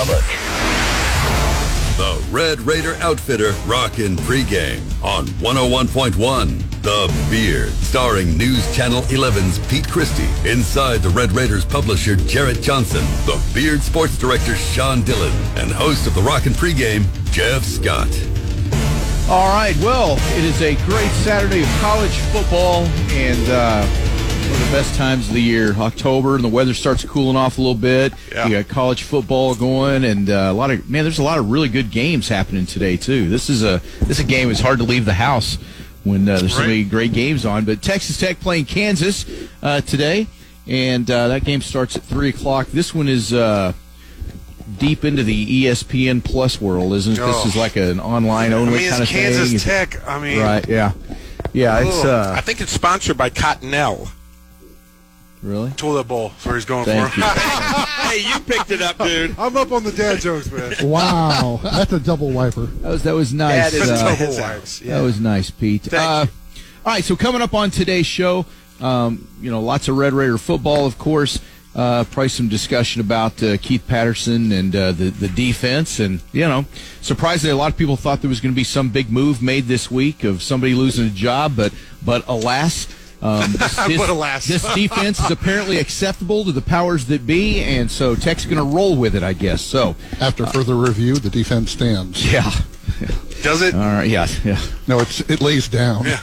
[0.00, 0.24] Lubbock.
[1.98, 7.68] The Red Raider Outfitter Rockin' Pregame on 101.1 The Beard.
[7.72, 10.30] Starring News Channel 11's Pete Christie.
[10.48, 13.04] Inside the Red Raiders publisher Jarrett Johnson.
[13.26, 15.32] The Beard sports director Sean Dillon.
[15.56, 18.08] And host of the Rockin' Pregame, Jeff Scott.
[19.28, 19.76] All right.
[19.82, 24.09] Well, it is a great Saturday of college football and uh,
[24.50, 27.58] one of the best times of the year, October, and the weather starts cooling off
[27.58, 28.12] a little bit.
[28.32, 28.46] Yeah.
[28.46, 31.04] You got college football going, and uh, a lot of man.
[31.04, 33.28] There's a lot of really good games happening today too.
[33.28, 34.50] This is a this is a game.
[34.50, 35.56] It's hard to leave the house
[36.04, 37.64] when uh, there's so many great games on.
[37.64, 39.24] But Texas Tech playing Kansas
[39.62, 40.26] uh, today,
[40.66, 42.68] and uh, that game starts at three o'clock.
[42.68, 43.32] This one is.
[43.32, 43.72] Uh,
[44.78, 47.16] Deep into the ESPN Plus world, isn't it?
[47.16, 47.48] This Oh.
[47.48, 49.58] is like an online I only mean, kind of Kansas thing.
[49.58, 50.08] Tech.
[50.08, 50.66] I mean, Right?
[50.68, 50.92] Yeah,
[51.52, 51.80] yeah.
[51.80, 54.08] It's uh, I think it's sponsored by Cottonelle.
[55.42, 55.70] Really.
[55.72, 56.28] toilet bowl.
[56.30, 57.20] That's where he's going Thank for.
[57.20, 57.26] you.
[57.26, 59.38] hey, you picked it up, dude.
[59.38, 60.74] I'm up on the dad jokes, man.
[60.82, 62.66] Wow, that's a double wiper.
[62.66, 63.72] That was that was nice.
[63.72, 64.78] That is uh, double wipes.
[64.80, 65.82] That was nice, Pete.
[65.82, 66.26] Thank Uh,
[66.84, 68.46] all right, so coming up on today's show,
[68.80, 71.40] um, you know, lots of Red Raider football, of course.
[71.72, 76.40] Uh, probably some discussion about uh, Keith Patterson and uh, the the defense, and you
[76.40, 76.64] know,
[77.00, 79.66] surprisingly, a lot of people thought there was going to be some big move made
[79.66, 81.72] this week of somebody losing a job, but
[82.04, 82.88] but alas.
[83.22, 84.46] Um, this, this- But alas.
[84.46, 88.64] this defense is apparently acceptable to the powers that be, and so Tech's going to
[88.76, 89.60] roll with it, I guess.
[89.62, 92.32] So, After further review, the defense stands.
[92.32, 92.50] yeah,
[93.42, 93.74] Does it?
[93.74, 94.60] all right, yeah, yeah.
[94.86, 96.04] No, it's it lays down.
[96.06, 96.20] Yeah.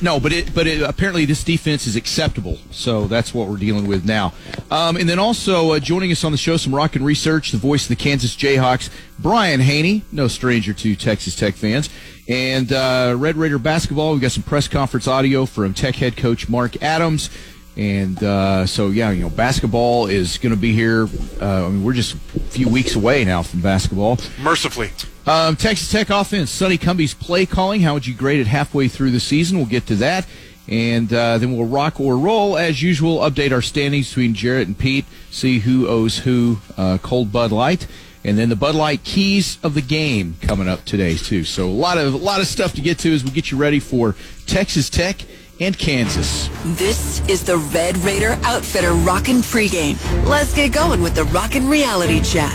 [0.00, 3.88] No, but it, but it, apparently this defense is acceptable, so that's what we're dealing
[3.88, 4.32] with now.
[4.70, 7.58] Um, and then also uh, joining us on the show, some rock and research, the
[7.58, 11.90] voice of the Kansas Jayhawks, Brian Hanni, no stranger to Texas Tech fans,
[12.28, 14.12] and uh, Red Raider basketball.
[14.12, 17.30] We've got some press conference audio from Tech head coach Mark Adams.
[17.76, 21.08] And uh, so, yeah, you know, basketball is going to be here.
[21.40, 24.18] Uh, I mean, we're just a few weeks away now from basketball.
[24.40, 24.90] Mercifully.
[25.26, 27.80] Um, Texas Tech offense, Sonny Cumbie's play calling.
[27.82, 29.58] How would you grade it halfway through the season?
[29.58, 30.26] We'll get to that.
[30.66, 32.58] And uh, then we'll rock or roll.
[32.58, 37.32] As usual, update our standings between Jarrett and Pete, see who owes who uh, cold
[37.32, 37.86] Bud Light.
[38.28, 41.44] And then the Bud Light keys of the game coming up today, too.
[41.44, 43.56] So a lot of, a lot of stuff to get to as we get you
[43.56, 44.14] ready for
[44.46, 45.16] Texas Tech
[45.60, 46.50] and Kansas.
[46.76, 49.96] This is the Red Raider Outfitter Rockin' Pregame.
[50.26, 52.52] Let's get going with the Rockin' Reality Check.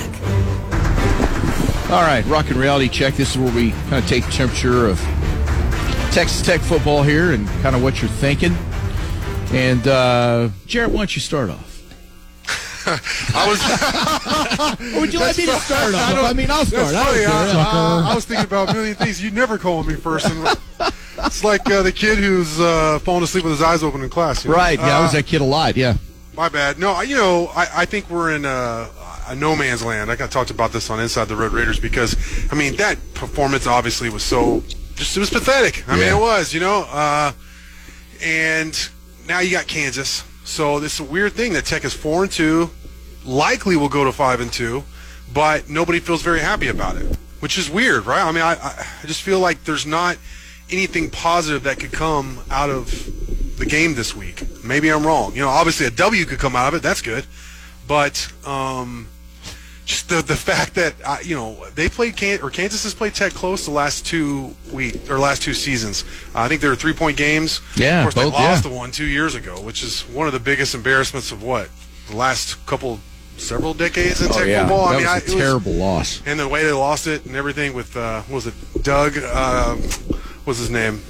[1.90, 3.16] All right, Rock and Reality Check.
[3.16, 5.00] This is where we kind of take the temperature of
[6.12, 8.56] Texas Tech football here and kind of what you're thinking.
[9.52, 11.73] And uh, Jarrett, why don't you start off?
[13.36, 14.96] I was.
[15.00, 16.24] Would you like me to start off?
[16.24, 16.92] I mean, I'll start.
[16.92, 17.20] That's I funny.
[17.26, 17.30] care.
[17.66, 19.22] I, I was thinking about a million things.
[19.24, 20.26] You never call me first.
[20.30, 20.48] And
[21.20, 24.44] it's like uh, the kid who's uh, falling asleep with his eyes open in class.
[24.44, 24.58] you know?
[24.58, 24.78] Right.
[24.80, 25.76] Yeah, I was Uh, that kid a lot.
[25.78, 25.96] Yeah.
[26.36, 26.80] My bad.
[26.80, 28.90] No, I- you know, I, I think we're in a,
[29.28, 30.12] a no man's land.
[30.12, 32.16] I got talked about this on Inside the Red Raiders because,
[32.52, 34.64] I mean, that performance obviously was so
[34.96, 35.84] just it was pathetic.
[35.88, 36.86] I mean, it was, you know.
[36.90, 37.32] Uh,
[38.22, 38.90] and
[39.28, 40.24] now you got Kansas.
[40.44, 42.70] So this is a weird thing that Tech is four and two,
[43.26, 44.84] likely will go to five and two,
[45.34, 48.22] but nobody feels very happy about it, which is weird, right?
[48.22, 50.18] I mean, I, I just feel like there's not
[50.70, 54.44] anything positive that could come out of the game this week.
[54.64, 55.34] Maybe I'm wrong.
[55.34, 56.84] You know, obviously a W could come out of it.
[56.84, 57.26] That's good,
[57.88, 59.08] but um,
[59.86, 63.14] just the the fact that uh, you know they played Can- or Kansas has played
[63.14, 66.04] Tech close the last two week or last two seasons.
[66.34, 67.62] Uh, I think they were three point games.
[67.76, 68.70] Yeah, of course both, they lost yeah.
[68.72, 71.70] the one two years ago, which is one of the biggest embarrassments of what
[72.10, 73.00] the last couple
[73.38, 74.62] several decades in Oh Tech yeah.
[74.62, 74.90] football.
[74.90, 76.22] That I mean, I, was terrible loss.
[76.26, 78.54] and the way they lost it and everything with uh, what was it
[78.84, 79.18] Doug?
[79.18, 79.76] Uh,
[80.46, 81.02] what's his name?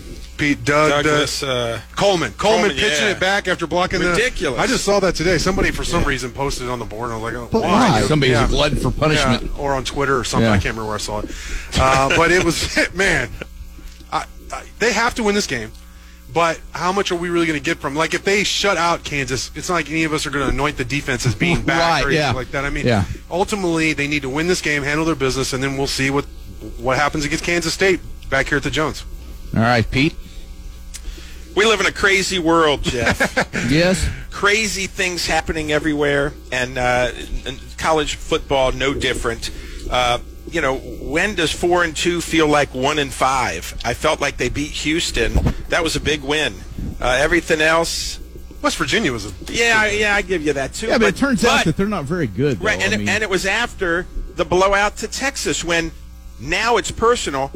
[0.43, 2.33] Pete Doug Douglas, uh, uh, Coleman.
[2.33, 3.11] Coleman, Coleman, pitching yeah.
[3.11, 4.57] it back after blocking the Ridiculous.
[4.57, 4.63] the.
[4.63, 5.37] I just saw that today.
[5.37, 8.01] Somebody for some reason posted it on the board, and I was like, oh, why?
[8.01, 8.45] Somebody's Yeah.
[8.45, 9.43] a glutton for punishment.
[9.43, 10.45] Yeah, or on Twitter or something.
[10.47, 10.51] Yeah.
[10.51, 11.31] I can't remember where I saw it.
[11.79, 13.29] Uh, but it was man.
[14.11, 15.71] I, I, they have to win this game.
[16.33, 17.95] But how much are we really going to get from?
[17.95, 20.51] Like, if they shut out Kansas, it's not like any of us are going to
[20.51, 22.31] anoint the defense as being bad Right, or anything yeah.
[22.31, 22.65] like that.
[22.65, 23.05] I mean, Yeah.
[23.29, 26.25] ultimately, they need to win this game, handle their business, and then we'll see what
[26.77, 27.99] what happens against Kansas State
[28.31, 29.05] back here at the Jones.
[29.55, 30.15] All right, Pete.
[31.55, 33.19] We live in a crazy world, Jeff.
[33.69, 34.07] Yes.
[34.31, 37.11] crazy things happening everywhere, and, uh,
[37.45, 39.51] and college football no different.
[39.89, 40.19] Uh,
[40.49, 43.79] you know, when does four and two feel like one and five?
[43.83, 45.33] I felt like they beat Houston.
[45.69, 46.53] That was a big win.
[46.99, 48.19] Uh, everything else,
[48.61, 50.87] West Virginia was a yeah, yeah, I give you that too.
[50.87, 52.59] Yeah, but, it turns out that they're not very good.
[52.59, 52.65] Though.
[52.65, 55.91] Right, and, I it, mean, and it was after the blowout to Texas when
[56.39, 57.51] now it's personal.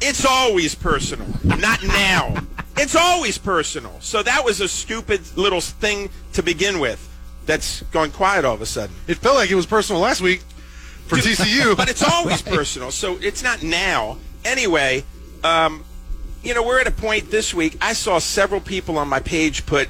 [0.00, 2.34] It's always personal, not now.
[2.76, 3.96] It's always personal.
[4.00, 7.08] So that was a stupid little thing to begin with
[7.46, 8.94] that's gone quiet all of a sudden.
[9.06, 10.40] It felt like it was personal last week
[11.06, 11.76] for TCU.
[11.76, 14.18] But it's always personal, so it's not now.
[14.44, 15.04] Anyway,
[15.44, 15.84] um,
[16.42, 17.76] you know, we're at a point this week.
[17.80, 19.88] I saw several people on my page put,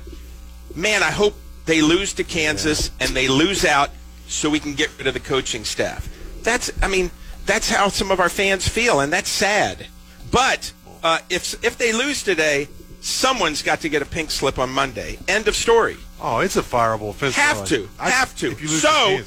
[0.74, 1.34] man, I hope
[1.66, 3.90] they lose to Kansas and they lose out
[4.26, 6.08] so we can get rid of the coaching staff.
[6.42, 7.10] That's, I mean,
[7.46, 9.86] that's how some of our fans feel, and that's sad.
[10.30, 10.72] But
[11.02, 12.68] uh, if if they lose today,
[13.00, 15.18] someone's got to get a pink slip on Monday.
[15.28, 15.96] End of story.
[16.20, 17.34] oh, it's a fireable offense.
[17.36, 17.88] Have to.
[17.98, 18.50] I- have to.
[18.52, 19.20] If you lose to So.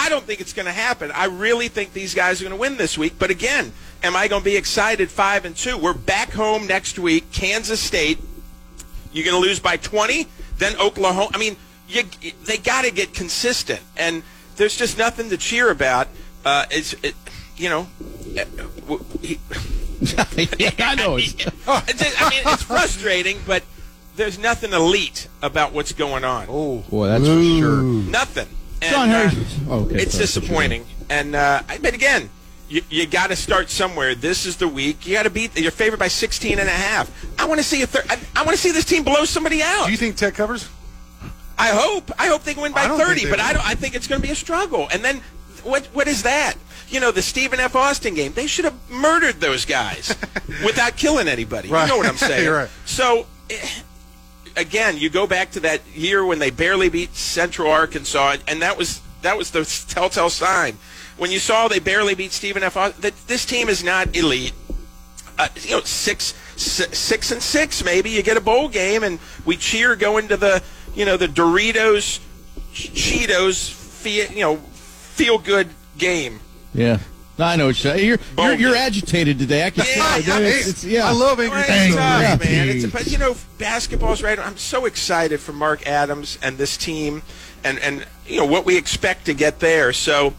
[0.00, 1.10] I don't think it's going to happen.
[1.10, 3.14] I really think these guys are going to win this week.
[3.18, 3.72] But again,
[4.04, 5.10] am I going to be excited?
[5.10, 5.76] Five and two.
[5.76, 7.32] We're back home next week.
[7.32, 8.20] Kansas State.
[9.12, 10.28] You're going to lose by 20.
[10.58, 11.30] Then Oklahoma.
[11.34, 11.56] I mean,
[11.88, 12.04] you,
[12.44, 13.80] they got to get consistent.
[13.96, 14.22] And
[14.54, 16.06] there's just nothing to cheer about.
[16.44, 17.16] Uh, it's, it,
[17.56, 17.88] you know,
[18.38, 19.40] uh, he-
[20.58, 21.16] yeah, I know.
[21.16, 23.62] It's, it's just- I mean, it's frustrating, but
[24.16, 26.46] there's nothing elite about what's going on.
[26.48, 27.82] oh, boy, that's for sure.
[27.82, 28.48] Nothing.
[28.80, 29.30] And, John uh,
[29.68, 30.22] Oh, okay, it's sorry.
[30.24, 30.86] disappointing.
[31.10, 32.30] And uh, I- but again,
[32.68, 34.14] you, you got to start somewhere.
[34.14, 35.06] This is the week.
[35.06, 35.58] You got to beat.
[35.58, 37.10] You're favored by 16 and a half.
[37.40, 39.62] I want to see a thir- I, I want to see this team blow somebody
[39.62, 39.86] out.
[39.86, 40.68] do you think Tech covers?
[41.56, 42.12] I hope.
[42.18, 43.66] I hope they can win by 30, think they but I don't.
[43.66, 44.86] I think it's going to be a struggle.
[44.92, 45.22] And then
[45.64, 45.86] what?
[45.86, 46.54] What is that?
[46.90, 47.76] You know, the Stephen F.
[47.76, 48.32] Austin game.
[48.32, 50.16] They should have murdered those guys
[50.64, 51.68] without killing anybody.
[51.68, 51.82] Right.
[51.82, 52.48] You know what I'm saying?
[52.50, 52.68] Right.
[52.86, 53.26] So.
[53.50, 53.56] eh,
[54.56, 58.76] Again, you go back to that year when they barely beat Central Arkansas, and that
[58.76, 60.78] was that was the telltale sign.
[61.16, 62.76] When you saw they barely beat Stephen F.
[62.76, 64.54] Austin, that this team is not elite
[65.38, 69.56] uh, you know, six, six and six, maybe you get a bowl game, and we
[69.56, 70.60] cheer going to the,
[70.92, 72.18] you know, the Doritos,
[72.72, 76.40] Cheetos, feel, you know, feel good game.
[76.74, 76.98] Yeah.
[77.40, 78.04] I know what you're saying.
[78.04, 79.64] You're, you're, you're agitated today.
[79.64, 80.40] I can Yeah, tell.
[80.42, 81.06] yeah, It's- it's- yeah.
[81.08, 81.94] I love angry Right, things.
[81.94, 82.68] Yeah, man.
[82.68, 84.38] It's a, but you know, basketball's right.
[84.40, 87.22] I'm so excited for Mark Adams and this team,
[87.62, 89.92] and and you know what we expect to get there.
[89.92, 90.34] So,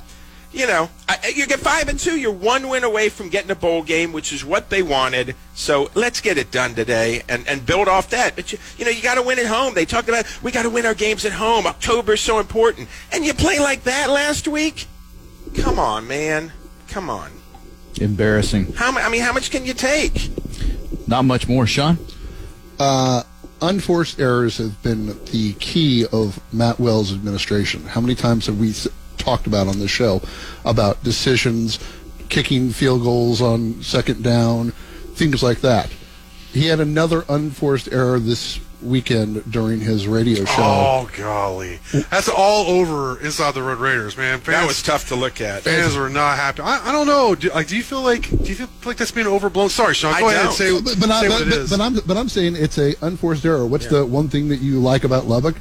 [0.51, 2.17] you know, I, you get five and two.
[2.19, 5.37] You're one win away from getting a bowl game, which is what they wanted.
[5.55, 8.35] So let's get it done today and, and build off that.
[8.35, 9.73] But you, you know, you got to win at home.
[9.73, 11.65] They talked about we got to win our games at home.
[11.65, 14.87] October's so important, and you play like that last week.
[15.55, 16.51] Come on, man.
[16.87, 17.31] Come on.
[17.99, 18.73] Embarrassing.
[18.73, 20.29] How mu- I mean, how much can you take?
[21.07, 21.97] Not much more, Sean.
[22.79, 23.23] Uh,
[23.61, 27.83] unforced errors have been the key of Matt Wells' administration.
[27.85, 28.73] How many times have we
[29.17, 30.21] talked about on this show
[30.65, 31.79] about decisions,
[32.29, 34.71] kicking field goals on second down,
[35.15, 35.89] things like that?
[36.53, 40.53] He had another unforced error this weekend during his radio show.
[40.61, 41.79] Oh golly,
[42.09, 44.39] that's all over inside the Red Raiders, man.
[44.39, 45.63] Fans, That was tough to look at.
[45.63, 46.61] Fans were not happy.
[46.61, 47.35] I, I don't know.
[47.35, 49.69] Do, like, do you feel like do you feel like that's being overblown?
[49.69, 50.13] Sorry, Sean.
[50.13, 50.55] I Go ahead and don't.
[50.57, 51.69] say, But, but, I, say but, what it but, is.
[51.69, 53.65] but I'm but I'm saying it's a unforced error.
[53.65, 55.55] What's the one thing that you like about Lubbock?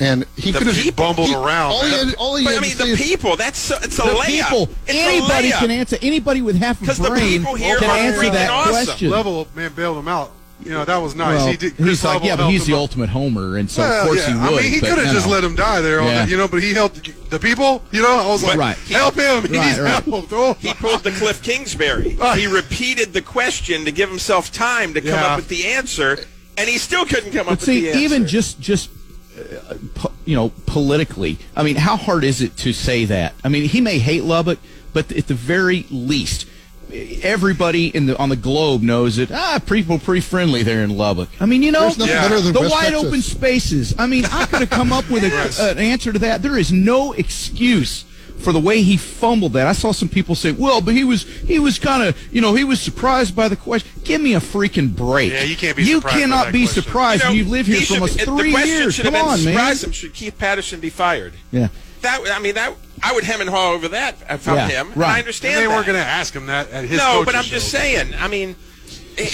[0.00, 2.06] And he The could have people bumbled around, All he man.
[2.08, 3.36] had, all he But had I mean, say the people.
[3.36, 4.26] That's so, it's a The layup.
[4.26, 4.62] people.
[4.86, 5.58] It's Anybody a layup.
[5.60, 5.96] can answer.
[6.02, 8.84] Anybody with half a 'Cause the brain people here can are answer freaking that awesome.
[8.86, 9.10] question.
[9.10, 10.32] level man bailed him out.
[10.64, 11.38] You know that was nice.
[11.38, 11.72] Well, he did.
[11.72, 12.80] he's Chris like, yeah, but he's the him out.
[12.80, 14.34] ultimate homer, and so Well, of course yeah.
[14.34, 14.60] he would.
[14.60, 15.32] I mean, he could have you just know.
[15.32, 16.24] let him die there, Yeah.
[16.24, 16.48] the, you know.
[16.48, 17.82] But he helped the people.
[17.90, 18.76] You know, I was like, Right.
[18.88, 19.44] help him.
[19.50, 20.02] He Right, needs right.
[20.04, 20.28] help.
[20.32, 20.54] Oh.
[20.60, 22.16] He pulled the Cliff Kingsbury.
[22.36, 25.26] He repeated the question to give himself time to come Yeah.
[25.32, 26.18] up with the answer,
[26.56, 27.98] and he still couldn't come But up see, with the answer.
[27.98, 28.90] See, even just just
[29.38, 33.34] uh, po- you know politically, I mean, how hard is it to say that?
[33.44, 34.58] I mean, he may hate Lubbock,
[34.92, 36.46] but at the very least,
[36.92, 40.96] everybody in the on the globe knows that ah, people are pretty friendly there in
[40.96, 41.28] Lubbock.
[41.40, 42.22] I mean, you know, Yeah.
[42.28, 43.04] better than the West wide Texas.
[43.04, 43.94] open spaces.
[43.98, 46.42] I mean, I could have come up with a, an answer to that.
[46.42, 48.04] There is no excuse
[48.38, 49.66] for the way he fumbled that.
[49.68, 52.54] I saw some people say, "Well, but he was he was kind of you know
[52.54, 55.32] he was surprised by the question." Give me a freaking break.
[55.32, 56.82] Yeah, you can't be You surprised by cannot that be question.
[56.82, 57.22] surprised.
[57.22, 58.98] You know, You've lived here he for almost three question years.
[59.00, 59.76] Come on, man.
[59.76, 59.92] him.
[59.92, 61.34] Should Keith Patterson be fired?
[61.52, 61.68] Yeah.
[62.00, 64.92] That I mean that I would hem and haw over that if I'm Yeah, him.
[64.94, 65.16] Right.
[65.16, 65.74] I understand And they that.
[65.74, 66.98] weren't going to ask him that at his.
[66.98, 68.14] no, but I'm just saying.
[68.18, 68.54] I mean,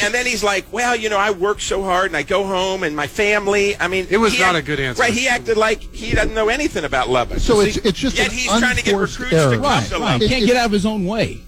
[0.02, 2.82] and then he's like, "Well, you know, I work so hard, and I go home,
[2.82, 5.02] and my family." I mean, It was not act- a good answer.
[5.02, 5.12] Right?
[5.12, 7.38] He acted like he doesn't know anything about Lubbock.
[7.40, 9.50] So See, it's it's just yet an he's trying to get recruits error.
[9.50, 10.00] to come Right, to right.
[10.12, 10.28] Lubbock.
[10.28, 11.42] Can't get out of his own way.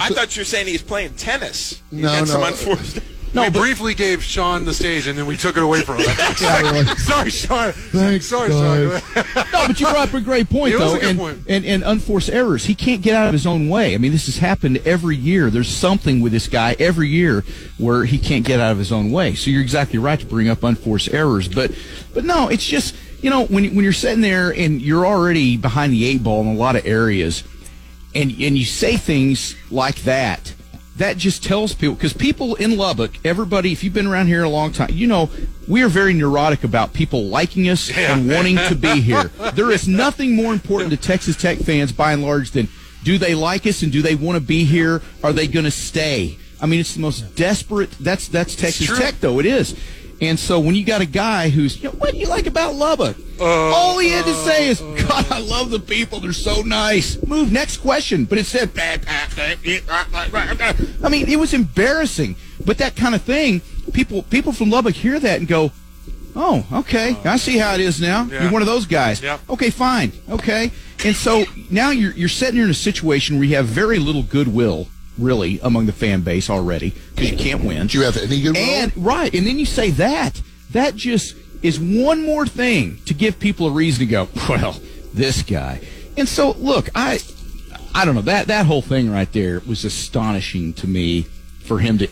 [0.00, 1.80] I thought you were saying he's playing tennis.
[1.90, 2.46] He No, had some no.
[2.48, 2.98] unforced.
[3.34, 5.98] No, we but- briefly gave Sean the stage, and then we took it away from
[5.98, 6.06] him.
[6.40, 7.72] Yeah, like, Sorry, Sean.
[7.72, 9.02] Thanks, Sorry, guys.
[9.12, 9.44] Sean.
[9.52, 11.38] No, but you brought up a great point, It was though, a good and, point.
[11.48, 12.64] and and unforced errors.
[12.64, 13.94] He can't get out of his own way.
[13.94, 15.50] I mean, this has happened every year.
[15.50, 17.44] There's something with this guy every year
[17.78, 19.34] where he can't get out of his own way.
[19.34, 21.72] So you're exactly right to bring up unforced errors, but
[22.14, 25.92] but no, it's just you know when when you're sitting there and you're already behind
[25.92, 27.44] the eight ball in a lot of areas,
[28.14, 30.52] and and you say things like that.
[30.96, 34.48] That just tells people because people in Lubbock, everybody, if you've been around here a
[34.48, 35.28] long time, you know
[35.68, 39.24] we are very neurotic about people liking us and wanting to be here.
[39.54, 42.68] There is nothing more important to Texas Tech fans, by and large, than
[43.04, 45.02] do they like us and do they want to be here?
[45.22, 46.38] Are they going to stay?
[46.60, 47.90] I mean, it's the most desperate.
[48.00, 48.96] That's that's Texas.
[48.98, 49.78] Tech, though it is.
[50.20, 52.74] And so when you got a guy who's, you know, what do you like about
[52.74, 53.16] Lubbock?
[53.38, 55.08] Uh, All he had to say is, uh, uh.
[55.08, 56.20] God, I love the people.
[56.20, 57.22] They're so nice.
[57.22, 58.24] Move, next question.
[58.24, 59.56] But it said, I
[61.10, 62.36] mean, it was embarrassing.
[62.64, 63.60] But that kind of thing,
[63.92, 65.70] people people from Lubbock hear that and go,
[66.34, 67.32] oh, okay, uh.
[67.32, 68.24] I see how it is now.
[68.24, 68.44] Yeah.
[68.44, 69.22] You're one of those guys.
[69.22, 69.40] Yep.
[69.50, 70.12] Okay, fine.
[70.30, 70.70] Okay.
[71.04, 74.22] And so now you're, you're sitting here in a situation where you have very little
[74.22, 77.86] goodwill, really, among the fan base already, because you can't win.
[77.86, 80.40] Do you have any good And right, and then you say that.
[80.70, 84.80] That just is one more thing to give people a reason to go, well,
[85.14, 85.80] this guy.
[86.16, 87.20] And so look, I
[87.94, 91.22] I don't know, that that whole thing right there was astonishing to me
[91.60, 92.08] for him to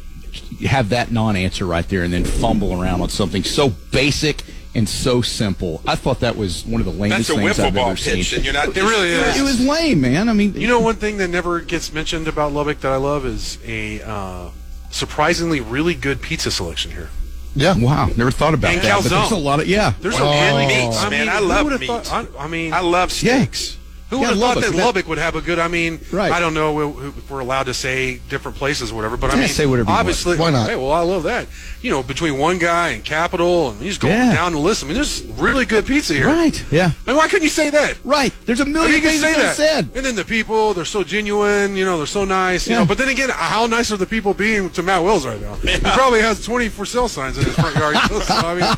[0.66, 4.42] have that non-answer right there and then fumble around on something so basic
[4.75, 5.81] and so simple.
[5.87, 7.97] I thought that was one of the lamest That's a things wiffle I've ball ever
[7.97, 8.37] pitch, seen.
[8.37, 8.69] and you're not.
[8.69, 9.38] It really is.
[9.38, 10.28] It was lame, man.
[10.28, 13.25] I mean, You know, one thing that never gets mentioned about Lubbock that I love
[13.26, 14.49] is a uh,
[14.90, 17.11] surprisingly really good pizza selection here.
[17.57, 17.76] Yeah.
[17.78, 19.02] wow, never thought about And that.
[19.02, 19.33] But there's calzone.
[19.33, 19.93] a lot of yeah.
[20.00, 20.25] There's Oh.
[20.26, 21.21] a of meats, I man.
[21.21, 21.87] mean, I love would've meat.
[21.87, 23.78] thought- I, I mean, I love steaks.
[24.11, 25.58] Who Yeah, would have thought Lubbock, that that- Lubbock would have a good?
[25.58, 26.30] I mean, Right.
[26.30, 29.49] I don't know if we're allowed to say different places or whatever, but I mean,
[29.49, 30.68] say whatever obviously, Why not?
[30.68, 31.46] Hey, well, I love that.
[31.80, 34.34] You know, between one guy and Capital, and you just go Yeah.
[34.34, 34.84] down the list.
[34.84, 36.26] I mean, there's really good pizza here.
[36.26, 36.62] Right.
[36.70, 36.90] Yeah.
[37.06, 37.96] I mean, why couldn't you say that?
[38.04, 38.32] Right.
[38.44, 39.56] There's a I mean, million you can things say that.
[39.56, 39.88] said.
[39.94, 42.84] And then the people, they're so genuine, you know, they're so nice, you know.
[42.84, 45.54] But then again, how nice are the people being to Matt Wells right now?
[45.56, 47.96] He probably has 20 for sale signs in his front yard.
[48.23, 48.75] so, I mean,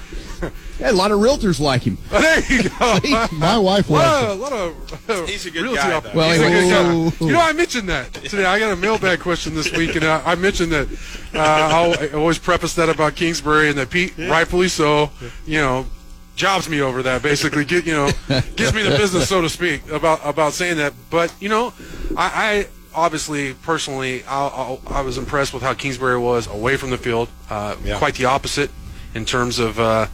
[0.78, 1.96] Yeah, a lot of realtors like him.
[2.10, 2.98] there you go.
[3.32, 5.08] My wife A lot loves of, it.
[5.08, 6.12] lot of He's a good realty guy, op- though.
[6.14, 7.16] Well, He's a good guy.
[7.18, 7.26] whoa.
[7.26, 8.44] You know, I mentioned that today.
[8.44, 10.88] I got a mailbag question this week, and uh, I mentioned that
[11.34, 15.10] uh, I'll, I always preface that about Kingsbury, and that Pete, rightfully so,
[15.46, 15.86] you know,
[16.34, 17.22] jobs me over that.
[17.22, 18.10] Basically, get you know,
[18.56, 20.92] gives me the business, so to speak, about about saying that.
[21.10, 21.72] But you know,
[22.16, 22.30] I.
[22.58, 22.66] I
[22.98, 27.28] Obviously, personally, I, I, I was impressed with how Kingsbury was away from the field.
[27.50, 28.70] Uh, Quite the opposite
[29.14, 30.06] in terms of uh,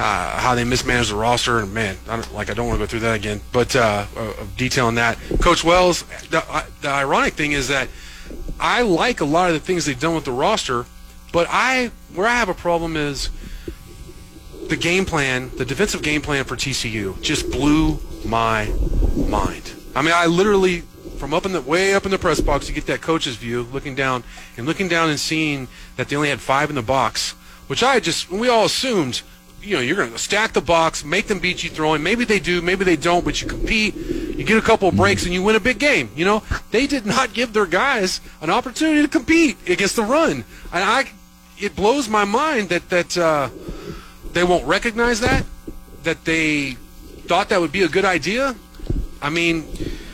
[0.00, 1.58] uh, how they mismanaged the roster.
[1.58, 3.40] And man, I don't, like I don't want to go through that again.
[3.52, 6.04] But uh, uh, detailing that, Coach Wells.
[6.30, 7.88] The, uh, the ironic thing is that
[8.58, 10.86] I like a lot of the things they've done with the roster,
[11.32, 13.30] but I where I have a problem is
[14.68, 18.72] the game plan, the defensive game plan for TCU just blew my
[19.28, 19.72] mind.
[19.94, 20.82] I mean, I literally
[21.18, 23.62] from up in the way up in the press box, you get that coach's view,
[23.64, 24.24] looking down
[24.56, 27.32] and looking down and seeing that they only had five in the box,
[27.66, 29.22] which I just we all assumed.
[29.62, 32.02] You know, you're going to stack the box, make them beat you throwing.
[32.02, 33.94] Maybe they do, maybe they don't, but you compete.
[33.94, 36.10] You get a couple of breaks and you win a big game.
[36.16, 40.44] You know, they did not give their guys an opportunity to compete against the run,
[40.72, 41.10] and I,
[41.58, 43.50] it blows my mind that that uh,
[44.32, 45.44] they won't recognize that,
[46.04, 46.72] that they
[47.26, 48.56] thought that would be a good idea.
[49.20, 49.68] I mean,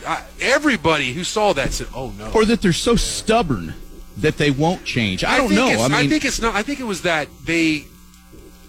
[0.07, 3.75] I, everybody who saw that said, "Oh no." Or that they're so stubborn
[4.17, 5.25] that they won't change.
[5.25, 5.69] I, don't know.
[5.69, 6.55] I mean, I think it's not.
[6.55, 7.85] I think it was that they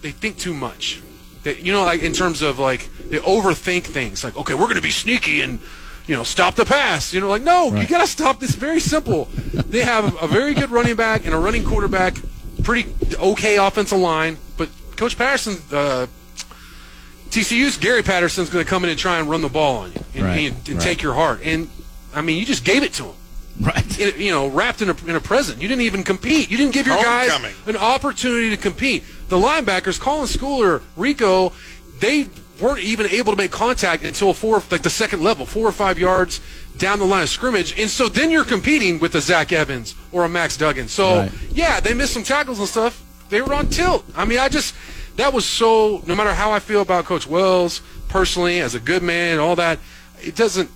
[0.02, 1.02] they think too much.
[1.44, 4.24] That you know, like in terms of like they overthink things.
[4.24, 5.60] Like, okay, we're going to be sneaky and
[6.06, 7.12] you know stop the pass.
[7.12, 8.54] You know, like no, you got to stop this.
[8.54, 9.26] Very simple.
[9.52, 12.16] they have a very good running back and a running quarterback,
[12.64, 15.56] pretty okay offensive line, but Coach Patterson.
[15.72, 16.06] Uh,
[17.30, 20.00] TCU's Gary Patterson's going to come in and try and run the ball on you
[20.14, 20.80] and, Right, and, and right.
[20.80, 21.40] take your heart.
[21.44, 21.68] And
[22.14, 23.14] I mean, you just gave it to him
[23.60, 24.00] right.
[24.00, 25.60] in, you know, wrapped in a, in a present.
[25.60, 26.50] You didn't even compete.
[26.50, 27.30] You didn't give your guys
[27.66, 29.04] an opportunity to compete.
[29.28, 31.52] The linebackers, Colin Schooler, Riko,
[32.00, 32.28] they
[32.60, 35.98] weren't even able to make contact until four, like the second level, four or five
[35.98, 36.40] yards
[36.76, 37.78] down the line of scrimmage.
[37.78, 40.88] And so then you're competing with a Zach Evans or a Max Duggan.
[40.88, 41.32] So Right.
[41.50, 43.02] yeah, they missed some tackles and stuff.
[43.28, 44.04] They were on tilt.
[44.16, 44.74] I mean, I just
[45.16, 46.02] that was so.
[46.06, 49.56] No matter how I feel about Coach Wells personally, as a good man, and all
[49.56, 49.78] that,
[50.22, 50.70] it doesn't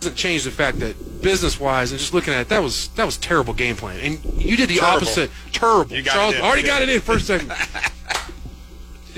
[0.00, 3.04] doesn't change the fact that business wise and just looking at it, that was that
[3.04, 3.98] was terrible game plan.
[4.00, 4.96] And you did the Terrible.
[4.98, 5.30] opposite.
[5.52, 6.00] Terrible.
[6.02, 7.52] Charles already got it in first second.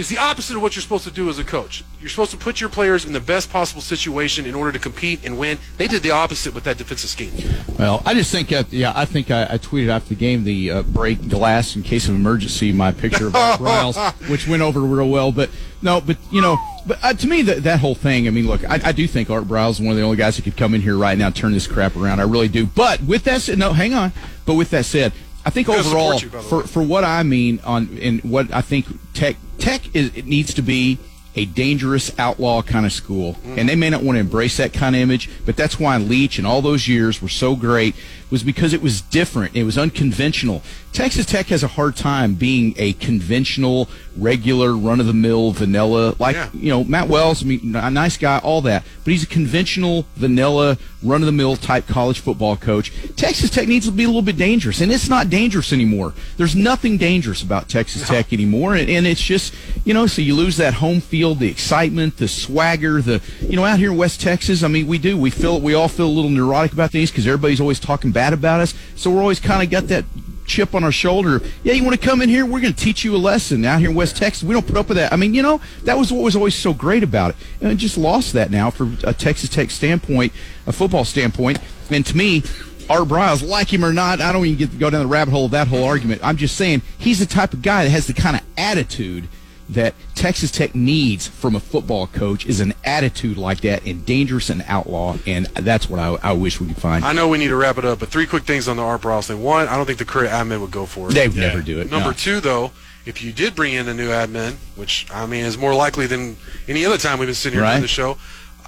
[0.00, 1.84] Is the opposite of what you're supposed to do as a coach.
[2.00, 5.24] You're supposed to put your players in the best possible situation in order to compete
[5.26, 5.58] and win.
[5.76, 7.32] They did the opposite with that defensive scheme.
[7.78, 10.70] Well, I just think, uh, yeah, I think I, I tweeted after the game the
[10.70, 14.80] uh, break glass in case of emergency, my picture of Art Briles, which went over
[14.80, 15.32] real well.
[15.32, 15.50] But
[15.82, 18.26] no, but you know, but uh, to me, that that whole thing.
[18.26, 20.36] I mean, look, I, I do think Art Briles is one of the only guys
[20.36, 22.20] that could come in here right now and turn this crap around.
[22.20, 22.64] I really do.
[22.64, 24.12] But with that said, no, hang on.
[24.46, 25.12] But with that said,
[25.44, 29.36] I think overall, you, for for what I mean on and what I think tech
[29.58, 30.98] tech is, it needs to be
[31.36, 34.96] a dangerous outlaw kind of school, and they may not want to embrace that kind
[34.96, 37.94] of image, but that's why Leach and all those years were so great
[38.30, 40.62] was because it was different, it was unconventional.
[40.92, 46.48] Texas Tech has a hard time being a conventional, regular, run-of-the-mill, vanilla like Yeah.
[46.52, 47.42] you know Matt Wells.
[47.44, 52.18] I mean, a nice guy, all that, but he's a conventional, vanilla, run-of-the-mill type college
[52.20, 52.92] football coach.
[53.16, 56.12] Texas Tech needs to be a little bit dangerous, and it's not dangerous anymore.
[56.36, 60.34] There's nothing dangerous about Texas Tech anymore, and, and it's just you know, so you
[60.34, 64.20] lose that home field, the excitement, the swagger, the you know, out here in West
[64.20, 64.62] Texas.
[64.62, 67.26] I mean, we do we feel we all feel a little neurotic about things because
[67.26, 70.04] everybody's always talking bad about us, so we're always kind of got that
[70.44, 71.40] chip on our shoulder.
[71.64, 72.44] Yeah, you want to come in here?
[72.44, 74.42] We're going to teach you a lesson out here in West Texas.
[74.42, 75.10] We don't put up with that.
[75.10, 77.36] I mean, you know, that was what was always so great about it.
[77.62, 80.34] And it just lost that now from a Texas Tech standpoint,
[80.66, 81.60] a football standpoint.
[81.88, 82.42] And to me,
[82.90, 85.30] Art Briles, like him or not, I don't even get to go down the rabbit
[85.30, 86.20] hole of that whole argument.
[86.22, 89.28] I'm just saying he's the type of guy that has the kind of attitude
[89.70, 94.50] that Texas Tech needs from a football coach is an attitude like that and dangerous
[94.50, 95.16] and outlaw.
[95.26, 97.04] And that's what I, I wish we could find.
[97.04, 99.00] I know we need to wrap it up, but three quick things on the Art
[99.02, 99.42] Briles thing.
[99.42, 101.14] One, I don't think the current admin would go for it.
[101.14, 101.90] They would never do it.
[101.90, 102.12] Number no.
[102.14, 102.72] two, though,
[103.06, 106.36] if you did bring in a new admin, which I mean is more likely than
[106.68, 107.72] any other time we've been sitting here Right.
[107.72, 108.18] doing the show,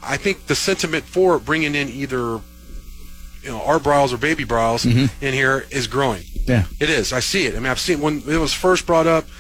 [0.03, 2.41] I think the sentiment for bringing in either
[3.43, 5.25] you know Art Briles or Baby Briles Mm-hmm.
[5.25, 6.23] in here is growing.
[6.47, 6.65] Yeah.
[6.81, 7.13] It is.
[7.13, 7.55] I see it.
[7.55, 9.33] I mean, I've seen when it was first brought up when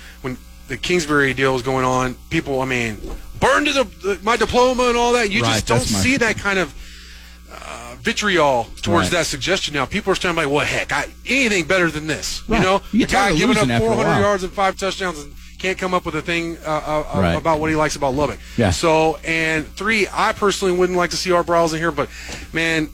[0.69, 2.14] the Kingsbury deal was going on.
[2.31, 2.99] People, I mean,
[3.40, 5.31] burned to the, my diploma and all that.
[5.31, 6.75] You Right, just don't see that kind of
[7.52, 9.19] uh, vitriol towards Right.
[9.19, 9.85] that suggestion now.
[9.87, 12.42] People are standing like, well, heck, I, anything better than this.
[12.49, 12.59] Right.
[12.59, 15.19] You know, You the guy giving up losing after a 400 yards and five touchdowns
[15.21, 17.33] and can't come up with a thing uh, uh, uh, Right.
[17.35, 18.38] about what he likes about Lubbock.
[18.57, 18.71] Yeah.
[18.71, 22.09] So, and three, I personally wouldn't like to see Art Briles in here, but
[22.52, 22.87] man,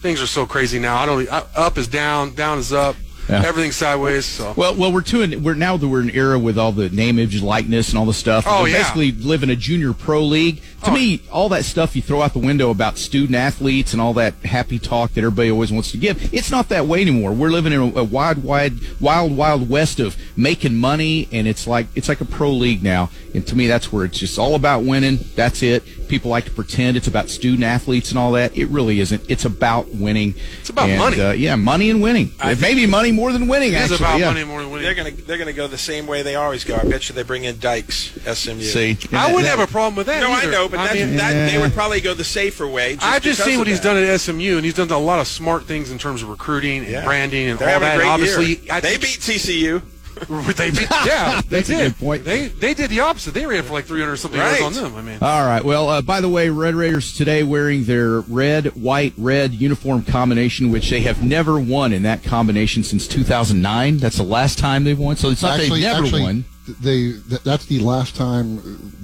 [0.00, 0.96] things are so crazy now.
[0.96, 1.28] I don't.
[1.30, 2.96] Up is down, down is up.
[3.28, 3.44] Yeah.
[3.44, 4.24] Everything's sideways.
[4.24, 4.54] So.
[4.56, 5.02] Well, well, we're
[5.38, 8.06] we're now that we're in an era with all the name, image, likeness, and all
[8.06, 8.44] the stuff.
[8.46, 8.78] Oh, we yeah.
[8.78, 10.62] basically live in a junior pro league.
[10.84, 10.94] To Oh.
[10.94, 14.34] me, all that stuff you throw out the window about student athletes and all that
[14.44, 16.32] happy talk that everybody always wants to give.
[16.32, 17.32] It's not that way anymore.
[17.32, 21.66] We're living in a, a wide, wide, wild, wild west of making money, and it's
[21.66, 23.10] like it's like a pro league now.
[23.34, 25.18] And to me, that's where it's just all about winning.
[25.34, 25.82] That's it.
[26.08, 28.56] People like to pretend it's about student athletes and all that.
[28.56, 29.22] It really isn't.
[29.28, 30.34] It's about winning.
[30.60, 31.20] It's about And, money.
[31.20, 32.32] Uh, yeah, money and winning.
[32.42, 33.72] It may be money more than winning.
[33.74, 34.26] it is actually, about yeah.
[34.28, 34.84] money more than winning.
[34.86, 36.76] They're gonna they're gonna go the same way they always go.
[36.76, 38.60] I bet you they bring in Dykes, SMU.
[38.62, 40.20] See, I wouldn't have a problem with that.
[40.20, 42.94] No, I know, but I that, mean, that they would probably go the safer way.
[42.94, 43.94] Just I've just seen what he's that.
[43.94, 46.78] done at SMU, and he's done a lot of smart things in terms of recruiting
[46.80, 47.04] and Yeah.
[47.04, 47.96] branding and They're all having a that.
[47.98, 48.72] great Obviously, year.
[48.74, 49.82] I they beat TCU.
[50.56, 51.92] they beat, yeah, they That's a did.
[51.92, 52.24] good point.
[52.24, 53.34] They they did the opposite.
[53.34, 54.96] They ran for like 300 something yards on them.
[54.96, 55.64] I mean, All right.
[55.64, 60.72] Well, uh, by the way, Red Raiders today wearing their red, white, red uniform combination,
[60.72, 63.98] which they have never won in that combination since 2009.
[63.98, 65.14] That's the last time they've won.
[65.14, 66.44] So it's not actually, they've never actually, won.
[66.80, 68.56] They th- that's the last time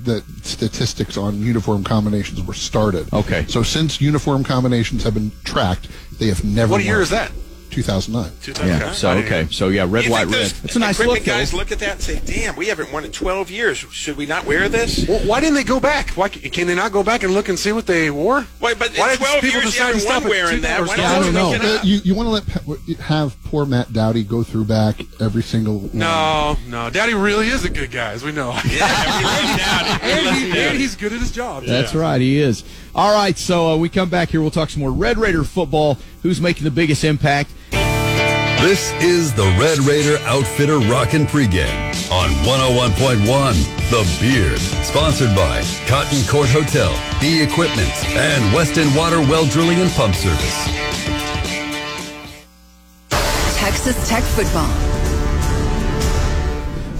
[0.04, 3.12] that statistics on uniform combinations were started.
[3.12, 3.46] Okay.
[3.48, 6.72] So since uniform combinations have been tracked, they have never.
[6.72, 7.32] what year is that?
[7.74, 8.30] 2009.
[8.68, 8.92] Yeah.
[8.92, 9.48] So okay.
[9.50, 10.52] So yeah, red, white, red.
[10.62, 11.24] It's a nice equipment look.
[11.26, 11.32] though.
[11.32, 13.78] guys look at that and say, "Damn, we haven't won in 12 years.
[13.78, 16.10] Should we not wear this?" Well, why didn't they go back?
[16.10, 18.46] Why can they not go back and look and see what they wore?
[18.60, 20.60] Wait, but Why in did 12 people years you decide to haven't stop won wearing
[20.60, 20.86] that.
[20.86, 21.76] Why Yeah, I don't don't you know.
[21.76, 25.44] Uh, you you want to let Pa- have poor Matt Dowdy go through back every
[25.44, 25.90] single one.
[25.96, 26.90] No, no.
[26.90, 28.50] Daddy really is a good guy, as we know.
[28.68, 30.10] Yeah, we love Dowdy.
[30.10, 31.62] And, he, and he's good at his job.
[31.62, 32.64] That's right, he is.
[32.96, 34.40] All right, so uh, we come back here.
[34.40, 35.98] We'll talk some more Red Raider football.
[36.24, 37.52] Who's making the biggest impact?
[37.70, 43.20] This is the Red Raider Outfitter Rockin' Pregame on 101.1
[43.90, 44.58] The Beard.
[44.84, 50.83] Sponsored by Cotton Court Hotel, E Equipment, and Weston Water Well Drilling and Pump Service.
[53.74, 54.70] Texas Tech football.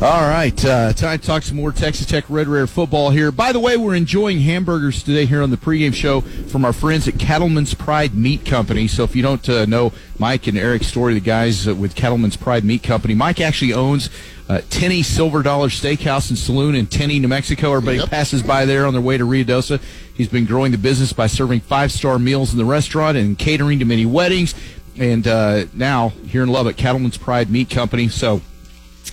[0.03, 3.31] All right, uh, time to talk some more Texas Tech Red Raider football here.
[3.31, 7.07] By the way, we're enjoying hamburgers today here on the pregame show from our friends
[7.07, 8.89] at Cattleman's Pride Meat Company.
[8.89, 12.37] So if you don't uh, know Mike and Eric's story, the guys uh, with Cattleman's
[12.37, 14.11] Pride Meat Company, Mike actually owns
[14.49, 17.71] uh, Tinnie Silver Dollar Steakhouse and Saloon in Tinnie, New Mexico.
[17.73, 18.11] Everybody Yep.
[18.11, 19.81] passes by there on their way to Ruidoso.
[20.13, 23.85] He's been growing the business by serving five-star meals in the restaurant and catering to
[23.85, 24.55] many weddings.
[24.99, 28.09] And uh, now here in Lubbock, Cattleman's Pride Meat Company.
[28.09, 28.41] So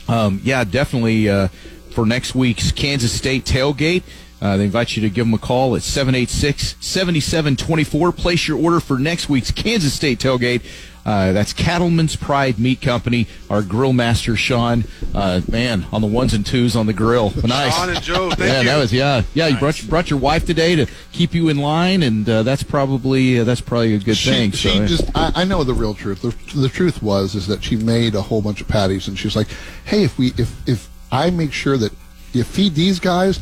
[0.08, 1.30] um, yeah, definitely.
[1.30, 1.48] Uh,
[1.92, 4.04] for next week's Kansas State tailgate.
[4.42, 8.12] Uh, they invite you to give them a call at 786 7724.
[8.12, 10.64] Place your order for next week's Kansas State tailgate.
[11.06, 13.28] Uh, that's Cattleman's Pride Meat Company.
[13.50, 14.84] Our grill master, Sean,
[15.16, 17.34] uh, man, on the ones and twos on the grill.
[17.44, 17.76] Nice.
[17.76, 18.66] Sean and Joe, thank yeah, you.
[18.68, 19.48] that was yeah, yeah.
[19.48, 23.40] You brought brought your wife today to keep you in line, and uh, that's probably
[23.40, 24.52] uh, that's probably a good She, thing.
[24.52, 26.22] she so, just, I, I know the real truth.
[26.22, 29.28] The, the truth was is that she made a whole bunch of patties, and she
[29.28, 29.48] was like,
[29.86, 31.92] "Hey, if we, if if I make sure that
[32.32, 33.40] you feed these guys,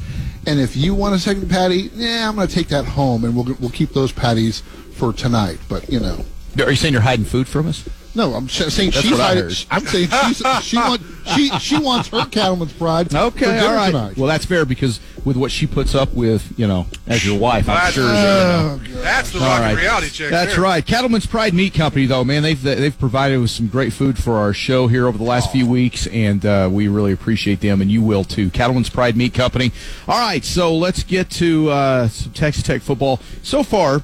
[0.48, 3.36] and if you want a second patty, yeah, I'm going to take that home, and
[3.36, 4.62] we'll we'll keep those patties
[4.96, 6.26] for tonight." But you know,
[6.60, 7.88] are you saying you're hiding food from us?
[8.16, 11.02] no, I'm saying That's she's hiding- I'm saying she's, she want
[11.36, 13.12] she she wants her cattleman's pride.
[13.12, 13.92] for Okay, dinner all right.
[13.92, 14.18] Tonight.
[14.18, 17.70] Well, that's fair because with what she puts up with, you know, as your wife,
[17.70, 18.08] I'm That's- sure.
[18.08, 19.02] that, you know.
[19.02, 19.78] That's the All right.
[19.78, 20.32] reality check.
[20.32, 20.64] That's there.
[20.64, 20.86] right.
[20.86, 24.54] Cattleman's Pride Meat Company, though, man, they've they've provided us some great food for our
[24.54, 28.02] show here over the last few weeks, and uh, we really appreciate them, and you
[28.02, 28.50] will too.
[28.50, 29.72] Cattleman's Pride Meat Company.
[30.08, 33.20] All right, so let's get to uh, some Texas Tech football.
[33.44, 34.02] So far,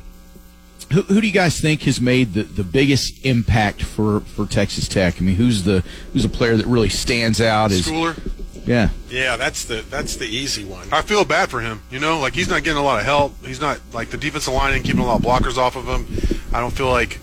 [0.91, 4.87] who, who do you guys think has made the, the biggest impact for, for Texas
[4.87, 5.15] Tech?
[5.19, 7.71] I mean, who's the who's a player that really stands out?
[7.71, 8.17] As Schooler.
[8.65, 10.87] yeah, Yeah, that's the that's the easy one.
[10.91, 11.81] I feel bad for him.
[11.89, 13.33] You know, like he's not getting a lot of help.
[13.45, 16.05] He's not like the defensive line and keeping a lot of blockers off of him.
[16.53, 17.19] I don't feel like.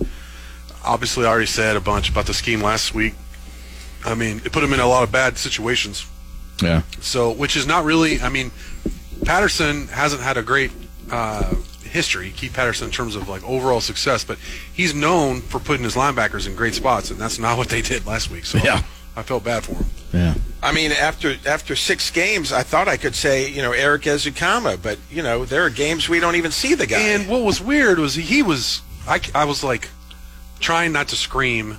[0.85, 3.15] Obviously, I already said a bunch about the scheme last week.
[4.05, 6.05] I mean, it put him in a lot of bad situations.
[6.61, 6.83] yeah.
[7.01, 8.21] So, which is not really.
[8.21, 8.51] I mean,
[9.25, 10.73] Patterson hasn't had a great
[11.09, 11.55] uh,
[11.93, 14.39] history, Keith Patterson, in terms of like overall success, but
[14.73, 18.07] he's known for putting his linebackers in great spots, and that's not what they did
[18.07, 18.45] last week.
[18.45, 18.83] So, Yeah.
[19.15, 19.85] I felt bad for him.
[20.15, 20.35] Yeah.
[20.63, 24.81] I mean, after after six games, I thought I could say, you know, Eric Ezukanma,
[24.81, 26.99] but you know, there are games we don't even see the guy.
[26.99, 29.89] And what was weird was he, he was I, I was like
[30.61, 31.77] trying not to scream.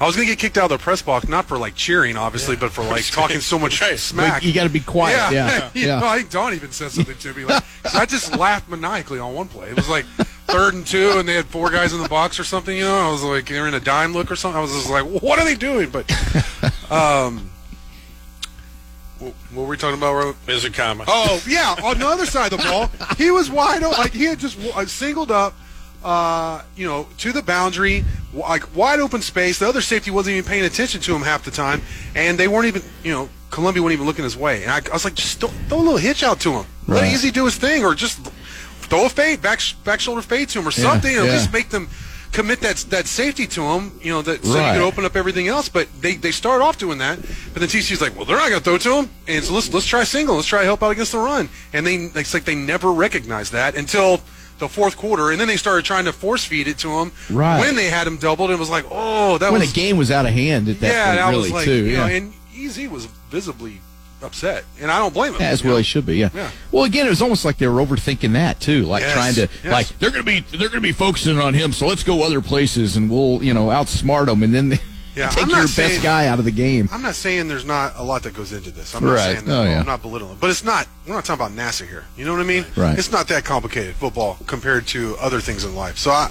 [0.00, 2.56] I was gonna get kicked out of the press box, not for like cheering, obviously,
[2.56, 4.32] but for like talking so much smack.
[4.34, 5.14] Like, you got to be quiet.
[5.14, 5.70] yeah, Yeah.
[5.74, 6.00] You Yeah.
[6.00, 7.44] know, I think Don even said something to me.
[7.44, 9.68] Like, 'cause I just laughed maniacally on one play.
[9.68, 10.06] It was like
[10.46, 12.74] third and two, and they had four guys in the box or something.
[12.76, 14.58] You know, I was like, they're in a dime look or something.
[14.58, 15.90] I was just like, what are they doing?
[15.90, 16.10] But,
[16.90, 17.50] um,
[19.18, 20.14] what what were we talking about?
[20.14, 20.34] Ro?
[20.46, 21.04] Ezukanma.
[21.06, 23.98] Oh yeah, on the other side of the ball, he was wide open.
[23.98, 25.54] Like he had just uh, singled up,
[26.04, 29.58] uh, you know, to the boundary, like wide open space.
[29.58, 31.82] The other safety wasn't even paying attention to him half the time,
[32.14, 34.62] and they weren't even, you know, Colombi wasn't even looking his way.
[34.62, 37.02] And I, I was like, just throw, throw a little hitch out to him, let
[37.02, 37.12] Right.
[37.12, 38.18] Easy do his thing, or just
[38.88, 41.68] throw a fade, back back shoulder fade to him, or something, or at least make
[41.70, 41.88] them
[42.32, 43.92] commit that that safety to him.
[44.02, 44.68] You know, that so Right.
[44.68, 45.68] you can open up everything else.
[45.68, 47.18] But they they start off doing that,
[47.52, 49.72] but then TCU's like, well, they're not going to throw to him, and so let's
[49.74, 52.54] let's try single, let's try help out against the run, and they it's like they
[52.54, 54.20] never recognize that until.
[54.60, 57.58] The fourth quarter, and then they started trying to force feed it to him Right.
[57.60, 58.50] when they had him doubled.
[58.50, 60.78] And it was like, oh, that when was the game was out of hand at
[60.80, 61.84] that yeah, point, that really, was like, too.
[61.86, 62.06] you yeah.
[62.06, 63.80] know, and Easy was visibly
[64.22, 65.40] upset, and I don't blame him.
[65.40, 65.76] As well know.
[65.78, 66.28] he should be, yeah.
[66.34, 66.50] Yeah.
[66.70, 69.48] Well, again, it was almost like they were overthinking that too, like Yes, trying to,
[69.64, 69.72] yes.
[69.72, 72.96] like they're gonna be, they're gonna be focusing on him, so let's go other places
[72.96, 74.78] and we'll, you know, outsmart them, and then they
[75.16, 76.88] Yeah, take I'm your not best guy out of the game.
[76.92, 78.94] I'm not saying there's not a lot that goes into this.
[78.94, 79.34] I'm not Right.
[79.34, 79.52] saying that.
[79.58, 79.80] Oh, yeah.
[79.80, 80.36] I'm not belittling.
[80.40, 80.86] But it's not.
[81.06, 82.04] We're not talking about NASA here.
[82.16, 82.64] You know what I mean?
[82.76, 82.96] Right.
[82.98, 85.98] It's not that complicated football compared to other things in life.
[85.98, 86.30] So I,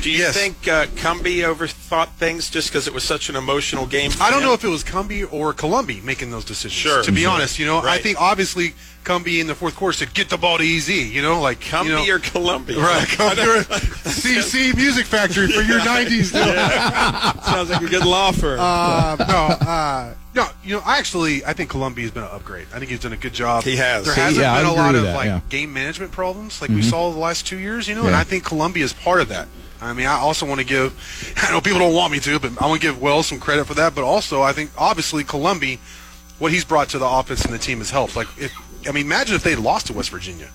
[0.00, 0.34] Do you Yes.
[0.34, 4.10] think uh, Cumbie overthought things just because it was such an emotional game?
[4.20, 4.46] I don't him?
[4.48, 6.72] know if it was Cumbie or Colombi making those decisions.
[6.72, 7.02] Sure.
[7.02, 7.30] To be Sure.
[7.30, 8.74] honest, you know, I think obviously
[9.04, 11.86] Cumbie in the fourth quarter said, "Get the ball to Easy." You know, like Cumbie
[11.86, 12.76] you know, or Colombi.
[12.76, 13.62] Right, Cumbie or
[14.10, 16.32] CC Music Factory for your '90s.
[16.32, 17.42] Deal.
[17.44, 18.58] Sounds like a good law firm.
[18.60, 20.46] Uh, no, uh, no.
[20.64, 22.66] You know, I actually, I think Colombi's been an upgrade.
[22.72, 23.64] I think he's done a good job.
[23.64, 24.04] He has.
[24.04, 25.40] There He- hasn't yeah, been a lot of that, like yeah.
[25.48, 27.88] game management problems like we saw the last two years.
[27.88, 29.48] You know, and I think Colombi is part of that.
[29.80, 30.94] I mean, I also want to give.
[31.42, 33.66] I know people don't want me to, but I want to give Wells some credit
[33.66, 33.94] for that.
[33.96, 35.80] But also, I think obviously Colombi,
[36.38, 38.14] what he's brought to the offense and the team has helped.
[38.14, 38.52] Like, if
[38.88, 40.48] I mean, imagine if they lost to West Virginia.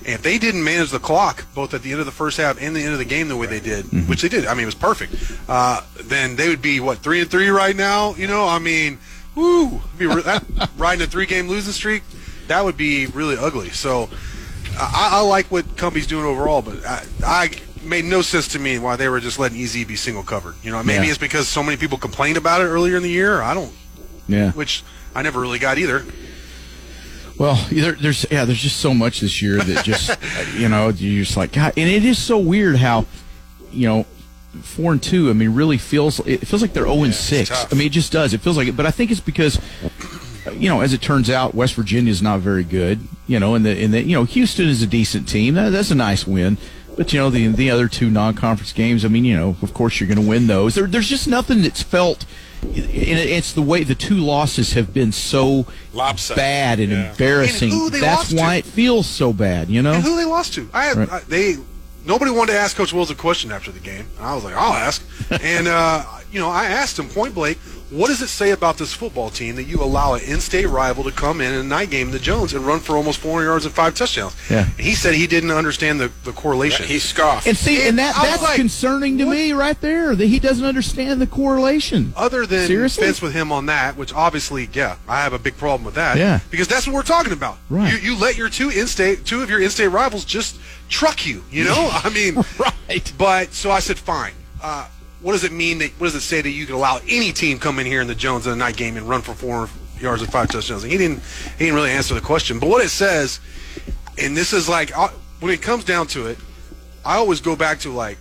[0.00, 2.60] And if they didn't manage the clock both at the end of the first half
[2.60, 4.08] and the end of the game the way they did, Mm-hmm.
[4.10, 5.14] which they did, I mean, it was perfect.
[5.48, 8.14] Uh, then they would be what three and three right now.
[8.14, 8.98] You know, I mean,
[9.34, 10.44] woo, be re- that,
[10.76, 12.02] riding a three-game losing streak.
[12.48, 13.70] That would be really ugly.
[13.70, 14.10] So,
[14.78, 17.50] I, I like what Cumbie's doing overall, but I, I
[17.82, 20.54] made no sense to me why they were just letting Easy be single covered.
[20.62, 21.10] You know, maybe Yeah.
[21.10, 23.40] it's because so many people complained about it earlier in the year.
[23.40, 23.72] I don't,
[24.28, 24.50] Yeah.
[24.52, 24.82] which
[25.14, 26.04] I never really got either.
[27.38, 30.16] Well, there, there's yeah, there's just so much this year that just
[30.56, 33.06] you know you're just like God, and it is so weird how
[33.72, 34.06] you know
[34.62, 35.30] four and two.
[35.30, 37.50] I mean, really feels it feels like they're zero and six.
[37.50, 38.34] I mean, it just does.
[38.34, 39.60] It feels like it, but I think it's because
[40.52, 43.00] you know, as it turns out, West Virginia is not very good.
[43.26, 45.54] You know, and the and the you know Houston is a decent team.
[45.54, 46.58] That, that's a nice win.
[46.96, 49.04] But you know the the other two non-conference games.
[49.04, 50.74] I mean, you know, of course you're going to win those.
[50.74, 52.24] There, there's just nothing that's felt.
[52.72, 56.36] And it's the way the two losses have been so Lopsided.
[56.36, 57.10] bad and Yeah.
[57.10, 57.72] embarrassing.
[57.72, 58.66] And That's why to.
[58.68, 59.68] it feels so bad.
[59.68, 59.92] You know.
[59.94, 60.68] And who they lost to?
[60.72, 61.12] I, had, Right.
[61.12, 61.56] I they
[62.06, 64.06] nobody wanted to ask Coach Wells a question after the game.
[64.20, 65.02] I was like, I'll ask.
[65.42, 67.58] and uh, you know, I asked him point blank,
[67.94, 71.12] what does it say about this football team that you allow an in-state rival to
[71.12, 73.74] come in in a night game, the Jones, and run for almost 400 yards and
[73.74, 74.34] five touchdowns?
[74.50, 74.64] Yeah.
[74.64, 76.86] And he said he didn't understand the, the correlation.
[76.86, 77.46] He scoffed.
[77.46, 79.32] And see, and that that's like, concerning to what?
[79.32, 82.12] me right there that he doesn't understand the correlation.
[82.16, 83.04] other than Seriously?
[83.04, 86.16] fence with him on that, which obviously, yeah, I have a big problem with that.
[86.16, 86.40] Yeah.
[86.50, 87.58] because that's what we're talking about.
[87.70, 87.92] Right.
[87.92, 91.44] You, you let your two in-state, two of your in-state rivals just truck you.
[91.50, 93.12] You know, I mean, Right.
[93.16, 94.32] But so I said, fine.
[94.62, 94.88] Uh,
[95.24, 95.78] what does it mean?
[95.78, 98.06] That what does it say that you could allow any team come in here in
[98.06, 100.82] the Jones in a night game and run for four yards and five touchdowns?
[100.82, 101.20] And he didn't.
[101.58, 102.58] He didn't really answer the question.
[102.58, 103.40] But what it says,
[104.18, 105.08] and this is like uh,
[105.40, 106.36] when it comes down to it,
[107.06, 108.18] I always go back to like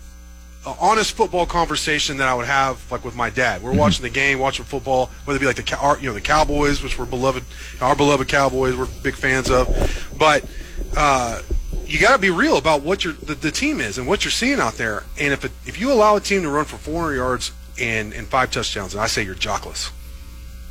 [0.65, 3.61] an honest football conversation that I would have like with my dad.
[3.61, 6.21] We're watching the game, watching football, whether it be like the our, you know the
[6.21, 7.43] Cowboys, which we're beloved,
[7.81, 9.67] our beloved Cowboys, we're big fans of,
[10.17, 10.45] but.
[10.95, 11.41] Uh,
[11.93, 14.31] you got to be real about what your the, the team is and what you're
[14.31, 15.03] seeing out there.
[15.19, 18.27] And if it, if you allow a team to run for 400 yards and, and
[18.27, 19.91] five touchdowns, and I say you're jockless.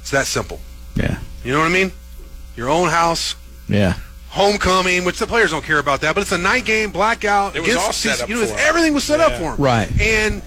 [0.01, 0.61] It's that simple.
[0.97, 1.19] Yeah.
[1.45, 1.93] You know what I mean?
[2.57, 3.35] Your own house,
[3.69, 3.95] Yeah.
[4.31, 7.55] homecoming, which the players don't care about that, but it's a night game, blackout.
[7.57, 8.59] It was against all set up You know, for 'em.
[8.61, 9.57] everything was set up for them.
[9.59, 9.89] Right.
[10.01, 10.43] And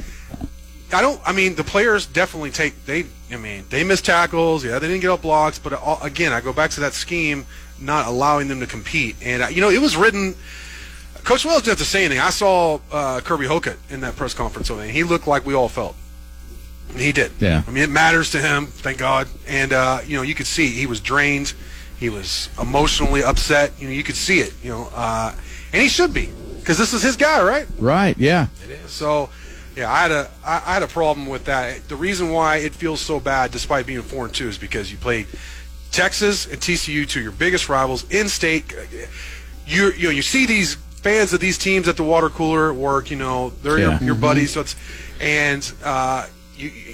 [0.93, 1.19] I don't.
[1.25, 2.85] I mean, the players definitely take.
[2.85, 3.05] They.
[3.31, 4.63] I mean, they miss tackles.
[4.63, 5.57] Yeah, they didn't get up blocks.
[5.57, 7.45] But all, again, I go back to that scheme,
[7.79, 9.15] not allowing them to compete.
[9.21, 10.35] And uh, you know, it was written.
[11.25, 12.19] Coach Wells didn't have to say anything.
[12.19, 15.67] I saw uh, Kirby Hocutt in that press conference, and he looked like we all
[15.67, 15.95] felt.
[16.89, 17.31] And he did.
[17.39, 17.63] Yeah.
[17.67, 19.27] I mean, it matters to him, thank God.
[19.47, 21.53] And uh, you know, you could see he was drained.
[21.99, 23.71] He was emotionally upset.
[23.79, 24.53] You know, you could see it.
[24.63, 25.33] You know, uh,
[25.73, 27.67] and he should be because this is his guy, right?
[27.79, 28.15] Right.
[28.19, 28.47] Yeah.
[28.63, 28.91] It is.
[28.91, 29.29] So,
[29.75, 31.87] yeah, I had a I, I had a problem with that.
[31.89, 34.99] The reason why it feels so bad, despite being four and two, is because you
[34.99, 35.25] played
[35.91, 38.71] Texas and TCU, two your biggest rivals in state.
[39.65, 42.75] You you know you see these fans of these teams at the water cooler at
[42.75, 43.11] work.
[43.11, 43.99] You know they're Yeah.
[43.99, 44.51] your, your buddies.
[44.53, 44.75] So it's
[45.21, 46.25] and uh,
[46.57, 46.69] you.
[46.69, 46.93] you-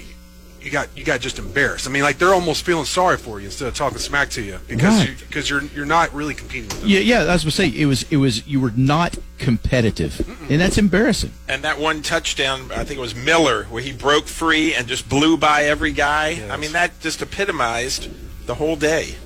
[0.64, 1.88] You got you got just embarrassed.
[1.88, 4.58] I mean, like they're almost feeling sorry for you instead of talking smack to you
[4.68, 5.08] because Right.
[5.08, 6.88] you, because you're you're not really competing with them.
[6.88, 7.00] Yeah.
[7.00, 7.24] Yeah.
[7.24, 10.14] That's what I was going to say it was it was you were not competitive,
[10.48, 11.32] and that's embarrassing.
[11.48, 15.08] and that one touchdown, I think it was Miller, where he broke free and just
[15.08, 16.26] blew by every guy.
[16.48, 18.08] I mean, that just epitomized
[18.46, 19.16] the whole day.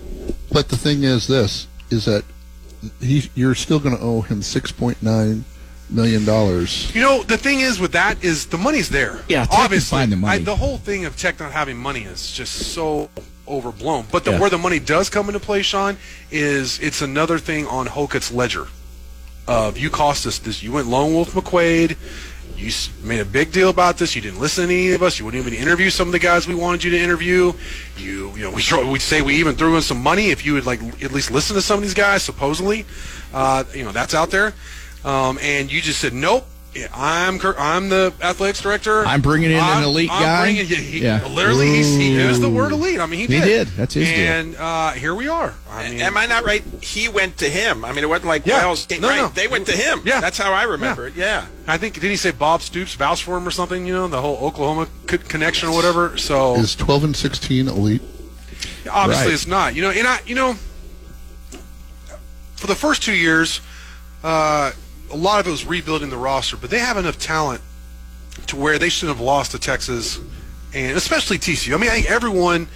[0.51, 2.25] But the thing is, this is that
[3.01, 5.45] he, you're still going to owe him six point nine
[5.91, 6.95] million dollars.
[6.95, 9.21] You know, the thing is with that is the money's there.
[9.29, 9.97] Yeah, Tech obviously.
[9.99, 10.41] find the money.
[10.41, 13.09] I, the whole thing of Tech not having money is just so
[13.49, 14.07] overblown.
[14.11, 14.41] But the, Yeah.
[14.41, 15.97] where the money does come into play, Sean,
[16.31, 18.67] is it's another thing on Hocutt's ledger.
[19.49, 20.61] Of you cost us this.
[20.65, 21.97] You went lone wolf McQuaid.
[22.57, 22.71] You
[23.03, 24.17] made a big deal about this.
[24.17, 25.19] You didn't listen to any of us.
[25.19, 27.53] You wouldn't even interview some of the guys we wanted you to interview.
[27.97, 30.67] You, you know, we we'd say we even threw in some money if you would
[30.67, 32.23] like at least listen to some of these guys.
[32.23, 32.87] Supposedly,
[33.35, 34.55] uh, you know, that's out there.
[35.05, 36.47] Um, and you just said nope.
[36.77, 39.05] Yeah, I'm I'm the athletics director.
[39.07, 40.43] I'm bringing in an I'm- elite I'm guy.
[40.45, 41.27] Bringing, yeah, he, Yeah.
[41.29, 43.01] Literally, he's, he used the word elite.
[43.01, 43.45] I mean, he He did.
[43.45, 43.69] did.
[43.69, 44.17] That's his deal.
[44.19, 45.55] And uh, here we are.
[45.71, 46.63] I mean, Am I not right?
[46.83, 47.85] He went to him.
[47.85, 48.59] I mean, it wasn't like Yeah.
[48.59, 48.89] Wells.
[48.91, 49.17] No, right.
[49.23, 49.29] no.
[49.29, 50.03] They went to him.
[50.05, 50.21] Yeah.
[50.21, 51.15] That's how I remember it.
[51.15, 51.47] Yeah.
[51.67, 53.87] I think did he say Bob Stoops vouched for him or something?
[53.87, 56.17] You know, the whole Oklahoma co- connection or whatever.
[56.19, 58.03] So Is twelve and sixteen elite?
[58.91, 59.35] obviously Right.
[59.35, 59.75] it's not.
[59.75, 60.57] You know, and I, you know,
[62.57, 63.61] for the first two years,
[64.23, 64.73] uh,
[65.13, 67.61] a lot of it was rebuilding the roster, but they have enough talent
[68.49, 70.19] to where they shouldn't have lost to Texas,
[70.75, 71.75] and especially TCU.
[71.75, 72.69] I mean, I think everyone,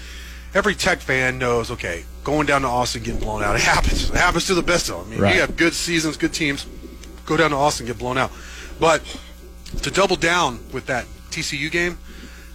[0.54, 1.70] every Tech fan knows.
[1.70, 4.10] Okay, going down to Austin, getting blown out, it happens.
[4.10, 5.06] It happens to the best of them.
[5.06, 5.34] I mean, Right.
[5.34, 6.66] you have good seasons, good teams,
[7.26, 8.30] go down to Austin, get blown out,
[8.78, 9.02] but
[9.82, 11.98] to double down with that TCU game.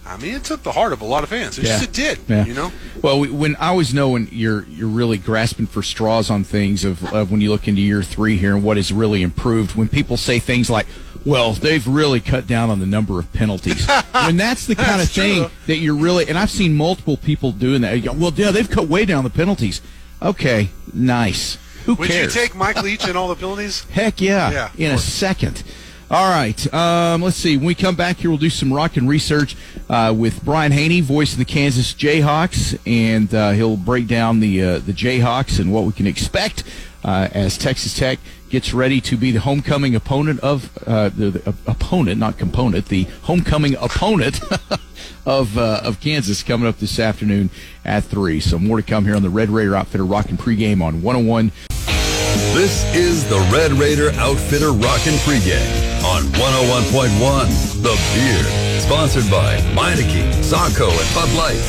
[0.08, 1.58] I mean, it took the heart of a lot of fans.
[1.58, 1.72] It Yeah.
[1.78, 2.18] just it did.
[2.28, 2.44] Yeah.
[2.46, 2.72] You know.
[3.02, 6.84] Well, we- when I always know when you're you're really grasping for straws on things
[6.84, 9.74] of, of when you look into year three here and what has really improved.
[9.74, 10.86] When people say things like,
[11.24, 14.98] "Well, they've really cut down on the number of penalties," when that's the kind of
[14.98, 15.50] That's true, thing though.
[15.66, 17.96] that you're really and I've seen multiple people doing that.
[18.04, 19.80] Go, Well, yeah, they've cut way down the penalties.
[20.22, 21.58] Okay, nice.
[21.84, 22.34] Who Would cares?
[22.34, 23.84] you take Mike Leach and all the penalties?
[23.90, 25.62] Heck yeah, Yeah, in a second.
[26.08, 27.56] All right, um, let's see.
[27.56, 29.56] When we come back here, we'll do some rock and research
[29.90, 34.62] uh, with Brian Hanni, voice of the Kansas Jayhawks, and uh, he'll break down the
[34.62, 36.62] uh, the Jayhawks and what we can expect
[37.02, 41.54] uh, as Texas Tech gets ready to be the homecoming opponent of uh, the, the
[41.66, 44.40] opponent, not component, the homecoming opponent
[45.26, 47.50] of uh, of Kansas coming up this afternoon
[47.84, 48.38] at three.
[48.38, 51.50] So more to come here on the Red Raider Outfitter Rockin' pregame on 101.
[52.56, 58.80] This is the Red Raider Outfitter Rockin' Pregame on 101.1 The Beard.
[58.80, 61.60] Sponsored by Meineke, Saco, and Bud Light.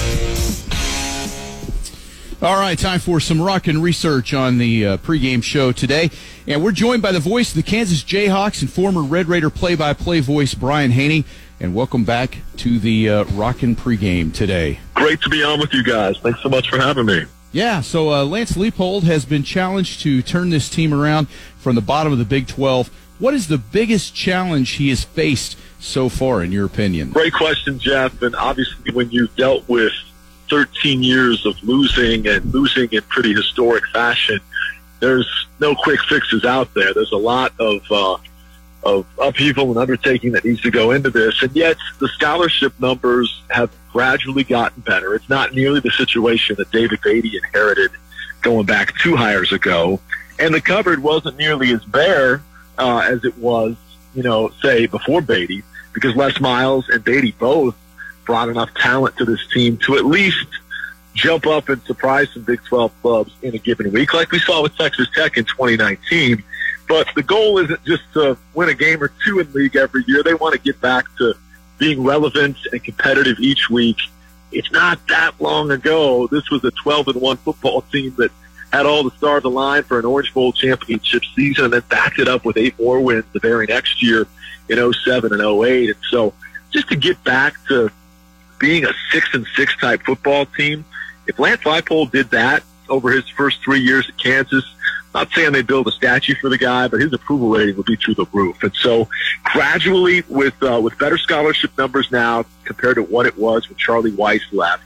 [2.42, 6.10] All right, time for some rockin' research on the uh, pregame show today.
[6.48, 9.76] And we're joined by the voice of the Kansas Jayhawks and former Red Raider play
[9.76, 11.26] by play voice, Brian Hanni.
[11.60, 14.80] And welcome back to the uh, rockin' pregame today.
[14.94, 16.18] Great to be on with you guys.
[16.20, 17.26] Thanks so much for having me.
[17.52, 21.82] Yeah, so uh, Lance Leipold has been challenged to turn this team around from the
[21.82, 22.90] bottom of the Big 12.
[23.20, 27.12] What is the biggest challenge he has faced so far, in your opinion?
[27.12, 28.22] Great question, Jeff.
[28.22, 29.94] And obviously, when you've dealt with
[30.50, 34.40] 13 years of losing and losing in pretty historic fashion,
[35.00, 35.28] there's
[35.60, 36.94] no quick fixes out there.
[36.94, 38.18] There's a lot of uh,
[38.88, 43.44] of upheaval and undertaking that needs to go into this, and yet the scholarship numbers
[43.50, 45.14] have gradually gotten better.
[45.14, 47.92] It's not nearly the situation that David Beaty inherited
[48.42, 50.00] going back two hires ago,
[50.40, 52.42] and the cupboard wasn't nearly as bare
[52.78, 53.76] uh, as it was,
[54.16, 57.76] you know, say before Beaty, because Les Miles and Beaty both
[58.26, 60.48] brought enough talent to this team to at least
[61.14, 64.64] jump up and surprise some Big 12 clubs in a given week, like we saw
[64.64, 66.42] with Texas Tech in 2019.
[66.88, 70.24] But the goal isn't just to win a game or two in league every year.
[70.24, 71.34] They want to get back to
[71.78, 73.98] being relevant and competitive each week.
[74.52, 76.28] It's not that long ago.
[76.28, 78.32] This was a 12 and 1 football team that
[78.72, 82.28] had all the stars aligned for an Orange Bowl championship season and then backed it
[82.28, 84.28] up with eight more wins the very next year
[84.70, 85.90] in 07 and 08.
[85.90, 86.34] And so
[86.72, 87.90] just to get back to
[88.60, 90.86] being a six and six type football team,
[91.28, 94.64] if Lance Leipold did that over his first three years at Kansas,
[95.14, 97.96] not saying they build a statue for the guy, but his approval rating would be
[97.96, 98.62] through the roof.
[98.62, 99.08] And so,
[99.44, 104.12] gradually, with uh, with better scholarship numbers now compared to what it was when Charlie
[104.12, 104.84] Weis left,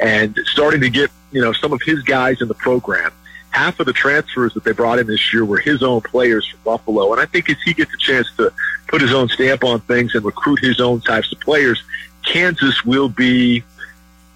[0.00, 3.12] and starting to get you know some of his guys in the program.
[3.50, 6.58] Half of the transfers that they brought in this year were his own players from
[6.64, 8.52] Buffalo, and I think as he gets a chance to
[8.88, 11.80] put his own stamp on things and recruit his own types of players,
[12.24, 13.62] Kansas will be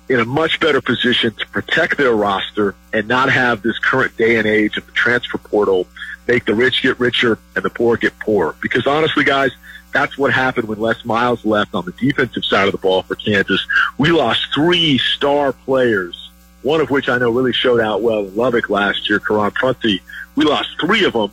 [0.09, 4.37] in a much better position to protect their roster and not have this current day
[4.37, 5.87] and age of the transfer portal
[6.27, 8.55] make the rich get richer and the poor get poorer.
[8.61, 9.51] Because honestly, guys,
[9.93, 13.17] that's what happened when Les Miles left on the defensive side of the ball for
[13.17, 13.67] Kansas.
[13.97, 16.31] We lost three star players,
[16.63, 20.03] one of which I know really showed out well in Lubbock last year, Karan Prunty.
[20.37, 21.33] We lost three of them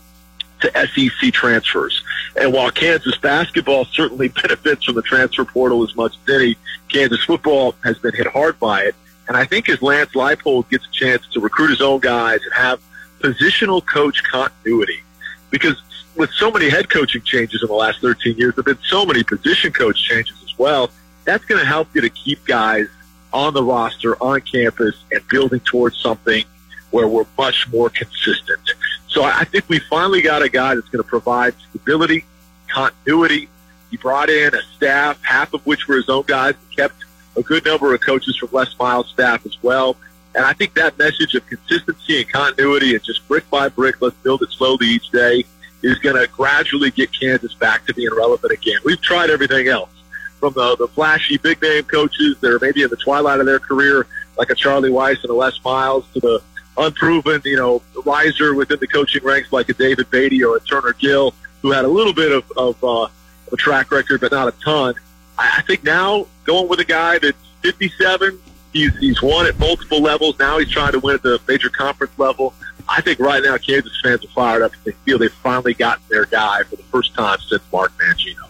[0.61, 2.03] to SEC transfers.
[2.39, 6.57] And while Kansas basketball certainly benefits from the transfer portal as much as any,
[6.89, 8.95] Kansas football has been hit hard by it.
[9.27, 12.53] And I think as Lance Leipold gets a chance to recruit his own guys and
[12.53, 12.79] have
[13.19, 15.01] positional coach continuity,
[15.49, 15.81] because
[16.15, 19.05] with so many head coaching changes in the last 13 years, there have been so
[19.05, 20.91] many position coach changes as well.
[21.23, 22.87] That's going to help you to keep guys
[23.33, 26.45] on the roster, on campus, and building towards something
[26.91, 28.61] where we're much more consistent.
[29.15, 32.25] So I think we finally got a guy that's going to provide stability,
[32.67, 33.47] continuity.
[33.89, 37.05] He brought in a staff, half of which were his own guys, kept
[37.37, 39.95] a good number of coaches from Les Miles' staff as well.
[40.35, 44.17] And I think that message of consistency and continuity and just brick by brick, let's
[44.17, 45.45] build it slowly each day,
[45.81, 48.79] is going to gradually get Kansas back to being relevant again.
[48.83, 49.91] We've tried everything else
[50.41, 53.59] from the, the flashy big name coaches that are maybe in the twilight of their
[53.59, 56.41] career, like a Charlie Weis and a Les Miles, to the
[56.77, 60.93] unproven, you know, riser within the coaching ranks like a David Beaty or a Turner
[60.93, 63.07] Gill, who had a little bit of, of uh,
[63.51, 64.95] a track record, but not a ton.
[65.37, 68.39] I, I think now going with a guy that's 57,
[68.73, 70.37] he's, he's won at multiple levels.
[70.39, 72.53] Now he's trying to win at the major conference level.
[72.87, 74.71] I think right now Kansas fans are fired up.
[74.83, 78.49] They feel they've finally gotten their guy for the first time since Mark Mangino.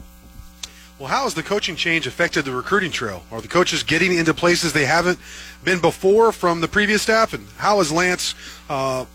[0.97, 3.23] Well, how has the coaching change affected the recruiting trail?
[3.29, 5.19] Are the coaches getting into places they haven't
[5.63, 7.33] been before from the previous staff?
[7.33, 8.33] And how has Lance,
[8.69, 9.05] uh,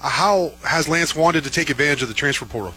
[0.00, 2.74] how has Lance wanted to take advantage of the transfer portal?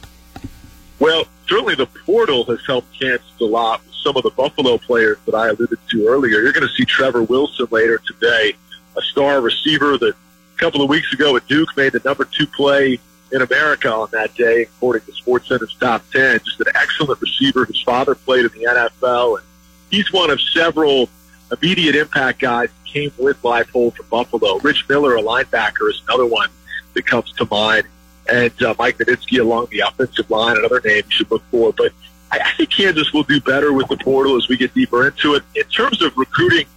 [1.00, 5.34] Well, certainly the portal has helped Kansas a lot some of the Buffalo players that
[5.34, 6.42] I alluded to earlier.
[6.42, 8.54] You're going to see Trevor Wilson later today,
[8.98, 12.46] a star receiver that a couple of weeks ago at Duke made the number two
[12.46, 13.00] play
[13.34, 16.40] in America on that day, according to SportsCenter's top 10.
[16.46, 17.66] Just an excellent receiver.
[17.66, 19.48] His father played in the NFL, and
[19.90, 21.10] he's one of several
[21.52, 24.60] immediate impact guys that came with Leipold from Buffalo.
[24.60, 26.50] Rich Miller, a linebacker, is another one
[26.94, 27.88] that comes to mind.
[28.32, 31.74] And uh, Mike Novitsky along the offensive line, another name you should look for.
[31.74, 31.92] But
[32.32, 35.44] I think Kansas will do better with the portal as we get deeper into it.
[35.56, 36.68] In terms of recruiting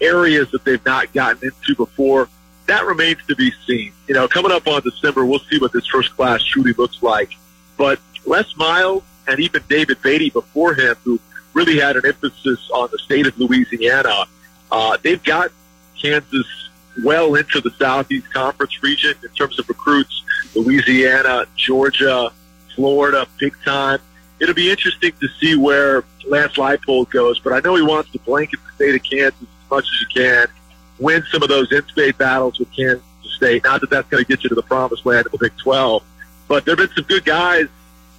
[0.00, 2.28] areas that they've not gotten into before,
[2.66, 3.92] that remains to be seen.
[4.08, 7.30] You know, coming up on December, we'll see what this first class truly looks like.
[7.76, 11.20] But Les Miles and even David Beaty before him, who
[11.52, 14.26] really had an emphasis on the state of Louisiana,
[14.70, 15.50] uh, they've got
[16.00, 16.46] Kansas
[17.04, 20.22] well into the Southeast Conference region in terms of recruits.
[20.54, 22.30] Louisiana, Georgia,
[22.74, 23.98] Florida, big time.
[24.40, 27.38] it'll be interesting to see where Lance Leipold goes.
[27.38, 30.06] But I know he wants to blanket the state of Kansas as much as you
[30.22, 30.46] can,
[30.98, 33.64] win some of those in-state battles with Kansas State.
[33.64, 36.02] Not that that's going to get you to the promised land of the Big 12,
[36.48, 37.66] but there have been some good guys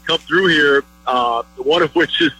[0.05, 0.83] come through here.
[1.05, 2.31] Uh, one of which is,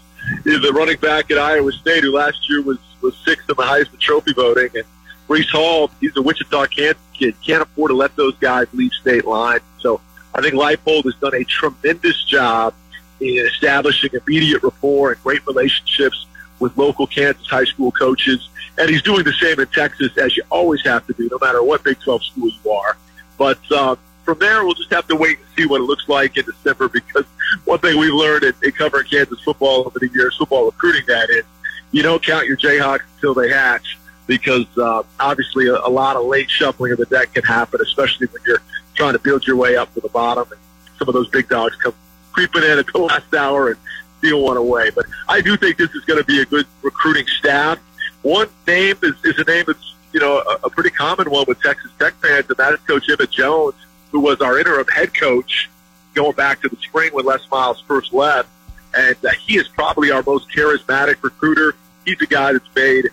[0.45, 3.63] is the running back at Iowa State, who last year was was sixth in the
[3.63, 4.83] Heisman Trophy voting, and
[5.27, 5.91] Breece Hall.
[5.99, 7.35] He's a Wichita, Kansas kid.
[7.45, 9.61] Can't afford to let those guys leave state lines.
[9.79, 10.01] So
[10.33, 12.73] I think Leipold has done a tremendous job
[13.19, 16.25] in establishing immediate rapport and great relationships
[16.59, 18.49] with local Kansas high school coaches.
[18.77, 21.63] And he's doing the same in Texas as you always have to do, no matter
[21.63, 22.97] what Big 12 school you are.
[23.37, 26.37] But uh, from there, we'll just have to wait and see what it looks like
[26.37, 27.25] in December because
[27.65, 31.29] one thing we've learned in, in covering Kansas football over the years, football recruiting that
[31.29, 31.43] is,
[31.91, 33.97] you don't count your Jayhawks until they hatch
[34.27, 38.27] because uh, obviously a, a lot of late shuffling of the deck can happen, especially
[38.27, 38.61] when you're
[38.93, 40.59] trying to build your way up to the bottom and
[40.99, 41.93] some of those big dogs come
[42.33, 43.77] creeping in at the last hour and
[44.17, 44.89] steal one away.
[44.89, 47.79] But I do think this is going to be a good recruiting staff.
[48.27, 51.61] One name is, is a name that's, you know, a, a pretty common one with
[51.61, 53.75] Texas Tech fans, and that is Coach Emmett Jones,
[54.11, 55.69] who was our interim head coach
[56.13, 58.49] going back to the spring when Les Miles first left.
[58.93, 61.77] And uh, he is probably our most charismatic recruiter.
[62.03, 63.05] He's a guy that's made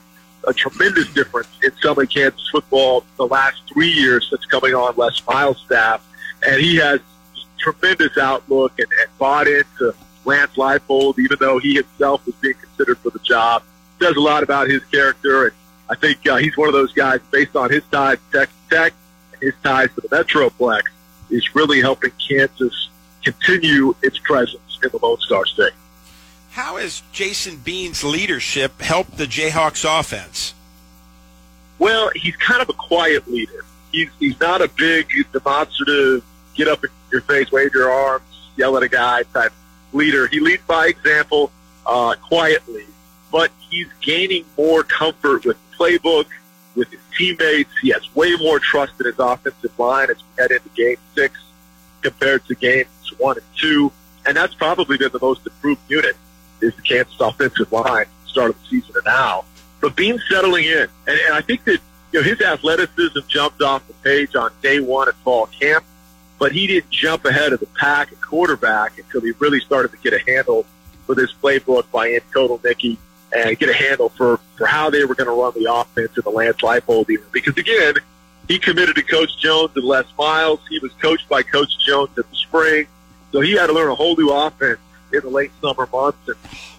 [0.48, 5.24] a tremendous difference in Southern Kansas football the last three years since coming on Les
[5.28, 6.04] Miles' staff.
[6.44, 6.98] And he has
[7.56, 9.94] tremendous outlook and, and bought into
[10.24, 13.62] Lance Leipold, even though he himself was being considered for the job.
[14.04, 15.54] Says a lot about his character, and
[15.88, 18.92] I think uh, he's one of those guys, based on his ties to Texas Tech
[19.32, 20.82] and his ties to the Metroplex,
[21.30, 22.90] is really helping Kansas
[23.24, 25.72] continue its presence in the Lone Star State.
[26.50, 30.52] How has Jason Bean's leadership helped the Jayhawks offense?
[31.78, 33.64] Well, he's kind of a quiet leader.
[33.90, 36.22] He's, he's not a big, demonstrative,
[36.54, 39.54] get up in your face, wave your arms, yell at a guy type
[39.94, 40.26] leader.
[40.26, 41.50] He leads by example,
[41.86, 42.84] uh, quietly,
[43.34, 46.26] but he's gaining more comfort with the playbook,
[46.76, 47.76] with his teammates.
[47.82, 51.36] He has way more trust in his offensive line as we head into game six
[52.00, 52.86] compared to games
[53.18, 53.90] one and two.
[54.24, 56.16] And that's probably been the most improved unit
[56.60, 59.44] is the Kansas offensive line start of the season and now.
[59.80, 60.86] But Bean's settling in.
[61.08, 61.80] And, and I think that
[62.12, 65.84] you know his athleticism jumped off the page on day one at fall camp
[66.38, 69.96] but he didn't jump ahead of the pack at quarterback until he really started to
[69.98, 70.66] get a handle
[71.06, 72.98] for this playbook by Andy Kotelnicki
[73.34, 76.22] and get a handle for, for how they were going to run the offense in
[76.22, 77.24] the Lance Leipold era.
[77.32, 77.94] Because again,
[78.48, 80.60] he committed to Coach Jones and Les Miles.
[80.68, 82.86] He was coached by Coach Jones in the spring.
[83.32, 84.78] So he had to learn a whole new offense
[85.12, 86.18] in the late summer months.
[86.28, 86.36] And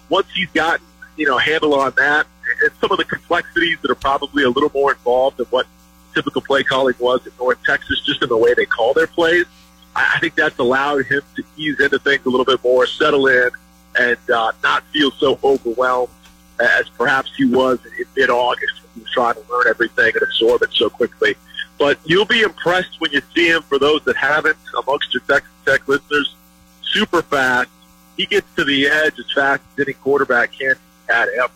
[0.08, 0.86] once he's gotten,
[1.16, 2.26] you know, a handle on that
[2.62, 5.66] and some of the complexities that are probably a little more involved in what
[6.14, 9.44] typical play calling was in North Texas, just in the way they call their plays.
[9.94, 13.26] I, I think that's allowed him to ease into things a little bit more, settle
[13.26, 13.50] in,
[13.98, 16.10] and uh, not feel so overwhelmed
[16.60, 20.62] as perhaps he was in mid-August when he was trying to learn everything and absorb
[20.62, 21.34] it so quickly.
[21.78, 23.62] But you'll be impressed when you see him.
[23.62, 26.34] For those that haven't, amongst your Texas Tech listeners,
[26.82, 27.68] super fast.
[28.16, 30.74] He gets to the edge as fast as any quarterback can
[31.10, 31.48] at him.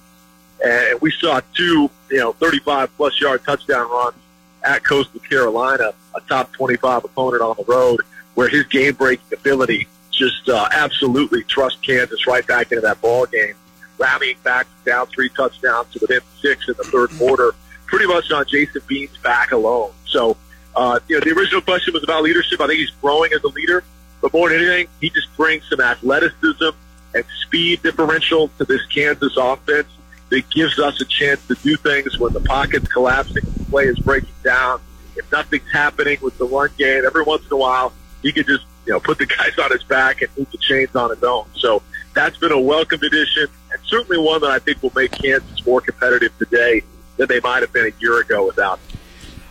[0.62, 4.16] And we saw two, you know, 35 plus yard touchdown runs
[4.62, 8.00] at Coastal Carolina, a top 25 opponent on the road,
[8.34, 13.24] where his game breaking ability just uh, absolutely trust Kansas right back into that ball
[13.24, 13.54] game,
[14.00, 17.52] rallying back down three touchdowns to within six in the third quarter,
[17.86, 19.92] pretty much on Jason Bean's back alone.
[20.06, 20.36] So,
[20.74, 22.60] uh, you know, the original question was about leadership.
[22.60, 23.84] I think he's growing as a leader,
[24.20, 26.70] but more than anything, he just brings some athleticism
[27.14, 29.88] and speed differential to this Kansas offense
[30.30, 33.98] that gives us a chance to do things when the pocket's collapsing, the play is
[33.98, 34.80] breaking down.
[35.16, 37.92] If nothing's happening with the run game, every once in a while,
[38.22, 40.94] he could just, you know, put the guys on his back and move the chains
[40.94, 41.46] on his own.
[41.56, 41.82] So
[42.14, 43.48] that's been a welcome addition
[43.90, 46.82] certainly one that I think will make Kansas more competitive today
[47.16, 48.98] than they might have been a year ago without him.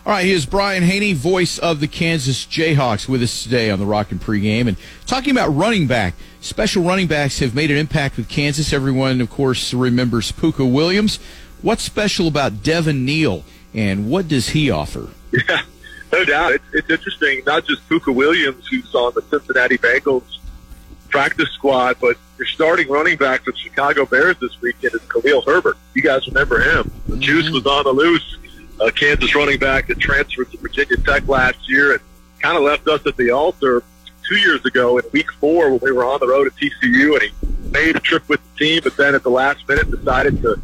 [0.06, 3.84] All right, here's Brian Hanni, voice of the Kansas Jayhawks, with us today on the
[3.84, 4.66] Rockin' Pregame.
[4.66, 4.76] And
[5.06, 8.72] talking about running back, special running backs have made an impact with Kansas.
[8.72, 11.18] Everyone, of course, remembers Pooka Williams.
[11.60, 15.10] What's special about Devin Neal, and what does he offer?
[15.48, 15.62] Yeah,
[16.12, 16.52] no doubt.
[16.54, 20.38] It's, it's interesting, not just Pooka Williams, who's on the Cincinnati Bengals
[21.08, 25.42] practice squad, but your starting running back for the Chicago Bears this weekend is Khalil
[25.42, 25.76] Herbert.
[25.94, 26.90] You guys remember him.
[27.06, 27.20] The mm-hmm.
[27.20, 28.38] juice was on the loose
[28.80, 32.00] a Kansas running back that transferred to Virginia Tech last year and
[32.38, 33.82] kind of left us at the altar
[34.26, 37.22] two years ago in week four when we were on the road at TCU and
[37.22, 40.58] he made a trip with the team, but then at the last minute decided to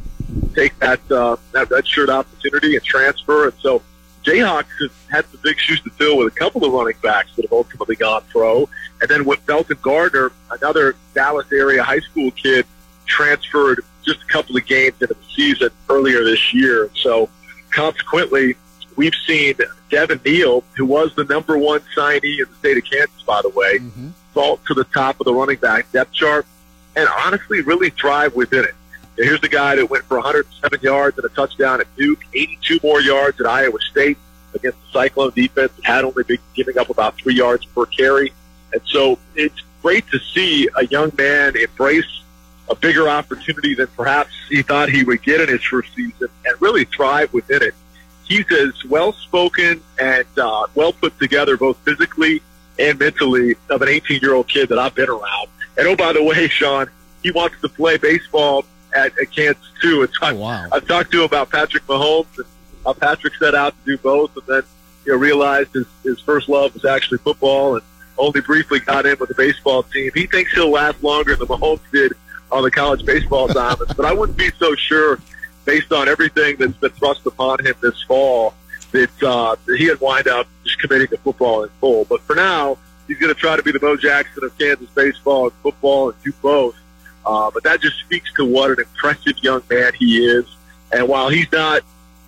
[0.55, 3.49] take that uh, that redshirt opportunity and transfer.
[3.49, 3.83] And so
[4.27, 7.43] Jayhawks have had some big shoes to fill with a couple of running backs that
[7.43, 8.68] have ultimately gone pro.
[9.01, 12.66] And then with Velton Gardner, another Dallas area high school kid,
[13.07, 16.91] transferred just a couple of games into the season earlier this year.
[16.97, 17.31] So
[17.70, 18.57] consequently,
[18.97, 19.55] we've seen
[19.91, 23.51] Devin Neal, who was the number one signee in the state of Kansas, by the
[23.51, 24.09] way, mm-hmm.
[24.35, 26.47] fall to the top of the running back depth chart
[26.97, 28.74] and honestly really thrive within it.
[29.17, 33.01] Here's the guy that went for 107 yards and a touchdown at Duke, 82 more
[33.01, 34.19] yards at Iowa State
[34.55, 38.33] against the Cyclone defense that had only been giving up about three yards per carry.
[38.73, 42.23] And so it's great to see a young man embrace
[42.69, 46.61] a bigger opportunity than perhaps he thought he would get in his first season and
[46.61, 47.75] really thrive within it.
[48.25, 52.43] He's as well spoken and uh, well put together, both physically
[52.79, 55.49] and mentally, of an 18 year old kid that I've been around.
[55.79, 56.91] And oh, by the way, Sean,
[57.23, 58.64] he wants to play baseball
[58.97, 60.07] at, at Kansas too.
[60.07, 60.69] So oh, wow.
[60.73, 62.47] I, have talked to him about Patrick Mahomes and
[62.85, 64.63] how Patrick set out to do both, and then
[65.05, 67.85] you know realized his his first love was actually football, and
[68.19, 70.11] only briefly got in with the baseball team.
[70.15, 72.13] He thinks he'll last longer than Mahomes did
[72.51, 75.19] on the college baseball diamonds, but I wouldn't be so sure
[75.65, 78.55] based on everything that's been thrust upon him this fall
[78.93, 82.05] that, uh, that he would wind up just committing to football in full.
[82.05, 82.79] But for now,
[83.09, 86.23] he's going to try to be the Bo Jackson of Kansas baseball and football and
[86.23, 86.77] do both.
[87.27, 90.47] Uh, but that just speaks to what an impressive young man he is.
[90.93, 91.83] And while he's not,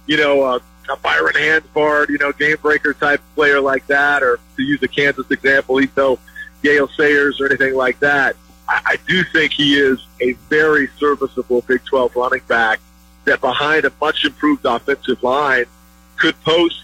[0.07, 0.57] you know, a,
[0.91, 4.89] a Byron Hanspard, you know, game breaker type player like that, or to use a
[4.89, 6.19] Kansas example, he's no
[6.65, 8.35] Gale Sayers or anything like that.
[8.69, 12.81] I, I do think he is a very serviceable Big 12 running back
[13.25, 15.67] that behind a much improved offensive line
[16.17, 16.83] could post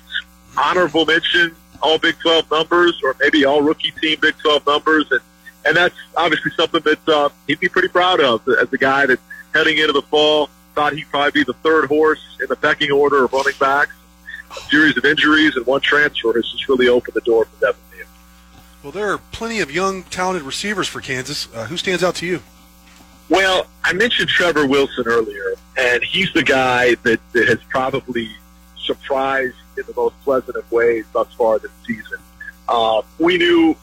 [0.57, 5.11] honorable mention all Big 12 numbers or maybe all rookie team Big 12 numbers.
[5.11, 5.21] And,
[5.65, 9.19] and that's obviously something that uh, he'd be pretty proud of as a guy that
[9.55, 13.25] heading into the fall thought he'd probably be the third horse in the pecking order
[13.25, 13.95] of running backs.
[14.51, 17.81] A series of injuries and one transfer has just really opened the door for Devin
[17.97, 18.07] Neal.
[18.83, 21.49] Well, there are plenty of young, talented receivers for Kansas.
[21.55, 22.43] Uh, who stands out to you?
[23.29, 28.29] Well, I mentioned Trevor Wilson earlier, and he's the guy that, that has probably
[28.85, 32.19] surprised in the most pleasant of ways thus far this season.
[32.69, 33.75] Uh, we knew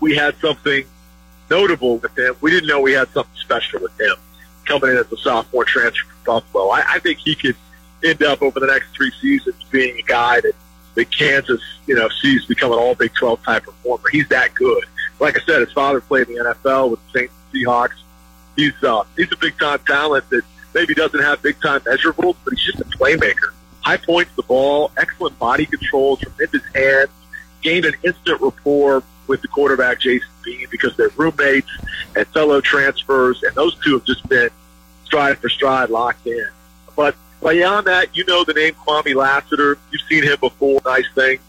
[0.00, 0.84] we had something
[1.50, 2.34] notable with him.
[2.40, 4.16] We didn't know we had something special with him
[4.66, 6.68] coming in as a sophomore transfer from Buffalo.
[6.70, 7.56] I, I think he could
[8.02, 10.54] end up over the next three seasons being a guy that,
[10.94, 14.08] that Kansas, you know, sees become an all Big 12 type performer.
[14.10, 14.84] He's that good.
[15.20, 18.00] Like I said, his father played in the NFL with the and Seahawks.
[18.56, 20.42] He's, uh, he's a big time talent that
[20.74, 24.90] maybe doesn't have big time measurables, but he's just a playmaker high points the ball,
[24.96, 27.10] excellent body control, tremendous hands,
[27.62, 31.70] gained an instant rapport with the quarterback Jason Bean because they're roommates
[32.16, 34.50] and fellow transfers, and those two have just been
[35.04, 36.48] stride for stride locked in.
[36.96, 39.78] But beyond that, you know the name Kwamie Lassiter.
[39.90, 40.80] You've seen him before.
[40.84, 41.42] Nice things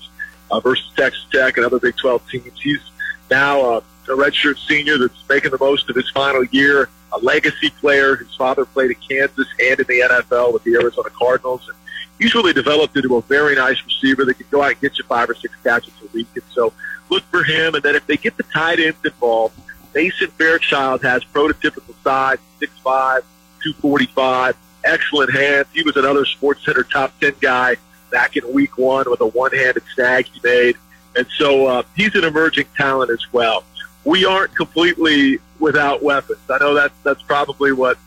[0.52, 2.62] uh, versus Texas Tech and other Big 12 teams.
[2.62, 2.82] He's
[3.30, 6.90] now uh, a redshirt senior that's making the most of his final year.
[7.14, 8.16] A legacy player.
[8.16, 11.68] His father played at Kansas and in the NFL with the Arizona Cardinals.
[11.68, 11.78] And
[12.20, 15.04] he's really developed into a very nice receiver that can go out and get you
[15.06, 16.28] five or six catches a week.
[16.36, 16.74] And so
[17.10, 17.76] look for him.
[17.76, 19.58] And then if they get the tight ends involved,
[19.94, 23.22] Mason Fairchild has prototypical size, 6'5",
[23.64, 25.68] 245, excellent hands.
[25.74, 27.76] He was another Sports Center top 10 guy
[28.12, 30.76] back in week one with a one-handed snag he made.
[31.16, 33.64] And so uh, he's an emerging talent as well.
[34.04, 36.40] We aren't completely without weapons.
[36.50, 37.98] I know that's, that's probably what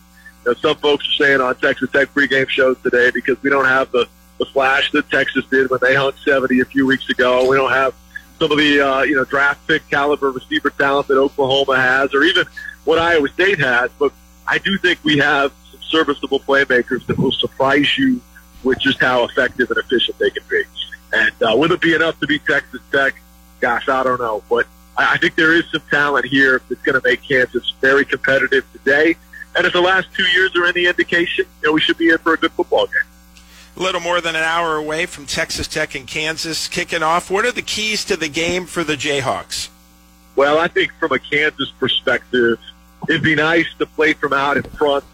[0.49, 3.91] know, some folks are saying on Texas Tech pregame shows today because we don't have
[3.93, 7.49] the, the flash that Texas did when they hung 70 a few weeks ago.
[7.49, 7.95] We don't have
[8.39, 12.23] some of the, uh, you know, draft pick caliber receiver talent that Oklahoma has or
[12.23, 12.47] even
[12.85, 13.91] what Iowa State has.
[13.99, 14.13] But
[14.47, 18.21] I do think we have some serviceable playmakers that will surprise you
[18.65, 20.63] with just how effective and efficient they can be.
[21.13, 23.15] And uh, will it be enough to beat Texas Tech?
[23.61, 24.43] Gosh, I don't know.
[24.49, 24.67] But
[24.97, 29.17] I think there is some talent here that's going to make Kansas very competitive today
[29.59, 32.19] and if the last two years are any indication, you know, we should be in
[32.19, 33.03] for a good football game.
[33.79, 37.31] A little more than an hour away from Texas Tech and Kansas kicking off.
[37.31, 39.69] What are the keys to the game for the Jayhawks?
[40.35, 42.59] Well, I think from a Kansas perspective,
[43.09, 45.05] it'd be nice to play from out in front.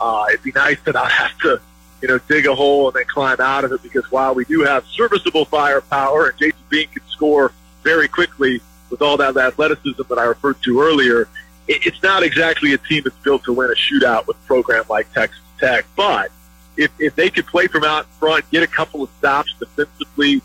[0.00, 1.60] Uh, it'd be nice to not have to,
[2.00, 4.62] you know, dig a hole and then climb out of it because while we do
[4.62, 7.52] have serviceable firepower and Jason Bean can score
[7.82, 11.28] very quickly with all that athleticism that I referred to earlier,
[11.66, 15.12] it's not exactly a team that's built to win a shootout with a program like
[15.12, 15.84] Texas Tech.
[15.94, 16.30] But
[16.78, 20.40] if, if they could play from out front, get a couple of stops defensively,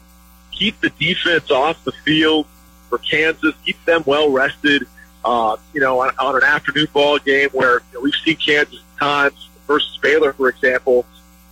[0.51, 2.47] keep the defense off the field
[2.89, 4.87] for Kansas, keep them well rested,
[5.23, 8.81] uh, you know, on, on an afternoon ball game where you know, we've seen Kansas
[8.99, 11.05] times versus Baylor, for example,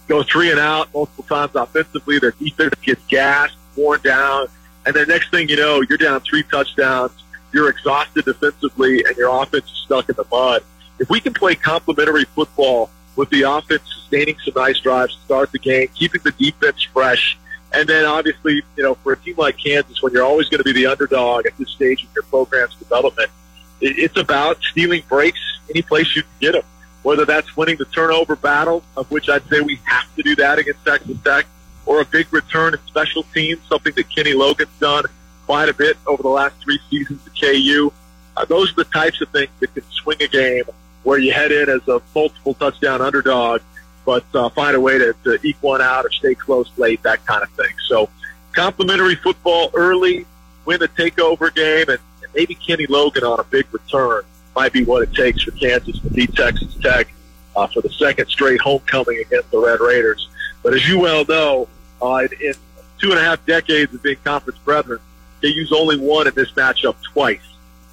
[0.07, 2.17] go three and out multiple times offensively.
[2.17, 4.47] Their defense gets gassed, worn down,
[4.87, 7.11] and then next thing you know, you're down three touchdowns.
[7.53, 10.63] You're exhausted defensively, and your offense is stuck in the mud.
[10.99, 15.51] If we can play complementary football with the offense sustaining some nice drives to start
[15.51, 17.37] the game, keeping the defense fresh,
[17.73, 20.63] and then obviously, you know, for a team like Kansas, when you're always going to
[20.63, 23.29] be the underdog at this stage of your program's development,
[23.79, 25.39] it's about stealing breaks
[25.69, 26.63] any place you can get them.
[27.03, 30.59] Whether that's winning the turnover battle, of which I'd say we have to do that
[30.59, 31.47] against Texas Tech,
[31.85, 35.05] or a big return in special teams, something that Kenny Logan's done
[35.45, 37.91] quite a bit over the last three seasons at KU.
[38.37, 40.63] Uh, those are the types of things that can swing a game
[41.03, 43.61] where you head in as a multiple touchdown underdog,
[44.05, 47.25] but uh, find a way to, to eke one out or stay close late, that
[47.25, 47.73] kind of thing.
[47.87, 48.09] So,
[48.53, 50.25] complimentary football early,
[50.65, 51.99] win a takeover game, and,
[52.33, 54.23] maybe Kenny Logan on a big return
[54.55, 57.13] might be what it takes for Kansas to beat Texas Tech
[57.55, 60.29] uh, for the second straight homecoming against the Red Raiders.
[60.63, 61.67] But as you well know,
[62.01, 62.53] uh, in,
[62.99, 64.99] two and a half decades of being conference brethren,
[65.41, 67.50] KU's only won in this matchup twice.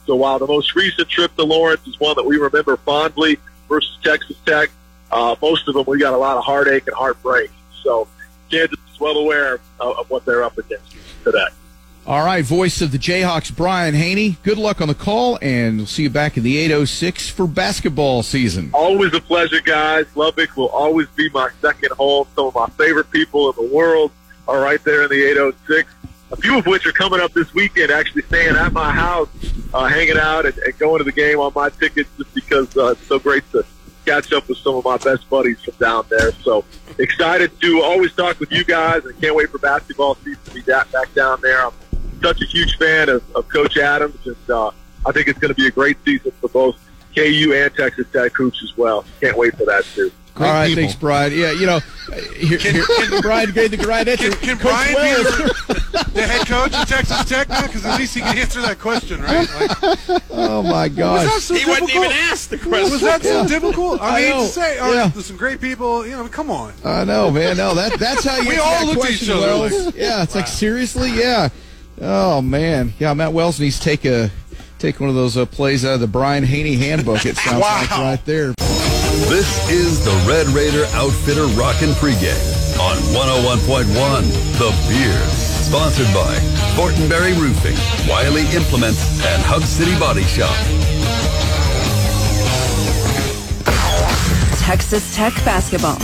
[0.09, 3.39] So while the most recent trip to Lawrence is one that we remember fondly
[3.69, 4.71] versus Texas Tech,
[5.13, 7.51] uh, most of them we got a lot of heartache and heartbreak.
[7.83, 8.09] So
[8.51, 11.49] Kansas is well aware of, of what they're up against today.
[12.07, 14.39] All right, voice of the Jayhawks, Brian Hanni.
[14.43, 18.23] Good luck on the call, and we'll see you back in the 806 for basketball
[18.23, 18.71] season.
[18.73, 20.07] Always a pleasure, guys.
[20.17, 22.27] Lubbock will always be my second home.
[22.35, 24.11] Some of my favorite people in the world
[24.49, 25.93] are right there in the 806.
[26.31, 29.29] A few of which are coming up this weekend, actually staying at my house,
[29.73, 32.89] uh, hanging out and, and going to the game on my tickets just because uh,
[32.89, 33.65] it's so great to
[34.05, 36.33] catch up with some of my best buddies from down there.
[36.33, 36.65] So
[36.99, 40.63] excited to always talk with you guys and can't wait for basketball season to be
[40.63, 41.67] back down there.
[41.67, 41.73] I'm
[42.23, 44.71] such a huge fan of, of Coach Adams, and uh,
[45.07, 46.77] I think it's going to be a great season for both
[47.15, 49.05] KU and Texas Tech hoops as well.
[49.21, 50.11] Can't wait for that too.
[50.41, 51.33] All right, thanks, Brian.
[51.33, 51.81] Yeah, you know,
[52.37, 54.31] here, Can- here, can- Brian gave the right answer.
[54.31, 55.37] Can, can Brian Wells.
[55.37, 57.63] be the, the head coach of Texas Tech now?
[57.63, 59.49] Because at least he can answer that question, right?
[59.61, 61.43] Like, Oh my was that gosh!
[61.43, 62.91] so He wasn't even asked the question.
[62.93, 64.01] Was that so difficult?
[64.01, 64.43] I, I mean, know.
[64.45, 65.09] to say, oh, Yeah.
[65.09, 66.07] there's some great people.
[66.07, 66.73] You know, come on.
[66.85, 67.57] I know, man.
[67.57, 70.35] No, that that's how you We all that looked at each other like, yeah, it's
[70.35, 71.49] like seriously, yeah.
[72.01, 73.13] Oh man, yeah.
[73.15, 74.31] Matt Wells needs to take a
[74.79, 77.27] take one of those uh, plays out of the Brian Hanni handbook.
[77.27, 78.55] It sounds like right there.
[79.27, 83.89] This is the Red Raider Outfitter Rockin' Pregame on 101.1
[84.59, 85.29] The Beard.
[85.31, 86.35] Sponsored by
[86.75, 87.77] Fortenberry Roofing,
[88.09, 90.55] Wiley Implements, and Hub City Body Shop.
[94.59, 95.99] Texas Tech basketball.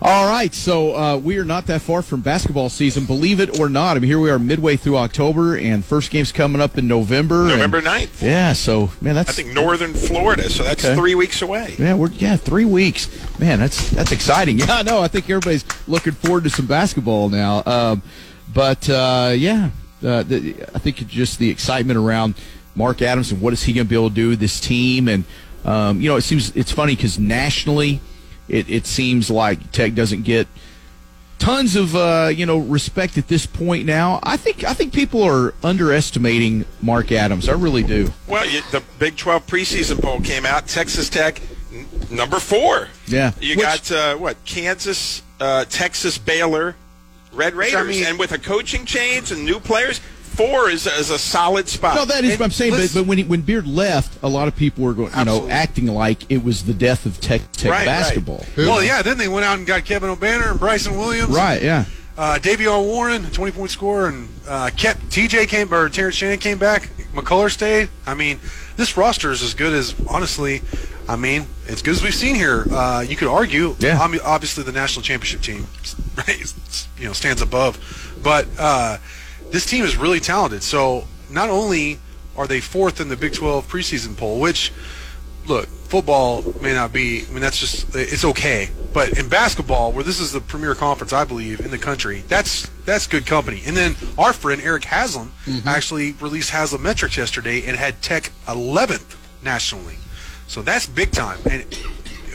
[0.00, 3.68] All right, so uh, we are not that far from basketball season, believe it or
[3.68, 3.96] not.
[3.96, 7.40] I mean, here we are midway through October, and first game's coming up in November.
[7.40, 8.22] and- November 9th.
[8.22, 10.94] yeah, so man, that's I think northern Florida, so that's Okay.
[10.94, 11.74] three weeks away.
[11.80, 13.08] Yeah, we're yeah three weeks.
[13.40, 14.58] Man, that's that's exciting.
[14.68, 17.64] Yeah, no, I think everybody's looking forward to some basketball now.
[17.66, 18.02] Um,
[18.54, 19.70] but uh, yeah,
[20.06, 22.34] uh, the, I think just the excitement around
[22.76, 25.08] Mark Adams and what is he going to be able to do with this team,
[25.08, 25.24] and
[25.64, 28.00] um, you know, it seems it's funny because nationally,
[28.48, 30.46] it, it seems like Tech doesn't get
[31.38, 34.20] tons of uh, you know respect at this point now.
[34.22, 37.48] I think I think people are underestimating Mark Adams.
[37.48, 38.12] I really do.
[38.26, 40.66] Well, you, the Big 12 preseason poll came out.
[40.66, 41.40] Texas Tech,
[41.72, 42.88] n- number four.
[43.06, 43.32] Yeah.
[43.40, 46.74] You Which- got, uh, what, Kansas, uh, Texas, Baylor,
[47.32, 47.86] Red Raiders.
[47.86, 50.00] mean- and with a coaching change and new players,
[50.38, 51.96] four is, is a solid spot.
[51.96, 52.72] No, that is And what I'm saying.
[52.72, 55.48] But, but when he, when Beard left, a lot of people were going, you know,
[55.48, 57.84] acting like it was the death of Tech Tech Right, right.
[57.86, 58.44] basketball.
[58.56, 61.30] Well, yeah, then they went out and got Kevin Obanor and Bryson Williams.
[61.34, 61.60] Right?
[61.62, 61.84] Yeah.
[62.16, 66.38] Uh, Davion Warren, a 20 point scorer, and uh, kept TJ came or Terrence Shannon
[66.38, 66.88] came back.
[67.14, 67.88] McCullar stayed.
[68.06, 68.38] I mean,
[68.76, 70.62] this roster is as good as honestly.
[71.08, 72.66] I mean, as good as we've seen here.
[72.70, 73.98] Uh, you could argue, Yeah.
[74.00, 75.66] ob- obviously the national championship team,
[76.16, 76.54] right,
[76.98, 77.78] you know, stands above,
[78.22, 78.98] but uh,
[79.50, 80.62] this team is really talented.
[80.62, 81.98] So not only
[82.36, 84.72] are they fourth in the Big 12 preseason poll, which
[85.46, 87.24] look, football may not be.
[87.26, 88.68] I mean, that's just it's okay.
[88.92, 92.68] But in basketball, where this is the premier conference, I believe, in the country, that's
[92.84, 93.62] that's good company.
[93.66, 95.32] And then our friend Eric Haslam
[95.66, 99.96] actually released Haslametrics yesterday and had Tech 11th nationally.
[100.46, 101.38] So that's big time.
[101.50, 101.64] And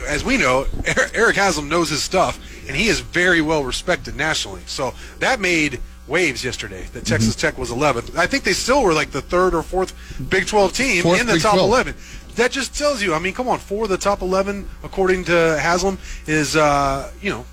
[0.06, 2.38] as we know, Er- Eric Haslam knows his stuff,
[2.68, 4.62] and he is very well respected nationally.
[4.66, 8.16] So that made waves yesterday that Texas Tech was 11th.
[8.16, 9.94] I think they still were like the third or fourth
[10.28, 11.68] Big 12 team Fourth in the Big top 12.
[11.68, 11.94] 11.
[12.36, 13.14] That just tells you.
[13.14, 17.30] I mean, come on, four of the top 11, according to Haslam, is uh, you
[17.30, 17.44] know,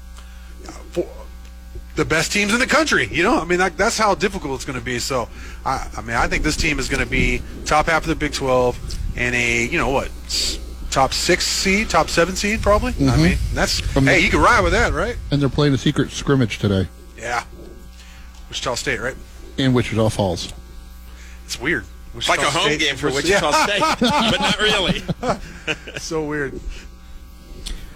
[0.91, 1.08] four,
[1.95, 3.08] the best teams in the country.
[3.12, 4.97] You know, I mean, that, that's how difficult it's going to be.
[4.99, 5.30] So,
[5.66, 8.16] I, I mean, I think this team is going to be top half of the
[8.16, 10.10] Big 12 and a you know what,
[10.89, 12.91] top six seed, top seven seed, probably.
[12.91, 13.24] I Mhm.
[13.24, 15.16] mean, that's From hey, the- you can ride with that, right?
[15.32, 16.88] And they're playing a secret scrimmage today
[17.18, 17.43] Yeah.
[18.52, 19.16] Wichita State, right?
[19.58, 20.52] in Wichita Falls.
[21.45, 21.86] It's weird.
[22.18, 23.16] It's like a home State- game for Yeah.
[23.16, 25.04] Wichita State, but not really.
[25.99, 26.54] so weird.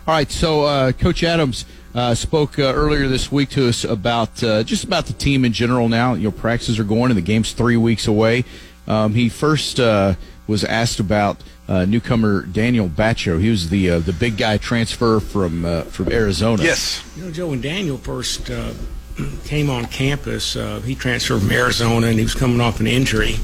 [0.08, 4.42] All right, so uh, Coach Adams uh, spoke uh, earlier this week to us about
[4.44, 5.90] uh, just about the team in general.
[5.90, 8.46] Now, you know, practices are going and the game's three weeks away.
[8.88, 10.14] Um, he first uh,
[10.48, 11.38] was asked about
[11.68, 13.42] uh, newcomer Daniel Batcho.
[13.42, 16.64] He was the uh, the big guy transfer from uh, from Arizona.
[16.64, 17.04] Yes.
[17.18, 18.72] You know, Joe, when Daniel first uh,
[19.46, 23.36] came on campus, uh, he transferred from Arizona and he was coming off an injury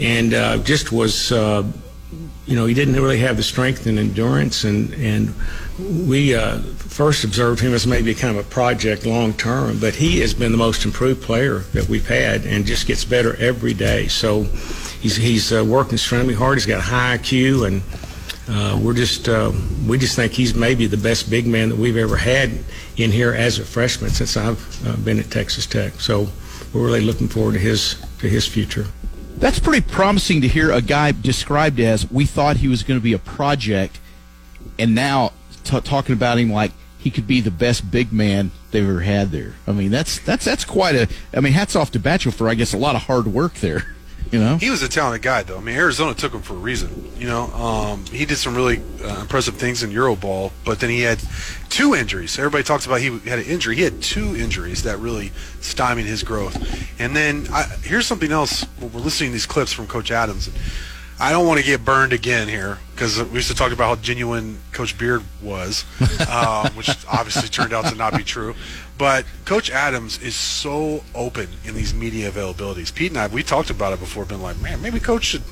[0.00, 1.62] and uh, just was, uh,
[2.46, 4.64] you know, he didn't really have the strength and endurance.
[4.64, 5.34] And, and
[6.08, 10.20] we uh, first observed him as maybe kind of a project long term, but he
[10.20, 14.08] has been the most improved player that we've had and just gets better every day.
[14.08, 14.44] So
[15.00, 16.56] he's, he's uh, working extremely hard.
[16.56, 17.82] He's got a high IQ and
[18.50, 19.52] uh, we're just uh,
[19.86, 22.50] we just think he's maybe the best big man that we've ever had
[22.96, 25.92] in here as a freshman since I've uh, been at Texas Tech.
[26.00, 26.28] So
[26.74, 28.86] we're really looking forward to his to his future.
[29.36, 33.04] That's pretty promising to hear a guy described as we thought he was going to
[33.04, 34.00] be a project,
[34.78, 35.32] and now
[35.62, 39.30] t- talking about him like he could be the best big man they've ever had
[39.30, 39.54] there.
[39.66, 41.08] I mean, that's that's that's quite a.
[41.32, 43.94] I mean, hats off to Batcho for I guess a lot of hard work there.
[44.30, 45.56] You know, He was a talented guy, though.
[45.56, 47.10] I mean, Arizona took him for a reason.
[47.18, 51.00] You know, um, he did some really uh, impressive things in Euroball, but then he
[51.00, 51.20] had
[51.68, 52.38] two injuries.
[52.38, 53.74] Everybody talks about he had an injury.
[53.76, 56.56] He had two injuries that really stymied his growth.
[57.00, 58.62] And then I, here's something else.
[58.78, 60.48] When we're listening to these clips from Coach Adams.
[61.20, 64.02] I don't want to get burned again here because we used to talk about how
[64.02, 65.84] genuine Coach Beard was,
[66.30, 68.54] um, which obviously turned out to not be true.
[68.96, 72.94] But Coach Adams is so open in these media availabilities.
[72.94, 75.42] Pete and I, we talked about it before, been like, man, maybe Coach should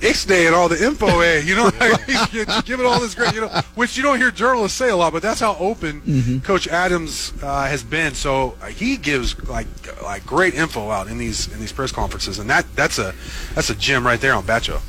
[0.00, 1.38] Ixnay and all the info, eh?
[1.40, 2.06] You know, like,
[2.64, 5.12] give it all this great, you know, which you don't hear journalists say a lot,
[5.12, 8.14] but that's how open Coach Adams uh, has been.
[8.14, 9.68] So uh, he gives like
[10.02, 13.14] like great info out in these in these press conferences, and that that's a
[13.54, 14.80] that's a gem right there on Batcho.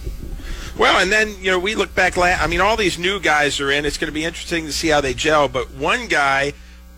[0.77, 2.17] Well, and then you know we look back.
[2.17, 3.85] La- I mean, all these new guys are in.
[3.85, 5.47] It's going to be interesting to see how they gel.
[5.47, 6.53] But one guy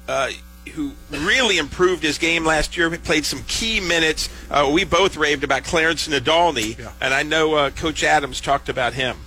[0.07, 0.31] uh,
[0.73, 4.29] who really improved his game last year, played some key minutes.
[4.49, 8.93] Uh, we both raved about Clarence Nadolny, and I know uh, Coach Adams talked about
[8.93, 9.17] him.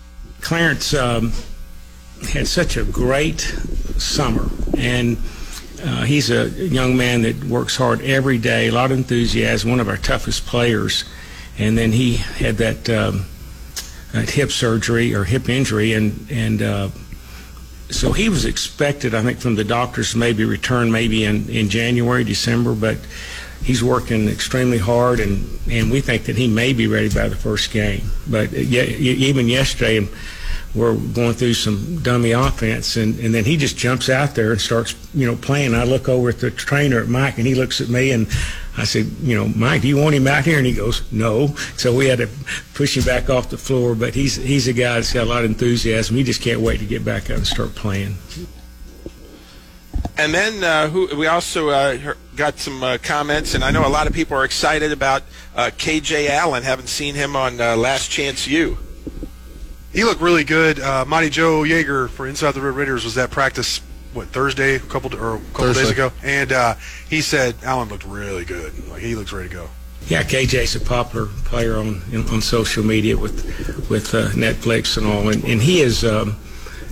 [0.41, 1.33] Clarence um,
[2.33, 3.41] had such a great
[3.99, 5.17] summer, and
[5.83, 9.81] uh, he's a young man that works hard every day, a lot of enthusiasm, one
[9.81, 11.05] of our toughest players.
[11.59, 13.38] And then he had that, um, that
[14.13, 16.89] hip surgery or hip injury, and and uh,
[17.91, 21.69] so he was expected, I think, from the doctors to maybe return maybe in, in
[21.69, 22.99] January, December, but
[23.63, 27.37] he's working extremely hard, and, and we think that he may be ready by the
[27.37, 28.03] first game.
[28.29, 30.07] But uh, ye- even yesterday,
[30.75, 34.61] we're going through some dummy offense, and, and then he just jumps out there and
[34.61, 35.75] starts, you know, playing.
[35.75, 38.29] I look over at the trainer at Mike, and he looks at me, and
[38.79, 40.59] I said, you know, Mike, do you want him out here?
[40.59, 41.49] And he goes, no.
[41.77, 42.29] So we had to
[42.75, 45.45] push him back off the floor, but he's he's a guy that's got a lot
[45.45, 46.17] of enthusiasm.
[46.17, 48.17] He just can't wait to get back out and start playing.
[50.17, 53.89] And then uh, who, we also uh, got some uh, comments, and I know a
[53.89, 55.23] lot of people are excited about
[55.55, 56.63] uh, KJ Allen.
[56.63, 58.79] Haven't seen him on uh, Last Chance U.
[59.93, 60.81] He looked really good.
[60.81, 63.81] Uh, Mighty Joe Yeager for Inside the Red Raiders was that practice
[64.19, 66.75] what Thursday, a couple or a couple days ago, and uh,
[67.09, 68.89] he said Allen looked really good.
[68.89, 69.69] Like he looks ready to go.
[70.07, 73.45] Yeah, KJ's a popular player on on social media with
[73.91, 76.37] with uh, Netflix and all, and, and he is um,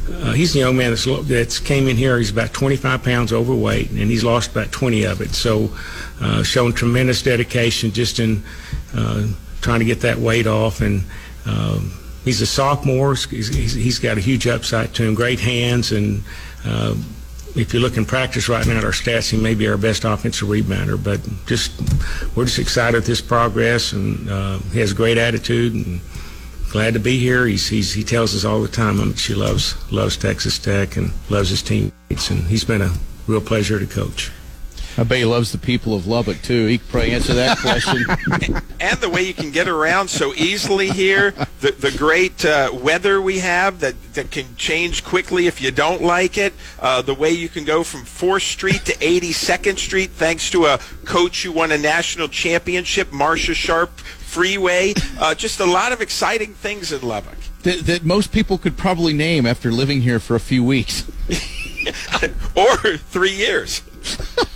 [0.08, 2.18] uh, he's a young man that's lo- that's came in here.
[2.18, 5.30] He's about 25 pounds overweight, and he's lost about 20 of it.
[5.30, 5.70] So,
[6.20, 8.42] uh, showing tremendous dedication just in
[8.94, 9.26] uh,
[9.60, 11.02] trying to get that weight off, and
[11.44, 11.92] um,
[12.24, 13.14] he's a sophomore.
[13.14, 15.14] He's, he's, he's got a huge upside to him.
[15.14, 16.22] Great hands, and
[16.64, 16.94] uh,
[17.56, 20.04] if you look in practice right now at our stats, he may be our best
[20.04, 21.02] offensive rebounder.
[21.02, 21.72] But just
[22.36, 26.00] we're just excited with his progress, and uh, he has a great attitude, and
[26.70, 27.46] glad to be here.
[27.46, 30.96] He's, he's he tells us all the time how much he loves loves Texas Tech
[30.96, 32.92] and loves his teammates, and he's been a
[33.26, 34.30] real pleasure to coach.
[34.98, 36.66] I bet he loves the people of Lubbock too.
[36.66, 38.04] He could probably answer that question.
[38.80, 43.20] and the way you can get around so easily here, the, the great uh, weather
[43.20, 47.30] we have that, that can change quickly if you don't like it, uh, the way
[47.30, 51.72] you can go from 4th Street to 82nd Street thanks to a coach who won
[51.72, 57.36] a national championship, Marsha Sharp Freeway, uh, just a lot of exciting things in Lubbock.
[57.64, 61.04] that, that most people could probably name after living here for a few weeks.
[62.56, 63.82] or three years.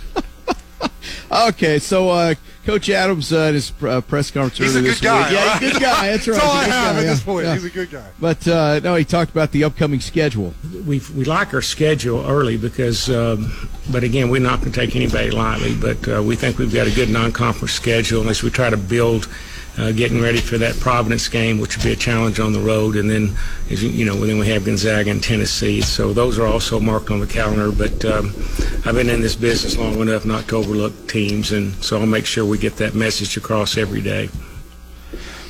[1.31, 4.99] Okay, so uh, Coach Adams uh, in his uh, press conference He's earlier a this
[4.99, 5.39] good guy, week.
[5.39, 5.61] Yeah, right?
[5.61, 6.07] he's a good guy.
[6.07, 6.35] That's right.
[6.35, 7.45] That's all He's I a good have guy, at this point.
[7.45, 7.53] yeah.
[7.53, 8.09] He's a good guy.
[8.19, 10.53] But uh, no, he talked about the upcoming schedule.
[10.85, 14.93] we we like our schedule early because, um, but again, we're not going to take
[14.95, 15.73] anybody lightly.
[15.73, 18.77] But uh, we think we've got a good non-conference schedule, and as we try to
[18.77, 19.29] build,
[19.77, 22.95] uh, getting ready for that Providence game, which will be a challenge on the road,
[22.95, 23.35] and then
[23.69, 25.81] as you, you know, then we have Gonzaga and Tennessee.
[25.81, 27.71] So those are also marked on the calendar.
[27.71, 28.33] But um,
[28.85, 32.25] I've been in this business long enough not to overlook teams, and so I'll make
[32.25, 34.29] sure we get that message across every day.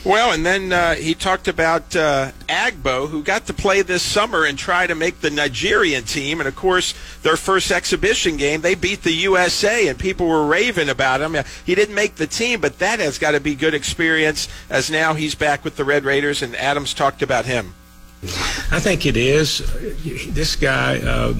[0.04, 4.46] Well, and then uh, he talked about uh, Agbo, who got to play this summer
[4.46, 6.40] and try to make the Nigerian team.
[6.40, 10.90] And of course, their first exhibition game, they beat the USA, and people were raving
[10.90, 11.36] about him.
[11.64, 15.14] He didn't make the team, but that has got to be good experience as now
[15.14, 17.76] he's back with the Red Raiders, and Adams talked about him.
[18.72, 19.60] I think it is.
[20.34, 21.36] This guy uh,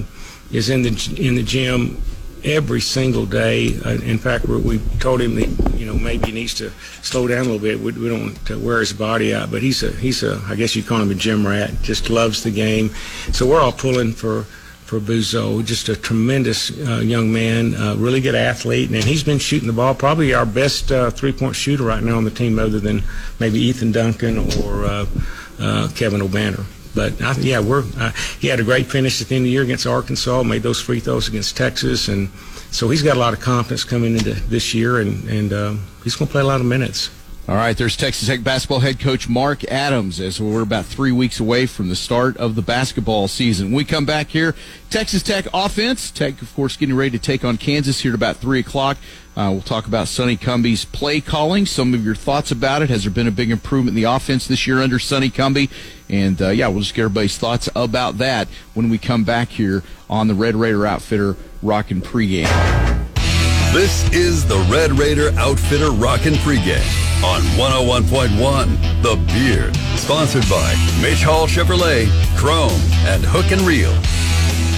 [0.52, 2.00] is in the in the gym
[2.44, 3.78] every single day.
[3.84, 6.70] Uh, in fact, we, told him that know maybe he needs to
[7.02, 7.78] slow down a little bit.
[7.78, 10.56] We, we don't want to wear his body out, but he's a he's a I
[10.56, 11.70] guess you call him a gym rat.
[11.82, 12.90] Just loves the game.
[13.32, 14.46] So we're all pulling for.
[14.92, 19.38] For Buzo, just a tremendous uh, young man, uh, really good athlete, and he's been
[19.38, 19.94] shooting the ball.
[19.94, 23.02] Probably our best uh, three-point shooter right now on the team, other than
[23.40, 25.06] maybe Ethan Duncan or uh,
[25.58, 26.66] uh, Kevin Obanor.
[26.94, 29.52] But I, yeah, we're uh, he had a great finish at the end of the
[29.52, 32.28] year against Arkansas, made those free throws against Texas, and
[32.72, 36.16] so he's got a lot of confidence coming into this year, and and um, he's
[36.16, 37.10] going to play a lot of minutes.
[37.48, 41.40] All right, there's Texas Tech basketball head coach Mark Adams as we're about three weeks
[41.40, 43.66] away from the start of the basketball season.
[43.66, 44.54] When we come back here,
[44.90, 46.12] Texas Tech offense.
[46.12, 48.96] Tech, of course, getting ready to take on Kansas here at about 3 o'clock.
[49.36, 52.90] Uh, we'll talk about Sonny Cumbie's play calling, some of your thoughts about it.
[52.90, 55.68] Has there been a big improvement in the offense this year under Sonny Cumbie?
[56.08, 59.82] And uh, yeah, we'll just get everybody's thoughts about that when we come back here
[60.08, 62.48] on the Red Raider Outfitter Rockin' Pregame.
[63.72, 66.84] This is the Red Raider Outfitter Rockin' Pregame
[67.24, 69.74] on 101.1 The Beard.
[69.96, 73.94] Sponsored by Mitch Hall Chevrolet, Chrome, and Hook and Reel.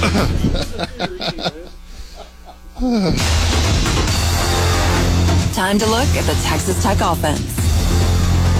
[5.54, 7.58] Time to look at the Texas Tech offense.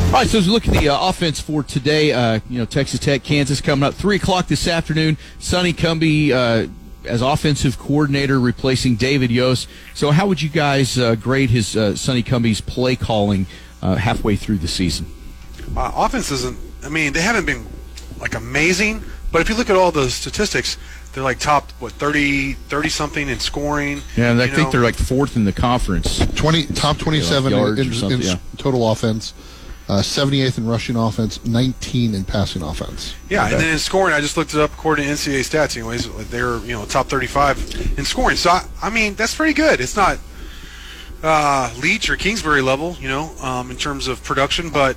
[0.06, 2.64] All right, so as we look at the uh, offense for today, uh, you know,
[2.64, 5.16] Texas Tech, Kansas coming up 3 o'clock this afternoon.
[5.40, 6.68] Sonny Cumbie uh,
[7.06, 9.68] as offensive coordinator replacing David Yost.
[9.94, 13.46] So, how would you guys uh, grade his uh, Sonny Cumbie's play calling
[13.82, 15.06] uh, halfway through the season?
[15.76, 16.58] Uh, offense isn't.
[16.84, 17.66] I mean, they haven't been
[18.20, 19.02] like amazing,
[19.32, 20.76] but if you look at all the statistics,
[21.12, 24.00] they're like top what 30, 30 something in scoring.
[24.16, 24.72] Yeah, and I you think know.
[24.72, 26.18] they're like fourth in the conference.
[26.34, 28.36] 20 top 27 Yeah, like in, or in- in yeah.
[28.58, 29.32] total offense,
[29.88, 33.14] uh, 78th in rushing offense, 19 in passing offense.
[33.28, 35.76] Yeah, and then in scoring, I just looked it up according to NCAA stats.
[35.76, 38.36] Anyways, they're you know top 35 in scoring.
[38.36, 39.80] So I, I mean, that's pretty good.
[39.80, 40.18] It's not
[41.22, 44.96] uh, Leach or Kingsbury level, you know, um, in terms of production, but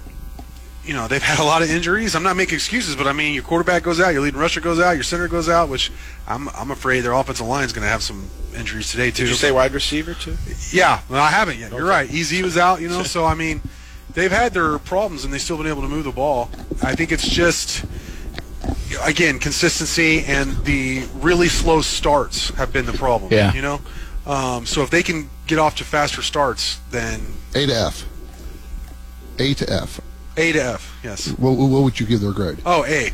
[0.84, 2.16] you know they've had a lot of injuries.
[2.16, 4.80] I'm not making excuses, but I mean, your quarterback goes out, your leading rusher goes
[4.80, 5.92] out, your center goes out, which
[6.28, 9.24] I'm I'm afraid their offensive line is going to have some injuries today too.
[9.24, 10.38] Did you say wide receiver too?
[10.72, 11.74] Yeah, well, I haven't yet.
[11.74, 12.10] You're right.
[12.10, 13.04] Easy was out, you know.
[13.08, 13.62] So I mean,
[14.18, 16.50] they've had their problems and they've still been able to move the ball.
[16.82, 17.86] I think it's just
[19.04, 23.32] again consistency and the really slow starts have been the problem.
[23.32, 23.54] Yeah.
[23.54, 23.80] you know.
[24.26, 27.22] Um, so if they can get off to faster starts, then
[27.56, 28.06] A to F.
[29.40, 30.02] A to F.
[30.36, 31.00] A to F.
[31.04, 31.30] Yes.
[31.38, 32.58] What, what would you give their grade?
[32.66, 33.12] Oh, A.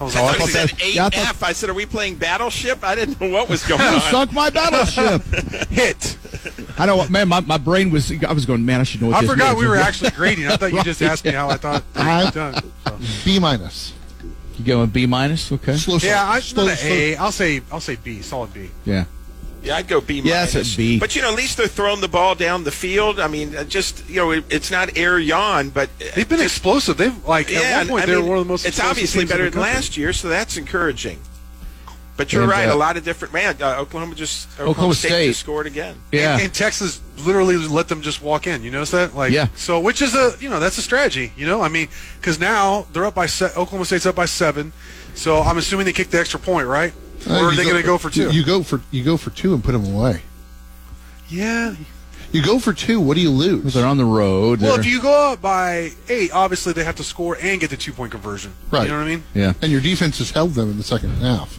[0.00, 1.32] I was I like, thought said yeah, I 8F.
[1.36, 2.84] thought- said, are we playing Battleship?
[2.84, 4.00] I didn't know what was going You on.
[4.02, 5.22] sunk my battleship.
[5.70, 6.17] hit.
[6.78, 7.28] I know what, man.
[7.28, 8.12] My, my brain was.
[8.24, 8.80] I was going, man.
[8.80, 9.60] I should know what I this forgot means.
[9.60, 10.46] we were actually grading.
[10.46, 12.54] I thought you just asked me how I thought I- was done.
[12.84, 12.98] So.
[13.24, 13.92] B minus.
[14.58, 15.52] You going B minus?
[15.52, 15.76] Okay.
[15.76, 17.16] Slow Yeah, I, slow, not an slow- A.
[17.16, 18.22] I'll say I'll say B.
[18.22, 18.70] Solid B.
[18.84, 19.04] Yeah.
[19.62, 20.76] Yeah, I'd go B Yeah, it's a.
[20.76, 20.98] B.
[21.00, 23.18] But you know, at least they're throwing the ball down the field.
[23.18, 26.38] I mean, uh, just you know, it, it's not air yawn, but uh, They've been
[26.38, 26.96] just- explosive.
[26.96, 28.66] They've like Yeah, at one point I they mean, were one of the most.
[28.66, 29.72] It's obviously teams better than country.
[29.74, 31.18] last year, so that's encouraging.
[32.18, 32.68] But you're And, right.
[32.68, 33.56] uh, a lot of different man.
[33.62, 35.26] Uh, Oklahoma just Oklahoma, Oklahoma State, State.
[35.28, 35.94] just scored again.
[36.12, 36.34] Yeah.
[36.34, 38.62] And, and Texas literally let them just walk in.
[38.62, 39.14] You notice that?
[39.14, 39.46] Like, Yeah.
[39.56, 41.32] So, which is a you know that's a strategy.
[41.36, 41.88] You know, I mean,
[42.20, 44.72] because now they're up by se- Oklahoma State's up by seven.
[45.14, 46.92] So I'm assuming they kicked the extra point, right?
[47.28, 48.24] Uh, or are they going to go for two?
[48.24, 50.20] You, you go for you go for two and put them away.
[51.28, 51.74] yeah.
[52.30, 53.00] You go for two.
[53.00, 53.72] What do you lose?
[53.72, 54.60] They're on the road.
[54.60, 57.70] Well, They're- if you go up by eight, obviously they have to score and get
[57.70, 58.52] the two point conversion.
[58.70, 58.82] Right.
[58.82, 59.22] You know what I mean?
[59.34, 59.52] yeah.
[59.62, 61.58] And your defense has held them in the second half.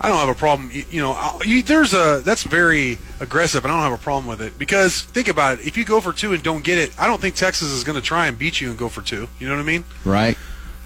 [0.00, 0.70] I don't have a problem.
[0.72, 4.26] You, you know, you, there's a that's very aggressive, and I don't have a problem
[4.26, 5.66] with it because think about it.
[5.66, 7.96] If you go for two and don't get it, I don't think Texas is going
[7.96, 9.28] to try and beat you and go for two.
[9.38, 9.84] You know what I mean?
[10.04, 10.38] Right.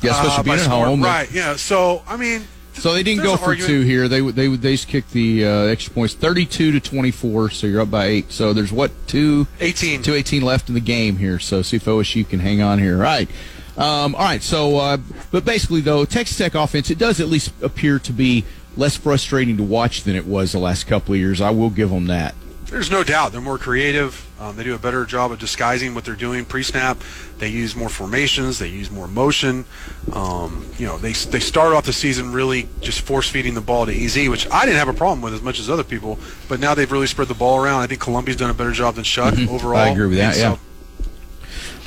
[0.02, 1.02] Yeah, especially Uh, being at home.
[1.02, 1.30] Right.
[1.32, 1.54] Yeah.
[1.56, 2.42] So I mean,
[2.72, 4.08] So they didn't go for argument- two here.
[4.08, 7.50] They would they they just kicked the uh, extra points, thirty-two to twenty-four.
[7.50, 8.32] So you're up by eight.
[8.32, 10.02] So there's what two 18.
[10.02, 11.38] two eighteen left in the game here.
[11.38, 12.96] So see if OSU can hang on here.
[12.96, 13.28] All right.
[13.76, 14.42] Um, all right.
[14.42, 14.98] So, uh,
[15.30, 18.44] but basically though, Texas Tech offense it does at least appear to be
[18.77, 21.41] less frustrating to watch than it was the last couple of years.
[21.41, 22.35] I will give them that.
[22.66, 24.29] There's no doubt they're more creative.
[24.41, 26.99] Um, they do a better job of disguising what they're doing pre-snap.
[27.39, 28.59] They use more formations.
[28.59, 29.64] They use more motion.
[30.12, 33.87] Um, you know, they they started off the season really just force feeding the ball
[33.87, 36.18] to EZ, which I didn't have a problem with as much as other people.
[36.49, 37.83] But now they've really spread the ball around.
[37.83, 39.79] I think Colombi's done a better job than Shough overall.
[39.79, 39.89] Mm-hmm.
[39.89, 40.57] I agree with that, yeah.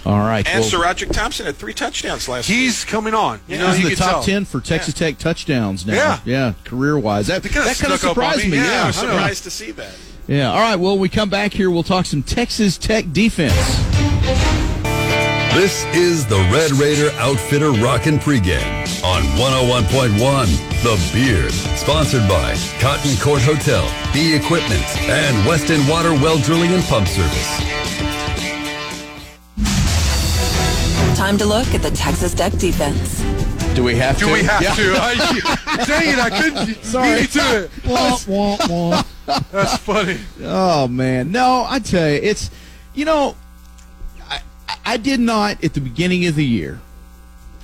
[0.07, 0.47] All right.
[0.47, 2.57] And well, Sir Roderick Thompson had three touchdowns last week.
[2.57, 3.41] he's coming on.
[3.45, 4.23] You know, he's in the top tell.
[4.23, 5.93] ten for Texas Tech touchdowns now.
[5.95, 6.19] Yeah.
[6.23, 7.27] yeah, career wise.
[7.27, 8.51] That kinda that kind of snuck up on surprised me.
[8.51, 8.57] me.
[8.57, 9.93] Yeah, Yeah, I I'm surprised to see that.
[10.27, 10.51] Yeah.
[10.51, 10.77] All right.
[10.77, 13.53] Well, when we come back here, we'll talk some Texas Tech defense.
[15.53, 21.51] This is the Red Raider Outfitter Rockin' Pregame on 101.1 The Beard.
[21.77, 23.83] Sponsored by Cotton Court Hotel,
[24.13, 27.59] B Equipment, and Weston Water Well Drilling and Pump Service.
[31.17, 33.21] Time to look at the Texas Tech defense.
[33.75, 34.25] Do we have to?
[34.25, 34.75] Do we have Yeah.
[34.75, 34.95] to?
[34.99, 36.19] I, dang it!
[36.19, 37.21] I couldn't Sorry.
[37.21, 37.71] beat you to it.
[37.87, 39.03] Wah, wah, wah.
[39.51, 40.19] That's funny.
[40.43, 41.65] Oh man, no!
[41.67, 42.51] I tell you, it's
[42.93, 43.35] you know,
[44.29, 44.41] I,
[44.85, 46.79] I did not at the beginning of the year.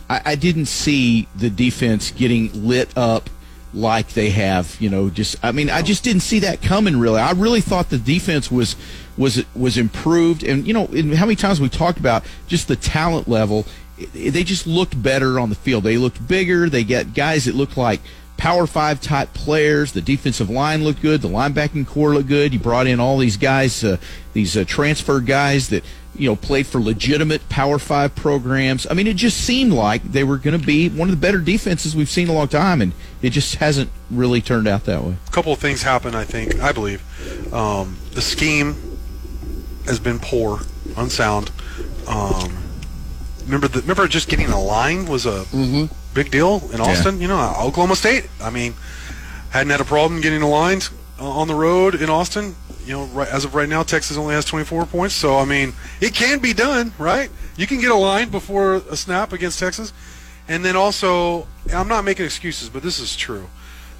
[0.09, 3.29] I, I didn't see the defense getting lit up
[3.71, 4.75] like they have.
[4.79, 6.97] You know, just I mean, I just didn't see that coming.
[6.99, 8.75] Really, I really thought the defense was
[9.17, 10.85] was was improved, and you know,
[11.15, 13.65] how many times we talked about just the talent level.
[14.13, 15.83] They just looked better on the field.
[15.83, 16.67] They looked bigger.
[16.67, 18.01] They got guys that looked like
[18.37, 19.91] Power Five type players.
[19.91, 21.21] The defensive line looked good.
[21.21, 22.53] The linebacking core looked good.
[22.53, 23.97] You brought in all these guys, uh,
[24.33, 25.83] these uh, transfer guys that
[26.15, 28.87] you know played for legitimate Power Five programs.
[28.89, 31.39] I mean, it just seemed like they were going to be one of the better
[31.39, 35.03] defenses we've seen in a long time, and it just hasn't really turned out that
[35.03, 35.15] way.
[35.27, 36.15] A couple of things happen.
[36.15, 36.59] I think.
[36.59, 37.01] I believe
[37.53, 38.92] um, the scheme
[39.85, 40.59] has been poor,
[40.97, 41.51] unsound.
[42.07, 42.57] Um,
[43.45, 45.45] remember, the, remember, just getting a line was a
[46.13, 47.21] big deal in Austin.
[47.21, 48.29] You know, Oklahoma State.
[48.41, 48.73] I mean,
[49.51, 52.55] hadn't had a problem getting aligned uh, on the road in Austin.
[52.85, 55.15] You know, right, as of right now, Texas only has 24 points.
[55.15, 57.29] So I mean, it can be done, right?
[57.55, 59.93] You can get a line before a snap against Texas,
[60.47, 63.47] and then also, I'm not making excuses, but this is true.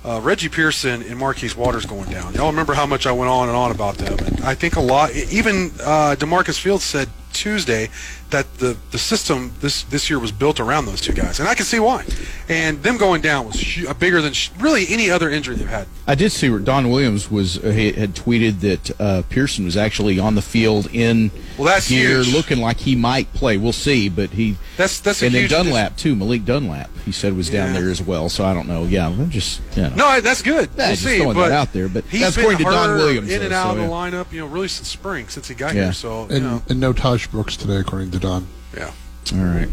[0.06, 2.34] Uh, Reggie Pearson and Marquise Waters going down.
[2.34, 4.18] Y'all remember how much I went on and on about them.
[4.20, 5.12] And I think a lot.
[5.16, 7.90] Even uh, DaMarcus Fields said Tuesday
[8.30, 11.54] that the, the system this this year was built around those two guys, and I
[11.54, 12.04] can see why.
[12.50, 15.88] And them going down was hu- bigger than sh- really any other injury they've had.
[16.08, 19.78] I did see where Don Williams was uh, he had tweeted that uh, Pearson was
[19.78, 22.34] actually on the field in Well, that's gear, huge.
[22.34, 23.58] looking like he might play.
[23.58, 26.16] We'll see, but he That's that's a and then huge Dunlap too.
[26.16, 27.82] Malik Dunlap, he said was down Yeah.
[27.82, 28.30] there as well.
[28.30, 28.84] So I don't know.
[28.86, 29.90] Yeah, I'm just you know.
[29.96, 30.70] No, that's good.
[30.76, 31.18] Yeah, we'll just see.
[31.20, 33.52] throwing but that out there, but he's that's been according to Don Williams, in and
[33.52, 33.90] though, out so, of the yeah.
[33.90, 34.32] lineup.
[34.34, 35.84] You know, really since spring, since he got Yeah.
[35.86, 35.94] here.
[35.94, 38.48] So you know, and no Tahj Brooks today, according to Don.
[38.76, 38.92] yeah.
[39.34, 39.70] All right.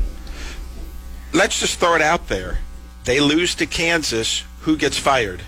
[1.33, 2.59] Let's just throw it out there.
[3.05, 4.45] They lose to Kansas.
[4.63, 5.43] Who gets fired?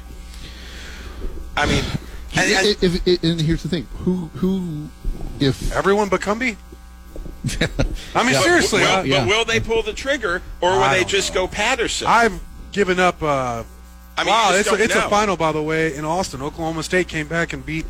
[1.57, 1.85] I mean,
[2.37, 4.89] and, and- If- if- if- and here's the thing: who, who,
[5.41, 6.57] if Everyone but Cumbie.
[8.15, 8.41] I mean, Yeah.
[8.43, 9.21] seriously, will, I, yeah.
[9.21, 11.43] but will they pull the trigger, or will I they just know.
[11.47, 12.07] go Patterson?
[12.07, 12.41] I've
[12.71, 13.21] given up.
[13.23, 13.65] Uh,
[14.17, 16.41] I mean, wow, it's, a, it's a final, by the way, in Austin.
[16.43, 17.87] Oklahoma State came back and beat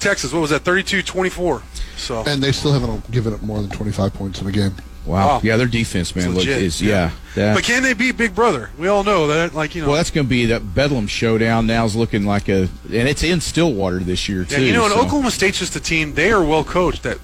[0.00, 0.32] Texas.
[0.32, 0.64] What was that?
[0.64, 1.62] 32-24.
[2.02, 4.74] So and they still haven't given up more than 25 points in a game.
[5.06, 5.26] Wow.
[5.26, 5.40] Wow.
[5.42, 6.62] Yeah, their defense, man, look, legit.
[6.62, 7.10] is yeah.
[7.34, 8.70] that- But can they beat Big Brother?
[8.78, 9.52] We all know that.
[9.54, 11.66] Like you know, well, that's going to be that Bedlam showdown.
[11.66, 14.64] Now is looking like a, and it's in Stillwater this year yeah, too.
[14.64, 16.14] you know, and so- Oklahoma State's just a team.
[16.14, 17.02] They are well coached.
[17.02, 17.18] That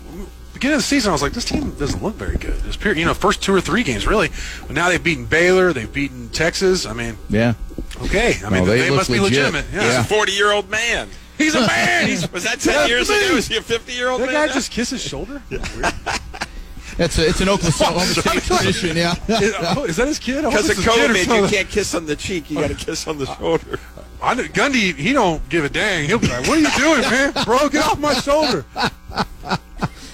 [0.55, 2.55] beginning of the season, I was like, this team doesn't look very good.
[2.63, 4.31] This period, you know, first two or three games, really.
[4.67, 5.73] But now they've beaten Baylor.
[5.73, 6.85] They've beaten Texas.
[6.85, 7.55] I mean, Yeah.
[8.03, 8.35] okay.
[8.45, 9.39] I mean, No, they they look must be legit.
[9.55, 9.67] legitimate.
[9.73, 9.87] Yeah.
[9.87, 11.09] He's a 40 year old man.
[11.39, 12.09] He's a man.
[12.09, 13.27] He's Was that 10 years me.
[13.27, 13.37] ago?
[13.37, 14.35] Is he a 50 year old that man?
[14.35, 14.53] guy now?
[14.53, 15.43] just kiss his shoulder.
[17.01, 18.97] It's a, it's an Oklahoma oh, State tradition.
[18.97, 19.15] Yeah.
[19.29, 20.45] is, oh, is that his kid?
[20.45, 22.51] Because of it's his kid COVID, you can't kiss on the cheek.
[22.51, 23.79] You got to kiss on the uh, shoulder.
[24.21, 26.09] I know, Gundy, he don't give a dang.
[26.09, 27.69] He'll be like, "What are you doing, man, bro?
[27.69, 28.65] Get off my shoulder."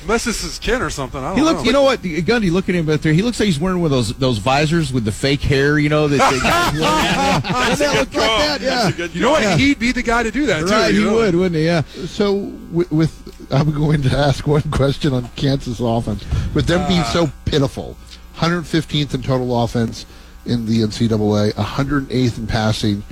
[0.05, 1.21] Unless it's his kid or something.
[1.21, 1.63] I don't He know.
[1.63, 2.51] You know what, Gundy?
[2.51, 4.93] Looking at him out there, he looks like he's wearing one of those those visors
[4.93, 5.79] with the fake hair.
[5.79, 6.31] You know that.
[6.31, 6.83] They guys wear.
[6.83, 7.41] Yeah.
[7.41, 8.61] Doesn't that look like that?
[8.61, 9.07] Yeah.
[9.07, 9.59] You know what?
[9.59, 10.67] He'd be the guy to do that too.
[10.67, 11.15] Right, you he know?
[11.17, 11.65] would, wouldn't he?
[11.65, 11.83] Yeah.
[12.07, 12.35] So
[12.71, 16.25] with, with I'm going to ask one question on Kansas offense.
[16.55, 17.11] With them being ah.
[17.13, 17.97] so pitiful,
[18.37, 20.07] 115th in total offense
[20.47, 23.03] in the NCAA, 108th in passing,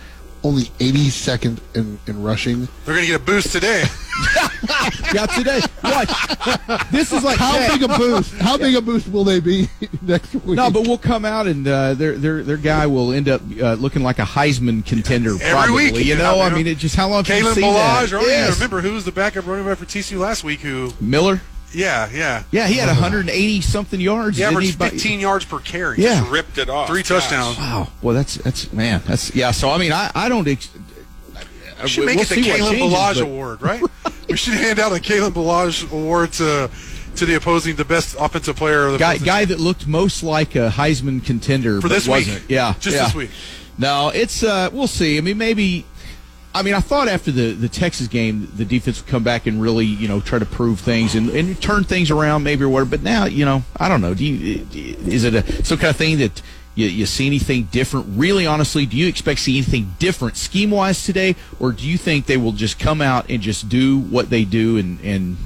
[0.44, 2.68] only 82nd in, in rushing.
[2.84, 3.84] They're going to get a boost today.
[5.14, 5.60] Yeah, today.
[5.84, 6.10] Watch.
[6.90, 7.72] This is like How Tech.
[7.72, 8.32] big a boost?
[8.34, 9.68] How big a boost will they be
[10.02, 10.56] next week?
[10.56, 13.74] No, but we'll come out and uh, their their their guy will end up uh,
[13.74, 15.32] looking like a Heisman contender.
[15.32, 16.36] Every probably, week, you yeah, know.
[16.36, 18.10] you I mean, it just how long have you Kalen seen Ballage.
[18.10, 18.22] that?
[18.22, 18.48] Oh, yeah.
[18.50, 20.60] Remember who was the backup running back for TCU last week?
[20.60, 20.92] Who?
[20.98, 21.42] Miller?
[21.74, 22.42] Yeah, yeah.
[22.50, 24.36] Yeah, he had 180 something yards.
[24.36, 24.76] He averaged he?
[24.76, 25.98] By- 15 yards per carry.
[25.98, 26.20] Yeah.
[26.20, 26.88] Just ripped it off.
[26.88, 27.22] Three Gosh.
[27.28, 27.56] touchdowns.
[27.58, 27.88] Wow.
[28.02, 29.02] Well, that's that's man.
[29.06, 29.50] That's yeah.
[29.52, 30.46] So I mean, I I don't.
[30.46, 30.68] Ex-
[31.82, 33.82] We should we'll make it the see what Kalen Ballage but- Award, right?
[34.28, 36.70] we should hand out a Kalen Ballage Award to
[37.16, 40.54] to the opposing, the best offensive player of the guy guy that looked most like
[40.54, 42.26] a Heisman contender For but this week.
[42.26, 42.50] wasn't.
[42.50, 43.04] Yeah, Just yeah.
[43.06, 43.30] this week.
[43.78, 45.18] No, it's uh, we'll see.
[45.18, 45.84] I mean, maybe.
[46.54, 49.60] I mean, I thought after the, the Texas game, the defense would come back and
[49.60, 52.90] really, you know, try to prove things and, and turn things around, maybe or whatever.
[52.90, 54.14] But now, you know, I don't know.
[54.14, 56.42] Do you is it a some kind of thing that
[56.74, 58.06] you, you see anything different?
[58.10, 61.96] Really, honestly, do you expect to see anything different scheme wise today, or do you
[61.96, 65.38] think they will just come out and just do what they do and and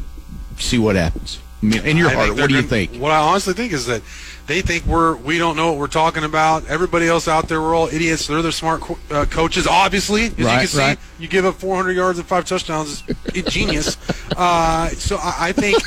[0.58, 1.38] see what happens?
[1.62, 2.96] I mean, in your I heart, what do you think?
[2.96, 4.02] What I honestly think is that
[4.46, 6.66] they think we're we don't know what we're talking about.
[6.68, 8.26] Everybody else out there, we're all idiots.
[8.26, 10.26] They're the smart co- uh, coaches, obviously.
[10.26, 10.98] As you Right, can see, right.
[11.18, 13.02] you give up 400 yards and five touchdowns
[13.34, 13.96] is genius.
[14.36, 15.78] Uh, so I, I think,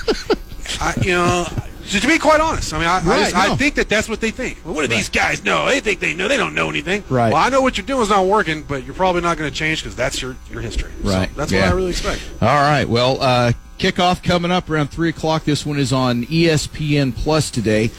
[0.82, 1.45] I, you know.
[1.89, 4.22] To be quite honest, I mean, I, I, Right, just, I think that that's what
[4.22, 4.60] they think.
[4.64, 5.66] Well, what do these guys know?
[5.68, 6.28] They think they know.
[6.28, 7.03] They don't know anything.
[7.10, 7.32] Right.
[7.34, 9.55] Well, I know what you're doing is not working, but you're probably not going to
[9.55, 10.91] change because that's your your history.
[11.03, 11.36] So Right.
[11.36, 11.62] that's Yeah.
[11.62, 12.22] what I really expect.
[12.41, 12.86] All right.
[12.88, 15.46] Well, uh, kickoff coming up around three o'clock.
[15.46, 17.90] This one is on ESPN Plus today,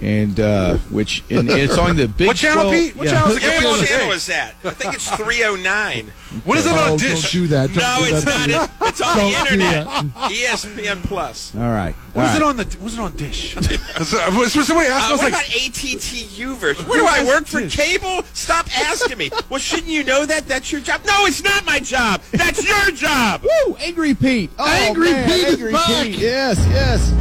[0.00, 2.96] and uh, which and it's on the Big What channel, 12 Pete?
[2.96, 3.12] What yeah.
[3.12, 3.64] channel is it?
[3.64, 4.54] What channel is that?
[4.64, 6.12] I think it's 309.
[6.44, 7.32] What is it Oh, on don't dish?
[7.32, 7.68] do that.
[7.72, 8.48] Don't No, do it's that.
[8.48, 8.64] not.
[8.64, 9.86] It- It's on the Don't do internet.
[10.32, 11.52] ESPN Plus.
[11.54, 11.94] All right.
[12.12, 12.76] What All is it on the?
[12.82, 13.54] Was it on Dish?
[13.98, 15.06] Was- was somebody asked?
[15.06, 16.84] I Uh, was what like, about ATT version?
[16.86, 18.22] Where do I work for cable?
[18.34, 19.30] Stop asking me.
[19.48, 20.46] Well, shouldn't you know that?
[20.46, 21.00] That's your job.
[21.06, 22.20] No, it's not my job.
[22.32, 23.42] That's your job.
[23.42, 23.76] Woo!
[23.80, 24.50] Angry Pete.
[24.58, 26.02] Oh, Angry man, Pete is Angry back.
[26.04, 26.18] Pete.
[26.18, 27.12] Yes, yes.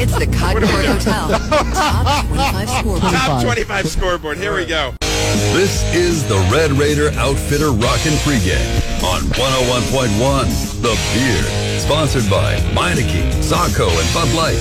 [0.00, 1.28] It's the Cotton Court Hotel.
[1.72, 3.12] Top 25 scoreboard.
[3.12, 4.38] Top 25 scoreboard.
[4.38, 4.94] Here we go.
[5.52, 11.80] This is the Red Raider Outfitter Rockin' Pregame on 101.1 The Beard.
[11.80, 14.58] Sponsored by Meineke, Saco, and Bud Light.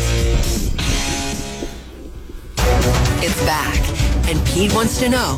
[3.24, 3.78] It's back,
[4.28, 5.38] and Pete wants to know,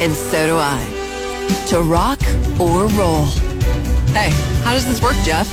[0.00, 0.82] and so do I.
[1.68, 2.20] To rock
[2.60, 3.26] or roll?
[4.14, 4.30] Hey,
[4.64, 5.48] how does this work, Jeff?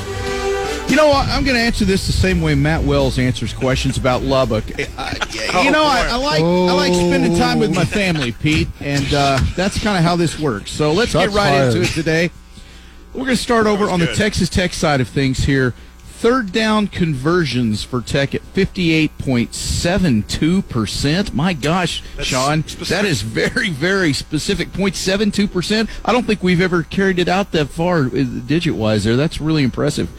[0.88, 1.28] You know what?
[1.28, 4.64] I'm going to answer this the same way Matt Wells answers questions about Lubbock.
[4.98, 5.14] Uh,
[5.64, 9.38] you know, I, I like I like spending time with my family, Pete, and uh,
[9.56, 10.72] that's kind of how this works.
[10.72, 11.76] So let's Shots get right fired.
[11.76, 12.32] into it today.
[13.14, 15.74] We're going to start over on the Texas Tech side of things here.
[16.06, 21.34] Third down conversions for Tech at 58.72%.
[21.34, 24.70] My gosh, Sean, that is very, very specific.
[24.70, 25.88] 0.72%.
[26.04, 29.16] I don't think we've ever carried it out that far digit wise there.
[29.16, 30.10] That's really impressive.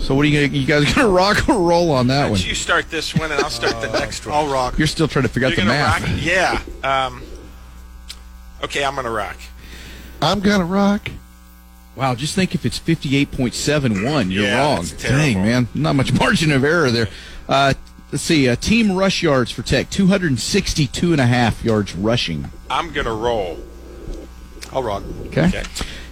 [0.00, 2.40] So what are you gonna, you guys gonna rock or roll on that one?
[2.40, 4.34] you start this one, and I'll start the next one.
[4.34, 4.78] I'll rock.
[4.78, 6.02] You're still trying to figure out You're the gonna math.
[6.02, 6.62] rock?
[6.82, 7.06] Yeah.
[7.06, 7.22] Um,
[8.64, 9.36] okay, I'm gonna rock.
[10.22, 11.10] I'm gonna rock.
[11.96, 14.76] Wow, just think if it's 58.71, you're Yeah, wrong.
[14.76, 15.18] that's terrible.
[15.18, 15.68] Dang, man.
[15.74, 17.08] Not much margin of error there.
[17.48, 17.74] Uh,
[18.12, 22.50] let's see, uh, team rush yards for Tech, 262 and a half yards rushing.
[22.70, 23.58] I'm gonna roll.
[24.72, 25.02] I'll rock.
[25.26, 25.48] Okay.
[25.48, 25.62] Okay.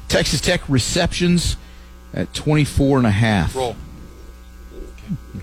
[0.09, 1.57] Texas Tech receptions
[2.17, 3.55] at 24 and a half.
[3.55, 3.77] Roll.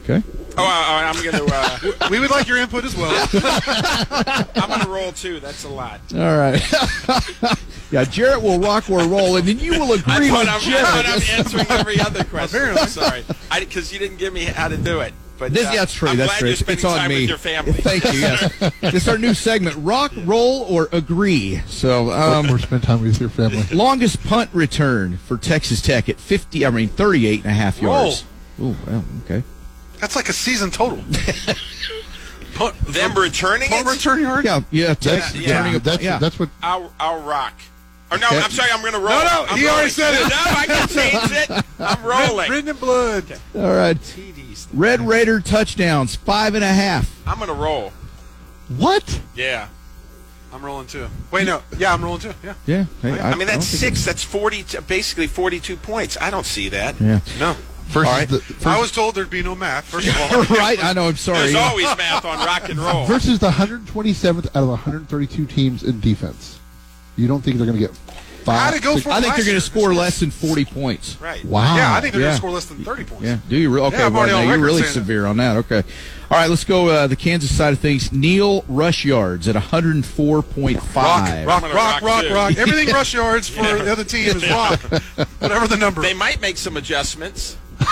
[0.02, 0.22] Okay.
[0.58, 1.46] Oh, uh, I'm gonna.
[1.46, 3.12] Uh, We would like your input as well.
[4.56, 5.40] I'm gonna roll too.
[5.40, 6.02] That's a lot.
[6.14, 6.62] All right.
[7.92, 11.08] yeah, Jarrett will rock or roll, and then you will agree thought with I'm, Jarrett.
[11.08, 12.58] I'm answering every other question.
[12.58, 12.82] Apparently.
[12.82, 13.24] I'm sorry,
[13.60, 15.14] because you didn't give me how to do it.
[15.44, 16.10] But This, uh, yeah, that's true.
[16.10, 16.48] I'm that's glad true.
[16.48, 17.16] You're It's, spending it's on time me.
[17.22, 17.74] with your family.
[17.74, 18.20] Thank you.
[18.20, 18.72] Yes.
[18.82, 21.58] this is our new segment: rock, roll, or agree.
[21.68, 23.64] So, um, or spend time with your family.
[23.76, 26.66] longest punt return for Texas Tech at 50.
[26.66, 28.24] I mean, 38 and a half yards.
[28.62, 29.44] Ooh, well, okay.
[30.00, 31.04] That's like a season total.
[32.56, 33.92] Punt, Them returning punt it?
[33.92, 34.46] return yard?
[34.46, 34.94] Yeah, yeah.
[34.94, 35.40] Tech yeah.
[35.40, 36.20] returning a That's yeah.
[36.20, 37.54] that's what I'll I'll rock.
[38.14, 38.40] Or no, Okay.
[38.42, 38.70] I'm sorry.
[38.72, 39.10] I'm gonna roll.
[39.20, 40.30] No, no, I'm he already said it.
[40.30, 41.66] No, I can change it.
[41.80, 42.50] I'm rolling.
[42.52, 43.40] Written in blood.
[43.56, 43.98] All right.
[44.00, 44.68] TDs.
[44.74, 47.10] Red Raider touchdowns, five and a half.
[47.28, 47.92] I'm gonna roll.
[48.78, 49.22] what?
[49.36, 49.68] Yeah.
[50.54, 51.08] I'm rolling too.
[51.32, 51.64] Wait, no.
[51.80, 52.34] Yeah, I'm rolling too.
[52.44, 52.54] Yeah.
[52.68, 52.86] Yeah.
[53.02, 54.06] Hey, I, mean, that's think six.
[54.06, 54.64] That's forty.
[54.88, 56.16] Basically, forty-two points.
[56.22, 56.96] I don't see that.
[57.02, 57.56] it's- No.
[57.88, 58.30] First, All right.
[58.30, 59.84] the, first I was told there'd be no math.
[59.86, 60.44] First of all.
[60.46, 60.58] Yeah.
[60.60, 60.84] right.
[60.84, 61.08] I know.
[61.10, 61.40] I'm sorry.
[61.40, 63.06] There's always math on rock and roll.
[63.06, 66.60] versus the 127th out of 132 teams in defense.
[67.16, 67.98] You don't think they're going to get
[68.46, 71.18] How'd go six- I think they're going to score less than 40 points.
[71.22, 71.46] Right.
[71.46, 71.78] Wow.
[71.78, 72.28] Yeah, I think they're Yeah.
[72.28, 73.24] going to score less than 30 points.
[73.24, 73.38] Yeah.
[73.48, 73.70] Do you?
[73.70, 73.88] really?
[73.88, 75.00] okay, Yeah, well, now you're really saying that.
[75.00, 75.56] severe on that.
[75.58, 75.82] Okay.
[76.30, 78.12] All right, let's go uh, the Kansas side of things.
[78.12, 80.96] Neal rush yards at 104.5.
[80.96, 82.58] Rock, rock, rock, rock, rock, rock.
[82.58, 84.80] Everything rush yards for the other team is rock.
[85.40, 86.02] Whatever the number.
[86.02, 87.56] They might make some adjustments.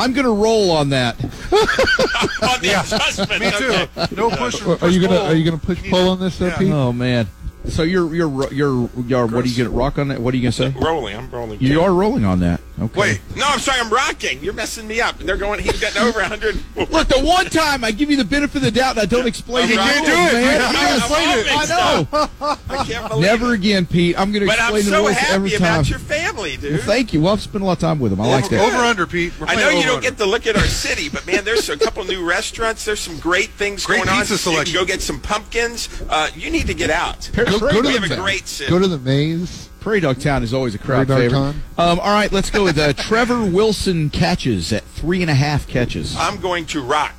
[0.00, 1.22] I'm going to roll on that.
[1.22, 2.82] On the Yeah.
[2.82, 3.38] adjustment.
[3.40, 3.66] Me too.
[3.72, 4.14] okay.
[4.16, 4.60] No push.
[4.82, 6.56] Are you gonna Are you gonna push pull on this, Yeah.
[6.56, 6.72] Pete?
[6.72, 7.26] Oh man.
[7.68, 10.18] So you're you're you're, you're what are you going to rock on that?
[10.20, 10.80] What are you going to say?
[10.80, 11.14] Rolling.
[11.16, 11.60] I'm rolling.
[11.60, 12.60] You are rolling on that.
[12.80, 12.98] Okay.
[12.98, 13.20] Wait.
[13.36, 13.78] No, I'm sorry.
[13.80, 14.42] I'm rocking.
[14.42, 15.18] You're messing me up.
[15.18, 15.60] They're going.
[15.60, 16.56] He's getting over 100.
[16.90, 19.26] Look, the one time I give you the benefit of the doubt and I don't
[19.26, 20.40] explain You the can't rules, do it.
[20.40, 20.60] man.
[20.60, 21.46] You I'm, gotta I'm explain all it.
[21.50, 22.56] I know.
[22.80, 23.56] I can't believe Never it.
[23.56, 24.18] again, Pete.
[24.18, 24.70] I'm going to explain.
[24.72, 25.60] But explain I'm the so rules happy every time.
[25.80, 26.72] about your family, dude.
[26.78, 27.20] Well, thank you.
[27.20, 28.20] Well, I've spent a lot of time with them.
[28.22, 28.72] I like over, that.
[28.74, 29.38] over under, Pete.
[29.38, 30.08] We're I know you don't under.
[30.08, 32.86] get to look at our city, but man, there's a couple new restaurants.
[32.86, 34.20] There's some great things Great going on.
[34.20, 34.74] pizza You selection.
[34.74, 35.88] go get some pumpkins.
[36.08, 37.30] Uh, you need to get out.
[37.58, 38.70] Prairie, Go, go to We the have a great city.
[38.70, 39.68] Go to the maze.
[39.80, 41.62] Prairie Dog Town is always a crowd Prairie Dog favorite.
[41.78, 45.66] Um, all right, let's go with uh, Trevor Wilson catches at three and a half
[45.66, 46.14] catches.
[46.16, 47.14] I'm going to rock.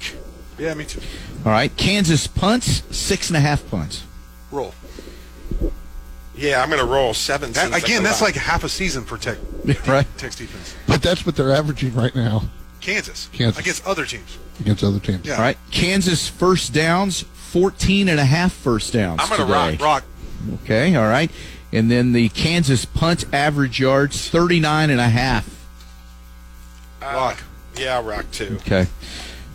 [0.60, 1.02] Yeah, me too.
[1.44, 4.04] All right, Kansas punts six and a half punts.
[4.52, 4.76] Roll.
[6.36, 7.52] Yeah, I'm going to roll seven.
[7.52, 8.28] That, seems like again, that's lot.
[8.28, 9.38] like half a season for Tech.
[9.88, 10.08] Right.
[10.18, 10.76] Tech's defense.
[10.88, 12.44] But that's what they're averaging right now
[12.80, 13.30] Kansas.
[13.32, 13.60] Kansas.
[13.60, 14.38] Against other teams.
[14.60, 15.26] against other teams.
[15.26, 15.36] Yeah.
[15.36, 19.20] All right, Kansas first downs, 14 and a half first downs.
[19.22, 19.84] I'm gonna today.
[19.84, 20.04] Rock.
[20.64, 21.32] Okay, all right.
[21.74, 25.48] And then the Kansas punt average yards, 39 and a half.
[27.02, 27.44] Uh, rock.
[27.78, 28.58] Yeah, I'll rock too.
[28.62, 28.88] Okay.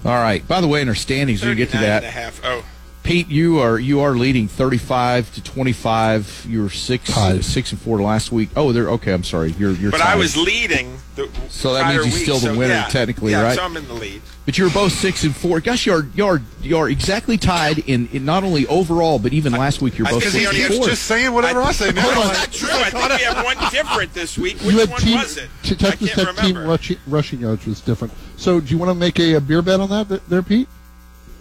[0.05, 0.47] All right.
[0.47, 2.05] By the way, in our standings, we get to that.
[2.05, 2.41] and a half.
[2.45, 2.65] Oh,
[3.03, 6.47] Pete, you are you are leading thirty-five to twenty-five.
[6.49, 7.45] You were six Tied.
[7.45, 8.49] six and four last week.
[8.57, 9.13] Oh, they're okay.
[9.13, 9.53] I'm sorry.
[9.53, 9.93] You're you're.
[9.93, 10.97] but I was leading.
[11.15, 12.89] The So that prior means he's week, still the so winner yeah.
[12.89, 13.57] technically, yeah, right?
[13.57, 14.23] So I'm in the lead.
[14.47, 15.61] But you're both six and four.
[15.61, 19.99] Gosh, you're you're you're exactly tied in, in not only overall, but even last week
[19.99, 20.87] you're I- both because six he and only- four.
[20.89, 22.03] Just saying whatever I, say now.
[22.03, 22.69] That's not true.
[22.71, 24.57] I think we have one different this week.
[24.61, 25.51] Which you had one team, was it?
[25.65, 26.71] T- I Texas can't Tech team remember.
[26.71, 28.15] rushing, rushing yards was different.
[28.37, 30.69] So, do you want to make a, a beer bet on that there, Pete?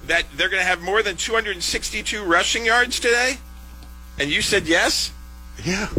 [0.07, 3.37] that they're going to have more than 262 rushing yards today?
[4.19, 5.11] And you said yes?
[5.63, 5.89] Yeah.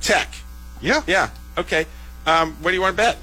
[0.00, 0.28] Tech.
[0.80, 1.02] Yeah.
[1.06, 1.30] Yeah.
[1.58, 1.86] Okay.
[2.26, 3.16] Um, what do you want to bet?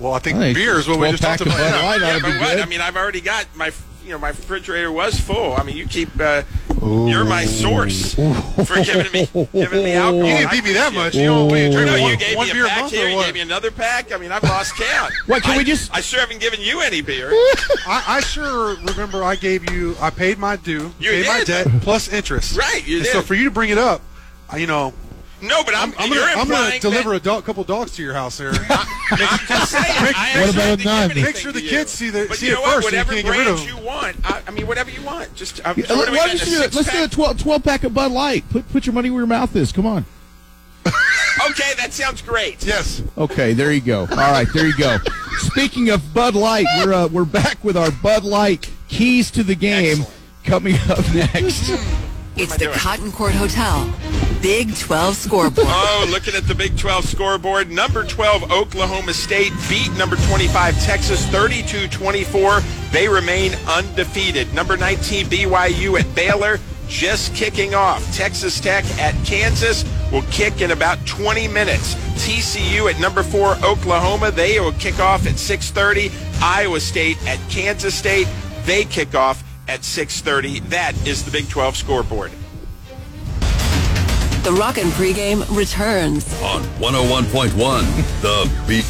[0.00, 1.58] Well, I think I think beer is what we just talked about.
[1.58, 2.56] Bud yeah, but be what?
[2.56, 2.60] good.
[2.60, 3.70] I mean, I've already got my,
[4.02, 5.52] you know, my refrigerator was full.
[5.54, 6.42] I mean, you keep, uh,
[6.82, 10.14] you're my source for giving me, giving me alcohol.
[10.26, 11.14] You didn't I beat me that much.
[11.14, 13.08] You know, what, you No, drink you gave one me a beer pack month here.
[13.10, 14.10] You gave me another pack.
[14.12, 15.12] I mean, I've lost count.
[15.26, 17.28] What, can I, we just- I sure haven't given you any beer.
[17.86, 21.66] I, I sure remember I gave you, I paid my due, You paid my debt
[21.82, 22.56] plus interest.
[22.56, 23.12] Right, you and did.
[23.12, 24.00] So for you to bring it up,
[24.56, 24.94] you know,
[25.42, 28.02] No, but I'm, I'm you're gonna, I'm gonna deliver that- a dog, couple dogs to
[28.02, 28.50] your house there.
[28.70, 29.84] I'm just saying.
[29.88, 31.14] I What about haven't a given knife?
[31.16, 32.74] Make sure the kids see the- But see you it know what?
[32.76, 33.78] first so you Whatever can't get rid of brands them.
[33.78, 34.16] you want.
[34.24, 35.34] I, I mean, whatever you want.
[35.34, 36.74] Just I'm Yeah, what are why don't you do it?
[36.74, 38.48] Let's do a 12, 12 pack of Bud Light.
[38.50, 39.72] Put put your money where your mouth is.
[39.72, 40.04] Come on.
[41.50, 42.64] Okay, that sounds great.
[42.66, 43.02] yes.
[43.16, 44.00] Okay, there you go.
[44.00, 44.98] All right, there you go.
[45.38, 49.54] Speaking of Bud Light, we're uh, we're back with our Bud Light keys to the
[49.54, 50.10] game Excellent.
[50.44, 51.70] coming up next.
[52.36, 52.76] It's the doing?
[52.76, 53.86] Cotton Court Hotel
[54.42, 55.66] Big 12 scoreboard.
[55.68, 61.26] Oh, looking at the Big 12 scoreboard, number 12 Oklahoma State beat number 25 Texas
[61.26, 62.90] 32-24.
[62.90, 64.52] They remain undefeated.
[64.54, 66.58] Number 19 BYU at Baylor
[66.88, 68.02] just kicking off.
[68.14, 71.94] Texas Tech at Kansas will kick in about 20 minutes.
[72.24, 76.10] TCU at number 4 Oklahoma, they will kick off at 6:30.
[76.42, 78.26] Iowa State at Kansas State,
[78.64, 80.60] they kick off at 6:30.
[80.70, 82.32] That is the Big 12 scoreboard.
[84.42, 86.24] The Rockin' pregame returns.
[86.40, 87.52] on 101.1
[88.22, 88.86] The Beat.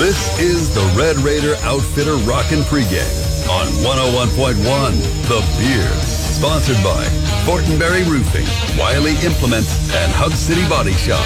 [0.00, 3.04] This is the Red Raider Outfitter Rockin' Pregame
[3.50, 4.56] on 101.1
[5.28, 5.92] The Beard.
[6.02, 7.04] Sponsored by
[7.44, 8.46] Fortenberry Roofing,
[8.78, 11.20] Wiley Implements, and Hub City Body Shop.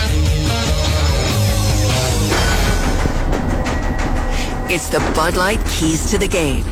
[4.68, 6.64] It's the Bud Light keys to the game.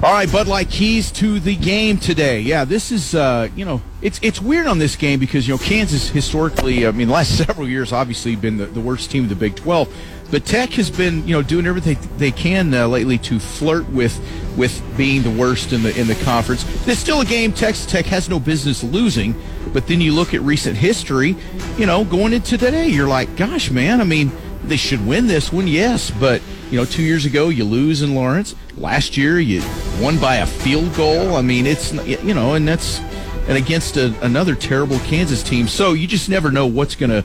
[0.00, 2.38] All right, Bud Light keys to the game today.
[2.38, 5.58] Yeah, this is uh, you know it's it's weird on this game because you know
[5.58, 9.28] Kansas historically, I mean, the last several years obviously been the, the worst team of
[9.28, 9.92] the Big Twelve,
[10.30, 14.16] but Tech has been you know doing everything they can uh, lately to flirt with
[14.56, 16.62] with being the worst in the in the conference.
[16.84, 19.34] There's still a game Texas Tech has no business losing,
[19.72, 21.34] but then you look at recent history,
[21.76, 24.30] you know, going into today, you're like, gosh, man, I mean,
[24.62, 28.14] they should win this one, yes, but you know, two years ago you lose in
[28.14, 28.54] Lawrence.
[28.76, 29.62] Last year you
[30.00, 31.36] won by a field goal.
[31.36, 33.00] I mean, it's you know, and that's
[33.48, 35.68] and against a, another terrible Kansas team.
[35.68, 37.24] So you just never know what's going to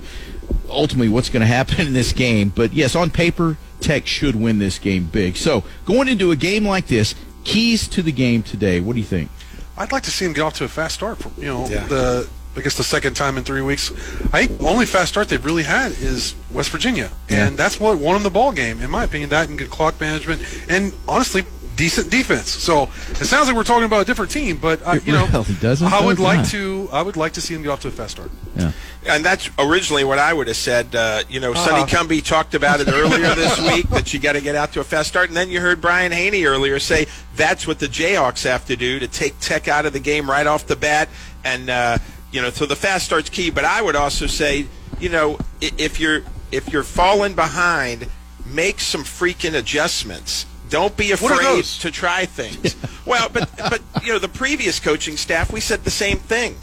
[0.70, 2.50] ultimately what's going to happen in this game.
[2.50, 5.36] But yes, on paper, Tech should win this game big.
[5.36, 7.14] So going into a game like this,
[7.44, 8.80] keys to the game today.
[8.80, 9.30] What do you think?
[9.78, 11.18] I'd like to see him get off to a fast start.
[11.18, 11.86] For, you know, Yeah.
[11.88, 13.90] the I guess the second time in three weeks.
[14.32, 17.98] I think the only fast start they've really had is West Virginia, and that's what
[17.98, 19.30] won them the ball game, in my opinion.
[19.32, 22.50] That and good clock management, and honestly, decent defense.
[22.50, 25.56] So it sounds like we're talking about a different team, but uh, you know, really
[25.60, 26.46] doesn't, I would like not.
[26.48, 26.90] to.
[26.92, 28.30] I would like to see them get off to a fast start.
[28.56, 28.72] Yeah.
[29.06, 30.96] And that's originally what I would have said.
[30.96, 32.04] Uh, you know, Sonny Uh-huh.
[32.04, 34.84] Cumbie talked about it earlier this week that you got to get out to a
[34.84, 38.64] fast start, and then you heard Brian Hanni earlier say that's what the Jayhawks have
[38.68, 41.10] to do to take Tech out of the game right off the bat,
[41.44, 41.98] and uh,
[42.34, 43.50] you know, so the fast start's key.
[43.50, 44.66] But I would also say,
[45.00, 48.08] you know, if you're if you're falling behind,
[48.46, 50.46] make some freaking adjustments.
[50.70, 52.76] Don't be afraid to try things.
[53.06, 56.58] well, but but you know, the previous coaching staff, we said the same thing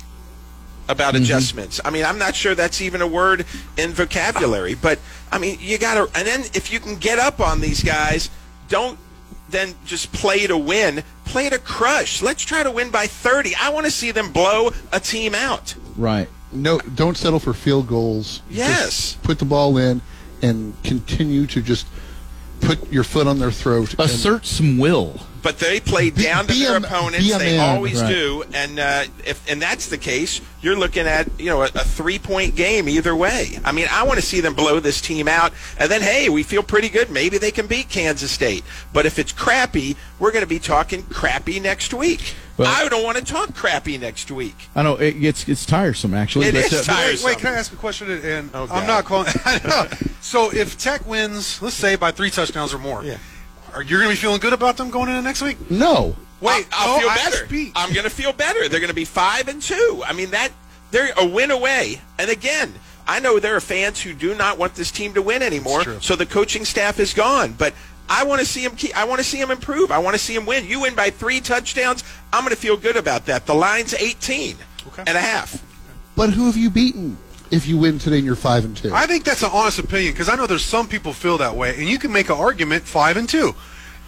[0.89, 1.81] about adjustments.
[1.85, 4.99] I mean, I'm not sure that's even a word in vocabulary, but
[5.31, 8.29] I mean, you got to, and then if you can get up on these guys,
[8.69, 8.99] don't
[9.51, 12.23] then just play to win, play to crush.
[12.23, 13.55] Let's try to win by 30.
[13.57, 15.75] I want to see them blow a team out.
[15.97, 16.29] Right.
[16.53, 18.43] No, don't settle for field goals.
[18.51, 18.85] Yes.
[19.13, 20.01] Just put the ball in
[20.43, 21.87] and continue to just
[22.61, 23.91] put your foot on their throat.
[23.93, 25.21] and- Assert some will.
[25.43, 27.27] But they play Be- down to be their a- opponents.
[27.27, 27.77] be They man.
[27.77, 28.09] always Right.
[28.13, 28.45] do.
[28.53, 32.19] And uh, if and that's the case, you're looking at you know a, a three
[32.19, 33.59] point game either way.
[33.65, 36.43] I mean, I want to see them blow this team out, and then hey, we
[36.43, 37.11] feel pretty good.
[37.11, 38.65] Maybe they can beat Kansas State.
[38.93, 42.35] But if it's crappy, we're going to be talking crappy next week.
[42.59, 44.69] Well- I don't want to talk crappy next week.
[44.77, 46.49] I know it gets it's tiresome actually.
[46.49, 47.27] It but, is uh, Wait, tiresome.
[47.27, 48.11] wait, can I ask a question?
[48.11, 49.33] And Oh, I'm not calling.
[50.21, 53.17] So if Tech wins, let's say by three touchdowns or more, Yeah.
[53.75, 55.59] Are you going to be feeling good about them going into next week?
[55.71, 56.17] no.
[56.41, 57.47] Wait, I'll, I'll no, feel oh, I better.
[57.47, 57.73] speak.
[57.77, 58.67] I'm going to feel better.
[58.67, 60.03] They're going to be five and two.
[60.07, 60.51] I mean that
[60.91, 62.01] they're a win away.
[62.19, 62.73] And again,
[63.07, 66.01] I know there are fans who do not want this team to win anymore.
[66.01, 67.53] So the coaching staff is gone.
[67.59, 67.75] But
[68.09, 68.75] I want to see him.
[68.75, 69.91] Keep, I want to see him improve.
[69.93, 70.65] I want to see him win.
[70.67, 72.05] You win by three touchdowns.
[72.33, 73.45] I'm going to feel good about that.
[73.45, 74.57] The line's 18
[74.89, 75.05] Okay.
[75.07, 75.63] and a half.
[76.17, 77.19] But who have you beaten
[77.51, 78.93] if you win today and you're five and two?
[78.95, 81.77] I think that's an honest opinion because I know there's some people feel that way,
[81.79, 83.55] and you can make an argument five and two.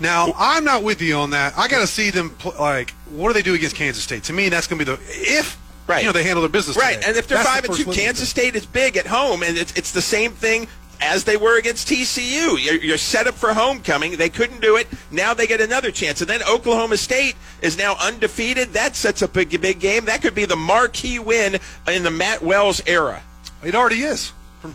[0.01, 1.55] Now I'm not with you on that.
[1.56, 4.24] I got to see them pl- like what do they do against Kansas State?
[4.24, 5.59] To me, that's going to be the if
[5.89, 6.01] Right.
[6.02, 7.06] you know they handle their business Right, today.
[7.09, 8.31] and if they're That's the five and two, Kansas test.
[8.31, 10.69] State is big at home, and it's, it's the same thing
[11.01, 12.56] as they were against TCU.
[12.64, 14.16] You're, you're set up for homecoming.
[14.16, 14.86] They couldn't do it.
[15.10, 18.73] Now they get another chance, and then Oklahoma State is now undefeated.
[18.74, 20.05] That sets up a big, big game.
[20.05, 21.59] That could be the marquee win
[21.89, 23.20] in the Matt Wells era.
[23.64, 24.32] It already is.
[24.60, 24.74] From, uh,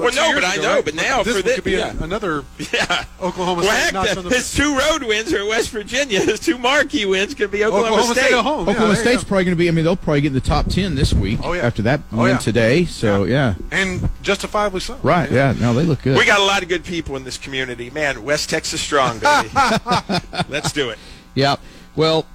[0.00, 0.84] Well, no, years but I know, right?
[0.84, 1.92] but now this for one thi- could be yeah.
[1.98, 3.04] a, another Yeah.
[3.20, 3.94] Oklahoma Well, State.
[3.96, 6.20] heck, the- his two road wins are West Virginia.
[6.20, 8.38] His two marquee wins could be Oklahoma, Oklahoma State State.
[8.38, 8.60] at home.
[8.68, 9.28] Oklahoma there you State's go.
[9.28, 9.68] probably going to be.
[9.68, 11.40] I mean, they'll probably get in the top ten this week.
[11.42, 11.62] Oh, yeah.
[11.66, 12.38] After that Oh, win yeah.
[12.38, 13.54] today, so yeah.
[13.70, 14.98] and justifiably so.
[15.02, 15.30] Right.
[15.30, 15.54] Yeah.
[15.58, 16.16] No, they look good.
[16.16, 17.90] We got a lot of good people in this community.
[17.90, 19.48] Man, West Texas strong, baby.
[20.48, 20.98] Let's do it.
[21.34, 21.56] Yeah.
[21.96, 22.26] Well,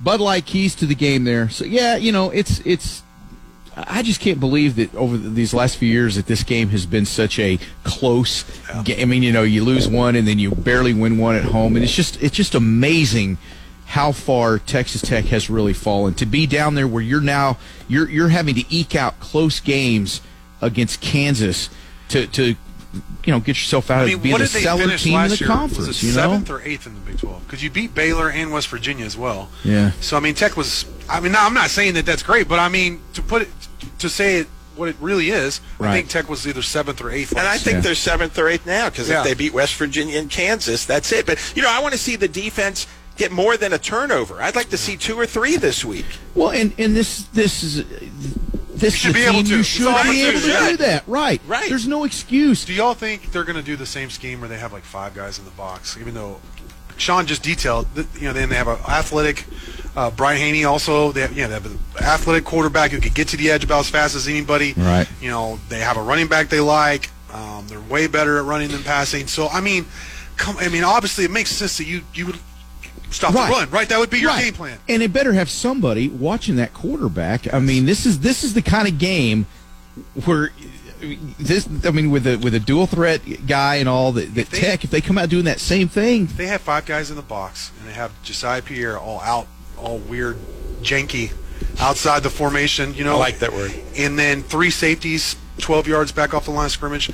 [0.00, 1.48] Bud Light keys to the game there.
[1.48, 3.02] So yeah, you know, it's it's.
[3.86, 7.06] I just can't believe that over these last few years that this game has been
[7.06, 8.44] such a close
[8.84, 9.00] game.
[9.00, 11.76] I mean, you know, you lose one and then you barely win one at home,
[11.76, 13.38] and it's just it's just amazing
[13.86, 17.56] how far Texas Tech has really fallen to be down there where you're now
[17.86, 20.20] you're you're having to eke out close games
[20.60, 21.70] against Kansas
[22.08, 22.56] to to
[23.24, 24.80] you know get yourself out I of being a the did they team
[25.22, 25.46] in the year?
[25.46, 25.86] conference.
[25.86, 27.46] Was it you know, seventh or eighth in the Big 12?
[27.46, 29.48] Because you beat Baylor and West Virginia as well.
[29.64, 29.92] Yeah.
[30.00, 30.84] So I mean, Tech was.
[31.08, 33.48] I mean, now I'm not saying that that's great, but I mean to put it
[33.98, 34.46] to say it
[34.76, 35.60] what it really is.
[35.80, 37.32] I think Tech was either seventh or eighth.
[37.32, 37.80] And I think Yeah.
[37.80, 39.18] they're seventh or eighth now because Yeah.
[39.20, 41.26] if they beat West Virginia and Kansas, that's it.
[41.26, 44.40] But you know, I want to see the defense get more than a turnover.
[44.40, 46.06] I'd like to see two or three this week.
[46.36, 47.82] Well, and and this this is
[48.78, 49.56] this You should be able to.
[49.56, 50.68] you should be able to Yeah.
[50.70, 51.04] do that.
[51.06, 51.40] Right.
[51.46, 51.68] Right.
[51.68, 52.64] There's no excuse.
[52.64, 55.14] Do y'all think they're going to do the same scheme where they have like five
[55.14, 56.40] guys in the box, even though
[56.96, 59.44] Sean just detailed that you know then they have an athletic
[59.96, 63.14] uh, Brian Hanni also they have, you know, they have an athletic quarterback who could
[63.14, 64.74] get to the edge about as fast as anybody.
[64.76, 65.06] Right.
[65.20, 67.10] You know they have a running back they like.
[67.32, 69.26] Um, they're way better at running than passing.
[69.26, 69.86] So I mean,
[70.36, 72.38] come I mean obviously it makes sense that you you would
[73.10, 73.46] stop Right.
[73.48, 73.88] the run, right?
[73.88, 74.44] That would be your Right.
[74.44, 74.78] game plan.
[74.88, 77.52] And it better have somebody watching that quarterback.
[77.52, 79.46] I mean, this is this is the kind of game
[80.24, 80.50] where
[81.38, 81.68] this.
[81.84, 84.84] I mean, with a with a dual threat guy and all the that they- Tech,
[84.84, 87.22] if they come out doing that same thing, If they have five guys in the
[87.22, 90.36] box and they have Josiah Pierre all out, all weird,
[90.82, 91.30] janky,
[91.78, 93.72] outside the formation, you know, I like that word.
[93.96, 97.10] and then three safeties, twelve yards back off the line of scrimmage.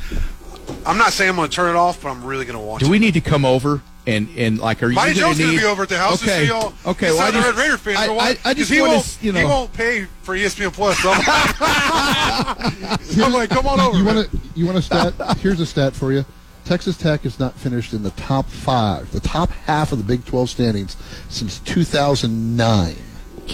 [0.87, 2.81] I'm not saying I'm going to turn it off, but I'm really going to watch.
[2.81, 2.91] do it.
[2.91, 5.61] we need to come over and and like are you Monty gonna going need- to
[5.63, 6.41] be over at the house Okay.
[6.41, 6.73] to see y'all.
[6.87, 7.07] Okay.
[7.09, 7.99] It's Well, I not the just, Red Raider fans.
[7.99, 10.35] I, will watch, I, I 'cause just he won't, to, you he won't pay for
[10.37, 10.99] ESPN Plus.
[10.99, 11.11] So
[13.25, 13.97] I'm like, come on over.
[13.99, 14.39] You want to?
[14.55, 15.15] You want a stat?
[15.39, 16.25] Here's a stat for you.
[16.65, 20.25] Texas Tech is not finished in the top five, the top half of the Big
[20.25, 20.97] 12 standings
[21.29, 22.97] since 2009.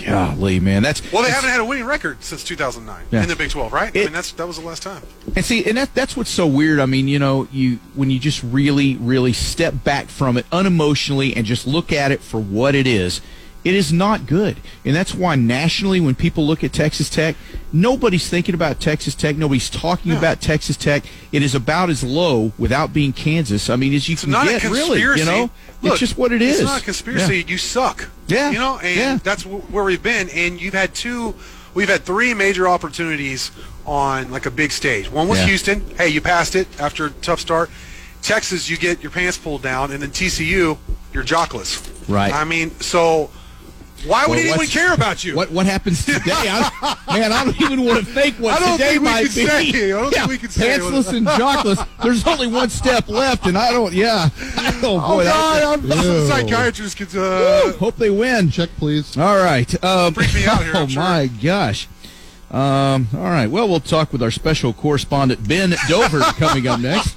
[0.07, 3.23] Golly, man, that's Well, they haven't had a winning record since 2009 Yeah.
[3.23, 3.91] in the Big 12, right?
[3.95, 5.03] I mean, that's that was the last time.
[5.37, 6.79] And see, and that, that's what's so weird.
[6.81, 11.35] I mean, you know, you when you just really, really step back from it unemotionally
[11.37, 13.21] and just look at it for what it is,
[13.65, 14.57] it is not good.
[14.85, 17.37] And that's why nationally, when people look at Texas Tech,
[17.73, 19.37] nobody's thinking about Texas Tech.
[19.37, 21.05] Nobody's talking about Texas Tech.
[21.33, 23.69] It is about as low without being Kansas.
[23.69, 25.03] I mean, as you It's can not get, a conspiracy.
[25.05, 25.21] really.
[25.21, 25.51] You know,
[25.83, 26.61] Look, it's just what it is.
[26.61, 27.39] It's not a conspiracy.
[27.39, 27.45] Yeah.
[27.47, 28.09] You suck.
[28.29, 28.51] Yeah.
[28.51, 29.19] You know, and Yeah.
[29.23, 30.29] that's where we've been.
[30.31, 31.35] And you've had two,
[31.75, 33.51] we've had three major opportunities
[33.87, 35.11] on like a big stage.
[35.11, 35.47] One was Yeah.
[35.47, 35.85] Houston.
[35.97, 37.71] Hey, you passed it after a tough start.
[38.23, 40.77] Texas, you get your pants pulled down, and then TCU,
[41.13, 41.81] you're jockless.
[42.07, 42.33] Right.
[42.33, 43.31] I mean, so
[44.07, 45.35] why would Well, anyone care about you?
[45.37, 46.21] What what happens today?
[46.27, 49.29] I, man, I don't even want to think what I don't today think might be.
[49.47, 49.93] say.
[49.93, 51.87] I don't think we can say pantsless and jockless.
[52.03, 53.93] There's only one step left, and I don't.
[53.93, 54.31] Yeah.
[54.83, 56.27] Oh boy, oh that- God, I'm some Ew.
[56.27, 57.15] psychiatrist could.
[57.15, 58.51] Uh, hope they win.
[58.51, 59.15] Check, please.
[59.19, 59.85] All right.
[59.85, 61.03] Um, Freak me out here, Oh I'm sure.
[61.03, 61.87] my gosh.
[62.51, 63.47] Um, all right.
[63.47, 67.17] Well, we'll talk with our special correspondent Ben Dover coming up next.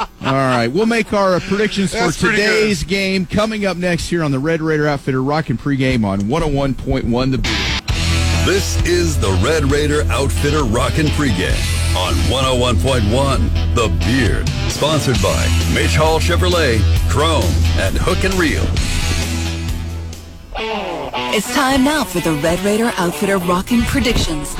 [0.00, 4.08] All right, we'll make our uh, predictions That's for pretty today's game coming up next
[4.08, 8.46] here on the Red Raider Outfitter Rockin' Pregame on 101.1 The Beat.
[8.46, 14.48] This is the Red Raider Outfitter Rockin' Pregame on 101.1 The Beard.
[14.70, 17.44] Sponsored by Mitch Hall Chevrolet, Chrome,
[17.76, 18.64] and Hook and Reel.
[21.32, 24.54] It's time now for the Red Raider Outfitter Rockin' Predictions.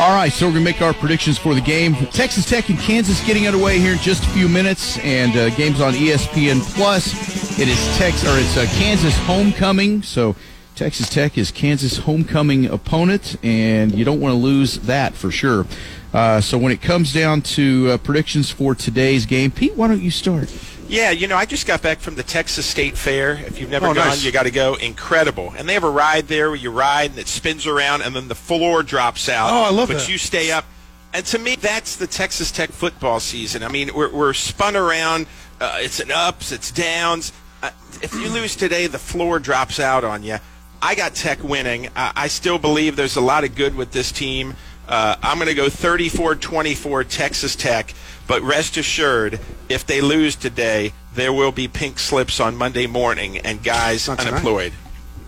[0.00, 1.94] All right, so we're going to make our predictions for the game.
[1.94, 5.82] Texas Tech and Kansas getting underway here in just a few minutes, and uh, games
[5.82, 7.58] on ESPN Plus.
[7.58, 10.36] It is Texas or it's uh, Kansas homecoming, so
[10.74, 15.66] Texas Tech is Kansas homecoming opponent, and you don't want to lose that for sure.
[16.14, 20.00] Uh, so when it comes down to uh, predictions for today's game, Pete, why don't
[20.00, 20.48] you start?
[20.90, 23.34] Yeah, you know, I just got back from the Texas State Fair.
[23.46, 24.24] If you've never Oh, gone, nice.
[24.24, 24.74] you got to go.
[24.74, 25.54] Incredible.
[25.56, 28.26] And they have a ride there where you ride and it spins around and then
[28.26, 29.50] the floor drops out.
[29.52, 29.94] Oh, I love it.
[29.94, 30.08] But that.
[30.08, 30.64] you stay up.
[31.14, 33.62] And to me, that's the Texas Tech football season.
[33.62, 35.26] I mean, we're, we're spun around.
[35.60, 37.32] Uh, it's an ups, it's downs.
[37.62, 37.70] Uh,
[38.02, 40.38] if you lose today, the floor drops out on you.
[40.82, 41.88] I got Tech winning.
[41.94, 44.54] I, I still believe there's a lot of good with this team.
[44.88, 47.94] Uh, I'm going to go 34-24 Texas Tech,
[48.30, 53.38] but rest assured, if they lose today, there will be pink slips on Monday morning
[53.38, 54.72] and guys Not unemployed.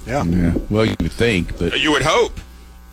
[0.06, 0.22] yeah.
[0.22, 2.38] Yeah, well, you would think, but You would hope.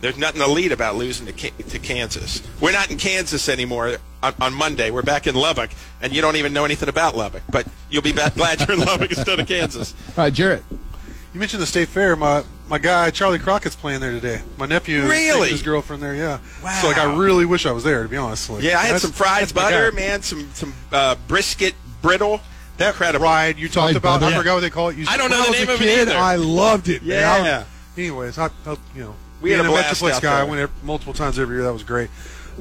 [0.00, 2.42] There's nothing elite about losing to, Ka- to Kansas.
[2.60, 4.90] We're not in Kansas anymore on, on Monday.
[4.90, 5.70] We're back in Lubbock,
[6.02, 7.42] and you don't even know anything about Lubbock.
[7.48, 9.94] But you'll be back, glad you're in Lubbock instead of Kansas.
[10.18, 10.64] all right, Jarrett.
[11.32, 12.16] You mentioned the state fair.
[12.16, 14.42] My my guy Charley Crockett's playing there today.
[14.58, 15.50] My nephew, is Really?
[15.50, 16.14] his girlfriend there.
[16.14, 16.38] Yeah.
[16.62, 16.78] Wow.
[16.82, 18.02] So like, I really wish I was there.
[18.02, 18.50] To be honest.
[18.50, 20.22] Like, Yeah, I had some fried butter, man.
[20.22, 22.40] Some some uh, brisket brittle.
[22.78, 23.24] That Incredible.
[23.24, 24.20] ride you talked Fried about.
[24.20, 24.34] butter?
[24.34, 24.96] I forgot what they call it.
[24.96, 26.16] You- I don't know when the was name a of it either.
[26.16, 27.02] I loved it.
[27.04, 27.22] man.
[27.24, 27.64] I- Yeah.
[27.98, 30.40] anyways, I, I you know, We had being a a blast Metroplex out guy.
[30.40, 31.64] I went there multiple times every year.
[31.64, 32.08] That was great.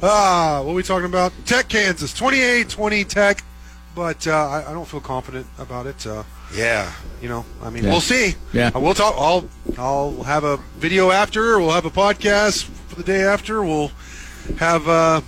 [0.03, 1.31] Ah, what are we talking about?
[1.45, 3.43] Tech, Kansas, 28-20 Tech.
[3.95, 6.05] But uh, I, I don't feel confident about it.
[6.05, 6.23] Uh,
[6.55, 6.91] Yeah.
[7.21, 7.91] you know, I mean, Yeah.
[7.91, 8.35] we'll see.
[8.53, 8.71] Yeah.
[8.73, 9.15] Uh, we'll talk.
[9.17, 9.47] I'll
[9.77, 11.59] I'll have a video after.
[11.59, 13.61] We'll have a podcast for the day after.
[13.61, 13.91] We'll
[14.57, 15.21] have uh,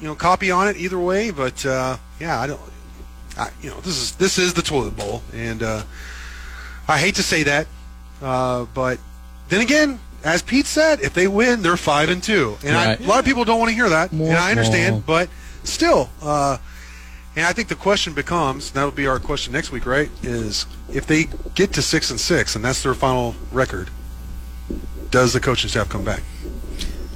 [0.00, 1.30] you know copy on it either way.
[1.30, 2.60] But uh, yeah, I don't.
[3.38, 5.82] I, you know, this is this is the toilet bowl, and uh,
[6.88, 7.66] I hate to say that,
[8.20, 8.98] uh, but
[9.48, 13.00] then again, as Pete said, if they win, they're five and two, and Right.
[13.00, 15.28] I, a lot of people don't want to hear that, and I understand, but
[15.64, 16.10] still.
[16.20, 16.58] Uh,
[17.38, 20.10] and I think the question becomes, that'll be our question next week, right?
[20.22, 21.24] Is if they
[21.54, 23.90] get to six and six, and that's their final record,
[25.10, 26.22] does the coaching staff come back?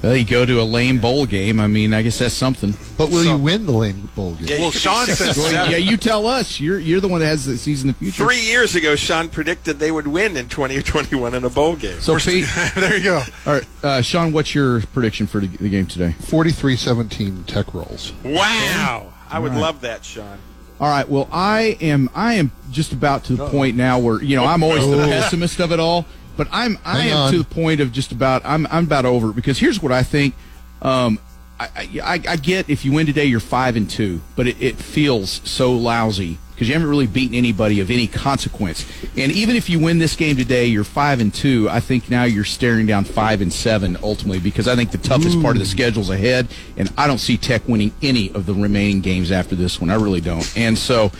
[0.01, 1.61] Well, you go to a lame bowl game.
[1.61, 2.73] I mean, I guess that's something.
[2.97, 4.47] But will So- you win the lame Bowl game?
[4.49, 5.71] Yeah, Well, Sean be six said seven.
[5.71, 6.59] yeah, you tell us.
[6.59, 8.25] You're you're the one that has the season in the future.
[8.25, 12.01] Three years ago, Sean predicted they would win in 2021 in a bowl game.
[12.01, 12.45] So, Pete,
[12.75, 13.23] there you go.
[13.47, 16.15] all right, uh, Sean, what's your prediction for the, the game today?
[16.23, 18.11] 43-17 Tech rolls.
[18.25, 19.12] Wow.
[19.33, 19.61] I would Right.
[19.61, 20.37] love that, Sean.
[20.79, 21.07] All right.
[21.09, 24.63] Well, I am I am just about to the point now where you know I'm
[24.63, 26.05] always the pessimist of it all,
[26.37, 27.31] but I'm I Hang am on.
[27.31, 30.03] to the point of just about I'm I'm about over it because here's what I
[30.03, 30.35] think.
[30.81, 31.19] Um,
[31.59, 31.67] I,
[32.03, 35.41] I I get if you win today you're five and two, but it, it feels
[35.45, 38.85] so lousy because you haven't really beaten anybody of any consequence.
[39.17, 41.67] And even if you win this game today, you're five and two.
[41.69, 45.41] I think now you're staring down five and seven ultimately because I think the toughest
[45.41, 46.47] part of the schedule's ahead,
[46.77, 49.89] and I don't see Tech winning any of the remaining games after this one.
[49.89, 50.51] I really don't.
[50.57, 51.11] And so,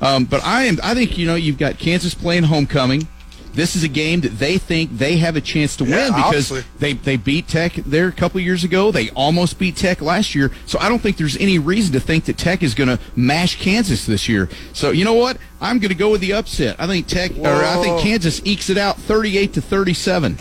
[0.00, 0.78] um, but I am.
[0.82, 3.06] I think you know you've got Kansas playing homecoming.
[3.54, 6.50] This is a game that they think they have a chance to Yeah, win because
[6.50, 6.64] obviously.
[6.78, 8.90] they they beat Tech there a couple years ago.
[8.90, 10.50] They almost beat Tech last year.
[10.66, 13.60] So I don't think there's any reason to think that Tech is going to mash
[13.60, 14.48] Kansas this year.
[14.72, 15.36] So you know what?
[15.60, 16.76] I'm going to go with the upset.
[16.78, 20.38] I think Tech or I think Kansas ekes it out 38 to 37.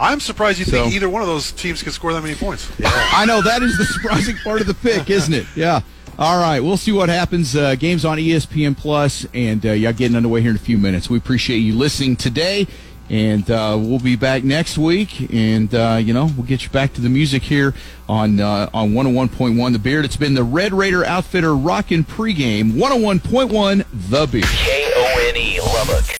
[0.00, 2.70] I'm surprised you think either one of those teams could score that many points.
[2.84, 5.44] I know that is the surprising part of the pick, isn't it?
[5.56, 5.80] Yeah.
[6.18, 7.54] All right, we'll see what happens.
[7.54, 11.08] Uh, games on ESPN Plus, and uh, y'all getting underway here in a few minutes.
[11.08, 12.66] We appreciate you listening today,
[13.08, 15.32] and uh, we'll be back next week.
[15.32, 17.72] And uh, you know, we'll get you back to the music here
[18.08, 20.04] on uh, on 101.1 The Beard.
[20.04, 24.44] It's been the Red Raider Outfitter Rockin' Pregame 101.1 The Beard.
[24.44, 26.16] K O N E Lubbock.